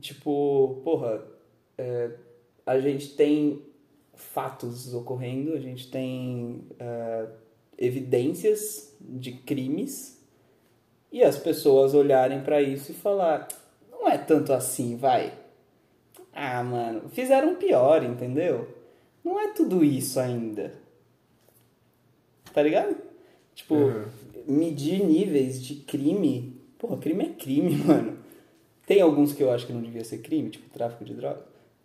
Tipo, 0.00 0.80
porra, 0.82 1.22
é, 1.76 2.10
a 2.64 2.80
gente 2.80 3.14
tem 3.14 3.62
fatos 4.14 4.94
ocorrendo, 4.94 5.52
a 5.52 5.60
gente 5.60 5.90
tem 5.90 6.64
é, 6.78 7.26
evidências 7.76 8.96
de 8.98 9.32
crimes 9.32 10.24
e 11.12 11.22
as 11.22 11.36
pessoas 11.36 11.92
olharem 11.92 12.40
pra 12.42 12.62
isso 12.62 12.92
e 12.92 12.94
falar, 12.94 13.46
não 13.90 14.08
é 14.08 14.16
tanto 14.16 14.54
assim, 14.54 14.96
vai. 14.96 15.34
Ah, 16.32 16.62
mano, 16.64 17.10
fizeram 17.10 17.56
pior, 17.56 18.02
entendeu? 18.02 18.74
Não 19.22 19.38
é 19.38 19.48
tudo 19.52 19.84
isso 19.84 20.18
ainda. 20.18 20.72
Tá 22.54 22.62
ligado? 22.62 23.05
Tipo, 23.56 23.74
Uhum. 23.74 24.04
medir 24.46 25.02
níveis 25.02 25.60
de 25.64 25.74
crime. 25.76 26.60
Porra, 26.78 26.96
crime 26.98 27.24
é 27.24 27.28
crime, 27.30 27.74
mano. 27.84 28.18
Tem 28.86 29.00
alguns 29.00 29.32
que 29.32 29.42
eu 29.42 29.50
acho 29.50 29.66
que 29.66 29.72
não 29.72 29.80
devia 29.82 30.04
ser 30.04 30.18
crime, 30.18 30.48
tipo 30.50 30.68
tráfico 30.70 31.04
de 31.04 31.14
drogas? 31.14 31.42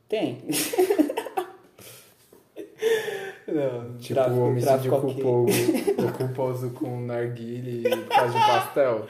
Tem. 0.08 0.38
Não, 3.48 3.98
Tipo, 3.98 4.14
tráfico- 4.16 4.40
o 4.40 4.48
homicídio 4.48 4.92
culpou 5.02 5.46
o 5.50 6.14
culposo 6.18 6.70
com 6.72 7.02
narguile 7.02 7.84
por 7.90 8.08
causa 8.08 8.32
de 8.32 8.38
um 8.38 8.48
pastel. 8.48 9.08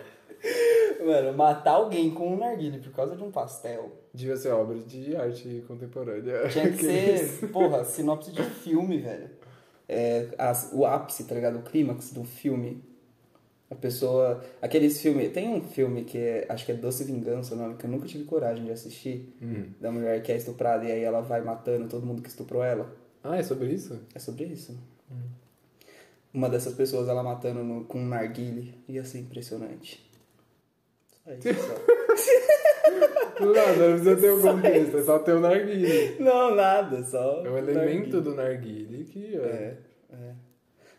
Mano, 1.05 1.38
matar 1.38 1.72
alguém 1.74 2.09
com 2.12 2.34
um 2.34 2.38
narguile 2.38 2.80
por 2.80 2.91
causa 2.91 3.16
de 3.16 3.24
um 3.24 3.30
pastel. 3.32 3.91
Devia 4.14 4.36
ser 4.38 4.49
obra 4.51 4.78
de 4.80 5.16
arte 5.16 5.64
contemporânea. 5.68 6.47
Tinha 6.49 6.72
que 6.72 6.78
ser, 6.84 7.47
porra, 7.49 7.84
sinopse 7.86 8.32
de 8.32 8.41
filme, 8.43 8.97
velho. 8.99 9.30
É, 9.93 10.29
as- 10.37 10.69
o 10.73 10.85
ápice, 10.85 11.25
tá 11.25 11.35
ligado? 11.35 11.59
O 11.59 11.63
clímax 11.63 12.11
do 12.13 12.23
filme. 12.23 12.81
A 13.69 13.75
pessoa. 13.75 14.43
Aqueles 14.61 14.99
filmes. 15.01 15.31
Tem 15.31 15.47
um 15.49 15.61
filme 15.61 16.03
que 16.03 16.17
é. 16.17 16.45
Acho 16.49 16.65
que 16.65 16.71
é 16.71 16.75
Doce 16.75 17.03
Vingança 17.03 17.53
o 17.55 17.57
nome, 17.57 17.75
que 17.75 17.85
eu 17.85 17.89
nunca 17.89 18.05
tive 18.07 18.23
coragem 18.25 18.65
de 18.65 18.71
assistir. 18.71 19.33
Hum. 19.41 19.65
Da 19.79 19.91
mulher 19.91 20.21
que 20.23 20.31
é 20.31 20.37
estuprada 20.37 20.85
e 20.85 20.91
aí 20.91 21.01
ela 21.03 21.21
vai 21.21 21.41
matando 21.41 21.87
todo 21.87 22.05
mundo 22.05 22.21
que 22.21 22.29
estuprou 22.29 22.63
ela. 22.63 22.93
Ah, 23.23 23.37
é 23.37 23.43
sobre 23.43 23.71
isso? 23.73 23.99
É 24.15 24.19
sobre 24.19 24.45
isso. 24.45 24.77
Uma 26.33 26.49
dessas 26.49 26.73
pessoas 26.73 27.07
ela 27.09 27.21
matando 27.23 27.63
no- 27.63 27.83
com 27.85 27.99
um 27.99 28.07
narguile. 28.07 28.73
Ia 28.87 29.03
ser 29.03 29.19
impressionante. 29.19 30.09
Só 31.23 31.31
isso, 31.33 31.61
só. 31.61 31.75
Nada, 33.45 33.87
não 33.87 33.99
precisa 33.99 34.15
ter 34.15 34.31
um 34.31 34.41
contexto, 34.41 34.97
é 34.97 35.03
só 35.03 35.19
ter 35.19 35.33
o 35.33 35.39
narguile. 35.39 36.15
Não, 36.19 36.55
nada, 36.55 37.03
só. 37.03 37.45
É 37.45 37.49
um 37.49 37.57
elemento 37.57 38.21
do 38.21 38.35
narguile 38.35 39.05
que 39.05 39.35
é. 39.35 39.39
É, 39.39 39.77
é. 40.13 40.35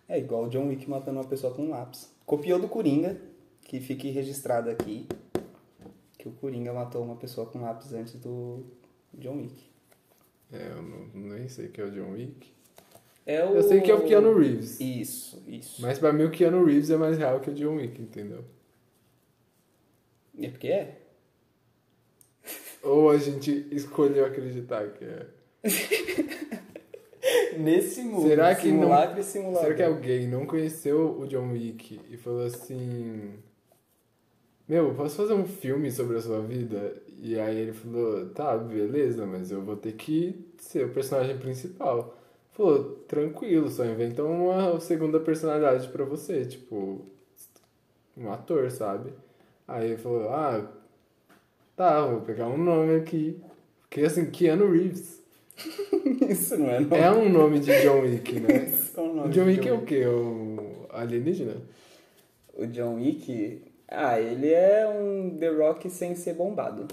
É 0.08 0.18
igual 0.18 0.44
o 0.44 0.48
John 0.48 0.68
Wick 0.68 0.88
matando 0.90 1.18
uma 1.18 1.28
pessoa 1.28 1.54
com 1.54 1.62
um 1.62 1.70
lápis. 1.70 2.14
Copiou 2.26 2.58
do 2.58 2.68
Coringa, 2.68 3.16
que 3.62 3.80
fique 3.80 4.10
registrado 4.10 4.68
aqui, 4.68 5.06
que 6.18 6.28
o 6.28 6.32
Coringa 6.32 6.72
matou 6.72 7.02
uma 7.02 7.16
pessoa 7.16 7.46
com 7.46 7.60
lápis 7.62 7.92
antes 7.92 8.14
do 8.14 8.64
John 9.14 9.38
Wick. 9.38 9.70
É, 10.52 10.68
eu 10.70 10.82
não, 10.82 11.08
nem 11.14 11.48
sei 11.48 11.68
que 11.68 11.80
é 11.80 11.84
o 11.84 11.90
John 11.90 12.12
Wick. 12.12 12.52
É 13.24 13.44
o... 13.44 13.54
Eu 13.54 13.62
sei 13.62 13.80
que 13.80 13.90
é 13.90 13.94
o 13.94 14.04
Keanu 14.04 14.36
Reeves. 14.36 14.80
Isso, 14.80 15.42
isso. 15.46 15.80
Mas 15.80 15.98
pra 15.98 16.12
mim 16.12 16.24
o 16.24 16.30
Keanu 16.30 16.64
Reeves 16.64 16.90
é 16.90 16.96
mais 16.96 17.16
real 17.16 17.40
que 17.40 17.50
o 17.50 17.54
John 17.54 17.76
Wick, 17.76 18.02
entendeu? 18.02 18.44
É 20.38 20.48
porque 20.48 20.68
é? 20.68 21.01
Ou 22.82 23.10
a 23.10 23.16
gente 23.18 23.66
escolheu 23.70 24.24
acreditar 24.24 24.88
que 24.90 25.04
é. 25.04 25.26
Nesse 27.56 28.02
mundo. 28.02 28.26
Será 28.26 28.54
que 28.54 28.68
não- 28.68 28.80
simulacro 28.80 29.20
e 29.20 29.22
simulador. 29.22 29.62
Será 29.62 29.74
que 29.74 29.82
alguém 29.82 30.26
não 30.26 30.44
conheceu 30.46 31.18
o 31.20 31.26
John 31.26 31.52
Wick 31.52 32.00
e 32.10 32.16
falou 32.16 32.44
assim: 32.44 33.34
Meu, 34.68 34.94
posso 34.94 35.16
fazer 35.16 35.34
um 35.34 35.44
filme 35.46 35.90
sobre 35.90 36.16
a 36.16 36.20
sua 36.20 36.40
vida? 36.40 37.00
E 37.20 37.38
aí 37.38 37.56
ele 37.56 37.72
falou: 37.72 38.28
Tá, 38.30 38.56
beleza, 38.56 39.24
mas 39.26 39.50
eu 39.52 39.62
vou 39.62 39.76
ter 39.76 39.92
que 39.92 40.44
ser 40.58 40.86
o 40.86 40.92
personagem 40.92 41.38
principal. 41.38 42.18
Falou: 42.50 42.96
Tranquilo, 43.06 43.70
só 43.70 43.84
inventa 43.84 44.24
uma 44.24 44.80
segunda 44.80 45.20
personalidade 45.20 45.88
pra 45.88 46.04
você, 46.04 46.44
tipo, 46.44 47.06
um 48.16 48.32
ator, 48.32 48.68
sabe? 48.70 49.12
Aí 49.68 49.90
ele 49.90 49.96
falou: 49.98 50.28
Ah, 50.30 50.68
tá, 51.82 52.06
vou 52.06 52.20
pegar 52.20 52.46
um 52.46 52.58
nome 52.58 52.96
aqui. 52.96 53.40
Porque 53.80 54.02
assim, 54.02 54.30
Keanu 54.30 54.70
Reeves 54.70 55.20
Isso 56.28 56.56
não 56.56 56.70
é 56.70 56.80
nome. 56.80 56.96
é 56.96 57.10
um 57.10 57.28
nome 57.28 57.58
de 57.58 57.82
John 57.82 58.00
Wick, 58.00 58.40
né? 58.40 58.64
Isso 58.72 58.98
é 58.98 59.02
um 59.02 59.14
nome 59.14 59.28
O 59.28 59.32
John 59.32 59.44
Wick 59.44 59.68
é 59.68 59.72
o 59.72 59.82
quê? 59.82 60.06
O 60.06 60.86
alienígena? 60.90 61.56
O 62.54 62.66
John 62.66 62.94
Wick... 62.96 63.64
Ah, 63.88 64.18
ele 64.18 64.50
é 64.50 64.88
um 64.88 65.36
The 65.38 65.48
Rock 65.48 65.90
sem 65.90 66.14
ser 66.14 66.34
bombado. 66.34 66.88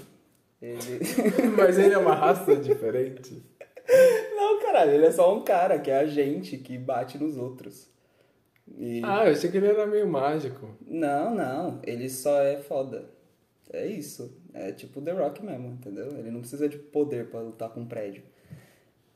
Ele... 0.60 1.00
Mas 1.56 1.78
ele 1.78 1.94
é 1.94 1.98
uma 1.98 2.14
raça 2.14 2.54
diferente. 2.56 3.42
Não, 4.36 4.60
caralho, 4.60 4.92
ele 4.92 5.06
é 5.06 5.10
só 5.10 5.34
um 5.34 5.42
cara 5.42 5.78
que 5.78 5.90
é 5.90 6.00
agente 6.00 6.58
que 6.58 6.76
bate 6.76 7.16
nos 7.16 7.38
outros. 7.38 7.88
E... 8.76 9.00
Ah, 9.02 9.24
eu 9.24 9.32
achei 9.32 9.50
que 9.50 9.56
ele 9.56 9.68
era 9.68 9.86
meio 9.86 10.06
mágico. 10.06 10.68
Não, 10.86 11.34
não, 11.34 11.80
ele 11.82 12.08
só 12.10 12.42
é 12.42 12.58
foda. 12.58 13.08
É 13.72 13.86
isso. 13.86 14.36
É 14.52 14.72
tipo 14.72 15.00
The 15.00 15.12
Rock 15.12 15.44
mesmo, 15.44 15.68
entendeu? 15.68 16.08
Ele 16.18 16.30
não 16.30 16.40
precisa 16.40 16.68
de 16.68 16.76
poder 16.78 17.28
pra 17.30 17.40
lutar 17.40 17.70
com 17.70 17.80
um 17.80 17.86
prédio. 17.86 18.22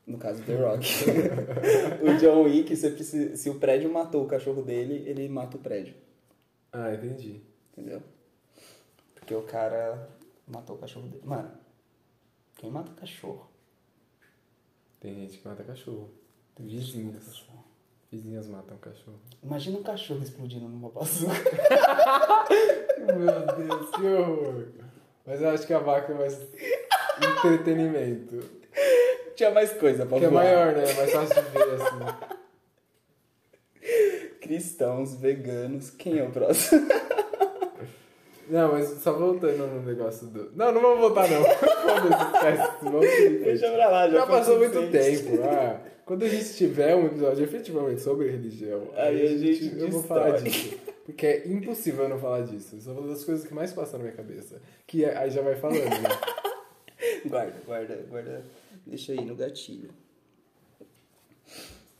No 0.07 0.19
caso 0.19 0.43
The 0.45 0.55
Rock. 0.57 0.87
o 2.03 2.17
John 2.19 2.43
Wick, 2.45 2.77
se, 2.77 2.91
precisa- 2.91 3.37
se 3.37 3.51
o 3.51 3.59
prédio 3.59 3.91
matou 3.93 4.23
o 4.25 4.29
cachorro 4.29 4.63
dele, 4.63 5.03
ele 5.09 5.29
mata 5.29 5.57
o 5.57 5.61
prédio. 5.61 5.95
Ah, 6.73 6.93
entendi. 6.95 7.41
Entendeu? 7.73 8.03
Porque 9.15 9.35
o 9.35 9.43
cara 9.43 10.09
matou 10.47 10.77
o 10.77 10.79
cachorro 10.79 11.09
dele. 11.09 11.23
Mano, 11.25 11.51
quem 12.57 12.71
mata 12.71 12.93
cachorro? 12.93 13.51
Tem 15.01 15.15
gente 15.15 15.39
que 15.39 15.49
mata 15.49 15.65
cachorro. 15.65 16.11
Tem 16.55 16.67
vizinhas. 16.67 17.45
Vizinhas 18.15 18.47
matam 18.47 18.77
cachorro. 18.77 19.19
Imagina 19.43 19.77
um 19.79 19.83
cachorro 19.83 20.23
explodindo 20.23 20.69
numa 20.69 20.89
bazuca. 20.89 21.33
Meu 23.01 23.67
Deus, 23.67 23.91
que 23.91 24.07
horror. 24.07 24.67
Mas 25.27 25.43
eu 25.43 25.49
acho 25.51 25.67
que 25.67 25.73
a 25.75 25.81
vaca 25.81 26.13
é 26.13 26.17
mais 26.17 26.41
entretenimento. 27.39 28.39
Tinha 29.35 29.51
mais 29.51 29.73
coisa 29.73 30.07
pra 30.07 30.17
Que 30.21 30.27
é 30.27 30.29
voar. 30.29 30.45
maior, 30.45 30.73
né? 30.77 30.85
É 30.89 30.95
mais 30.95 31.11
fácil 31.13 31.43
de 31.43 31.51
ver, 31.51 31.75
assim. 31.75 32.29
Cristãos, 34.41 35.17
veganos, 35.17 35.91
quem 35.91 36.19
é 36.21 36.23
o 36.23 36.31
próximo? 36.31 36.87
Não, 38.49 38.73
mas 38.73 38.89
só 39.03 39.13
voltando 39.15 39.67
no 39.67 39.83
negócio 39.83 40.29
do... 40.29 40.53
Não, 40.55 40.71
não 40.71 40.81
vamos 40.81 41.01
voltar, 41.01 41.29
não. 41.29 41.43
Foda-se, 41.83 42.25
esquece. 42.37 42.73
Vamos 42.83 43.07
seguir. 43.11 43.39
Deixa 43.45 43.73
pra 43.73 43.89
lá, 43.89 44.09
já, 44.09 44.19
Já 44.19 44.27
passou 44.27 44.59
muito 44.59 44.91
tempo. 44.93 45.43
Ah, 45.43 45.81
quando 46.05 46.25
a 46.25 46.29
gente 46.29 46.55
tiver 46.55 46.95
um 46.95 47.07
episódio 47.07 47.45
efetivamente 47.45 48.01
sobre 48.01 48.31
religião, 48.31 48.89
Aí 48.95 49.23
a 49.27 49.37
gente 49.39 49.79
eu 49.79 49.91
vou 49.91 50.03
falar 50.03 50.41
disso. 50.41 50.77
Porque 51.05 51.27
é 51.27 51.49
impossível 51.49 52.05
eu 52.05 52.09
não 52.11 52.19
falar 52.19 52.43
disso. 52.43 52.77
Isso 52.77 52.89
é 52.89 52.93
uma 52.93 53.07
das 53.07 53.25
coisas 53.25 53.47
que 53.47 53.53
mais 53.53 53.73
passam 53.73 53.99
na 53.99 54.05
minha 54.05 54.17
cabeça. 54.17 54.61
Que 54.87 55.05
é- 55.05 55.17
aí 55.17 55.31
já 55.31 55.43
vai 55.43 55.55
falando, 55.57 55.81
né? 55.85 56.09
Guarda, 57.27 57.55
guarda, 57.67 58.07
guarda. 58.09 58.45
Deixa 58.87 59.13
aí 59.13 59.23
no 59.25 59.35
gatilho. 59.35 59.91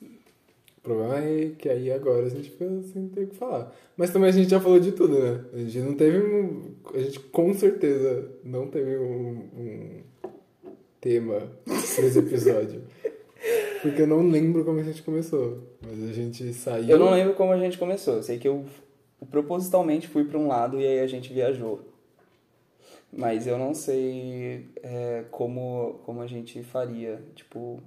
O 0.01 0.81
problema 0.83 1.19
é 1.19 1.51
que 1.59 1.69
aí 1.69 1.91
agora 1.91 2.27
a 2.27 2.29
gente 2.29 2.51
fica 2.51 2.67
sem 2.93 3.09
ter 3.09 3.25
o 3.25 3.27
que 3.29 3.37
falar. 3.37 3.75
Mas 3.97 4.11
também 4.11 4.29
a 4.29 4.33
gente 4.33 4.51
já 4.51 4.61
falou 4.61 4.79
de 4.79 4.93
tudo, 4.93 5.19
né? 5.19 5.45
A 5.53 5.57
gente 5.59 5.79
não 5.81 5.95
teve 5.95 6.19
um. 6.19 6.75
A 6.93 6.99
gente 6.99 7.21
com 7.21 7.53
certeza 7.55 8.31
não 8.45 8.69
teve 8.69 8.97
um, 8.99 9.49
um 9.57 10.03
tema 11.01 11.51
pra 11.65 11.75
esse 12.05 12.19
episódio. 12.19 12.83
Porque 13.85 14.01
eu 14.01 14.07
não 14.07 14.27
lembro 14.31 14.65
como 14.65 14.81
a 14.81 14.83
gente 14.83 15.03
começou. 15.03 15.59
Mas 15.83 16.03
a 16.09 16.13
gente 16.15 16.55
saiu. 16.55 16.89
Eu 16.89 16.99
não 16.99 17.11
lembro 17.11 17.35
como 17.35 17.53
a 17.53 17.59
gente 17.59 17.77
começou. 17.77 18.15
Eu 18.15 18.23
sei 18.23 18.39
que 18.39 18.49
eu 18.49 18.65
propositalmente 19.31 20.09
fui 20.09 20.25
pra 20.25 20.39
um 20.39 20.49
lado 20.49 20.81
e 20.81 20.87
aí 20.87 21.01
a 21.01 21.07
gente 21.07 21.31
viajou. 21.31 21.83
Mas 23.13 23.47
eu 23.47 23.59
não 23.59 23.75
sei 23.75 24.71
é, 24.83 25.27
como, 25.31 26.01
como 26.07 26.23
a 26.23 26.27
gente 26.27 26.63
faria. 26.63 27.23
Tipo. 27.35 27.79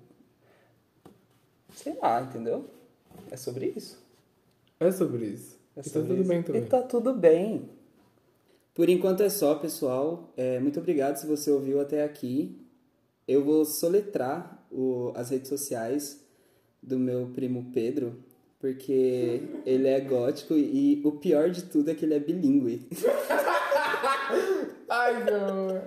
Sei 1.73 1.97
lá, 1.99 2.21
entendeu? 2.21 2.65
É 3.31 3.35
sobre 3.35 3.73
isso. 3.75 3.99
É 4.79 4.91
sobre 4.91 5.25
isso. 5.25 5.57
É 5.75 5.79
e 5.79 5.83
tá 5.83 5.89
sobre 5.89 6.09
tudo 6.09 6.21
isso. 6.21 6.29
bem 6.29 6.43
também. 6.43 6.61
E 6.61 6.65
tá 6.65 6.81
tudo 6.83 7.11
bem. 7.11 7.69
Por 8.75 8.87
enquanto 8.87 9.23
é 9.23 9.29
só, 9.29 9.55
pessoal. 9.55 10.31
É, 10.37 10.59
muito 10.59 10.79
obrigado 10.79 11.15
se 11.15 11.25
você 11.25 11.49
ouviu 11.49 11.81
até 11.81 12.03
aqui. 12.03 12.55
Eu 13.27 13.43
vou 13.43 13.65
soletrar 13.65 14.56
o- 14.71 15.11
as 15.15 15.29
redes 15.29 15.47
sociais 15.49 16.23
do 16.81 16.97
meu 16.99 17.27
primo 17.33 17.69
Pedro, 17.73 18.17
porque 18.59 19.41
ele 19.65 19.87
é 19.87 19.99
gótico 19.99 20.53
e 20.55 21.01
o 21.05 21.11
pior 21.13 21.49
de 21.49 21.63
tudo 21.63 21.91
é 21.91 21.95
que 21.95 22.05
ele 22.05 22.15
é 22.15 22.19
bilíngue. 22.19 22.87
Ai, 24.89 25.23
não. 25.25 25.81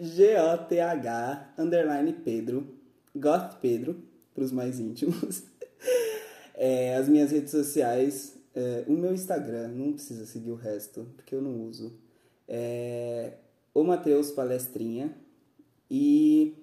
G-O-T-H, 0.00 1.54
underline 1.58 2.12
Pedro, 2.12 2.66
Goth 3.14 3.58
Pedro, 3.60 3.96
para 4.34 4.44
os 4.44 4.52
mais 4.52 4.78
íntimos. 4.80 5.44
É, 6.56 6.96
as 6.96 7.08
minhas 7.08 7.32
redes 7.32 7.50
sociais, 7.50 8.36
é, 8.54 8.84
o 8.86 8.92
meu 8.92 9.12
Instagram, 9.12 9.68
não 9.68 9.92
precisa 9.92 10.24
seguir 10.26 10.50
o 10.50 10.54
resto, 10.56 11.06
porque 11.16 11.34
eu 11.34 11.42
não 11.42 11.62
uso. 11.66 11.92
É, 12.46 13.32
o 13.72 13.82
Matheus 13.82 14.30
Palestrinha. 14.30 15.16
E 15.90 16.54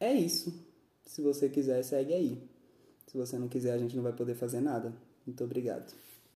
é 0.00 0.12
isso. 0.12 0.52
Se 1.04 1.20
você 1.22 1.48
quiser, 1.48 1.82
segue 1.82 2.12
aí. 2.12 2.50
Se 3.06 3.16
você 3.16 3.38
não 3.38 3.48
quiser, 3.48 3.72
a 3.72 3.78
gente 3.78 3.94
não 3.94 4.02
vai 4.02 4.12
poder 4.12 4.34
fazer 4.34 4.60
nada. 4.60 4.92
Muito 5.26 5.42
obrigado. 5.44 5.94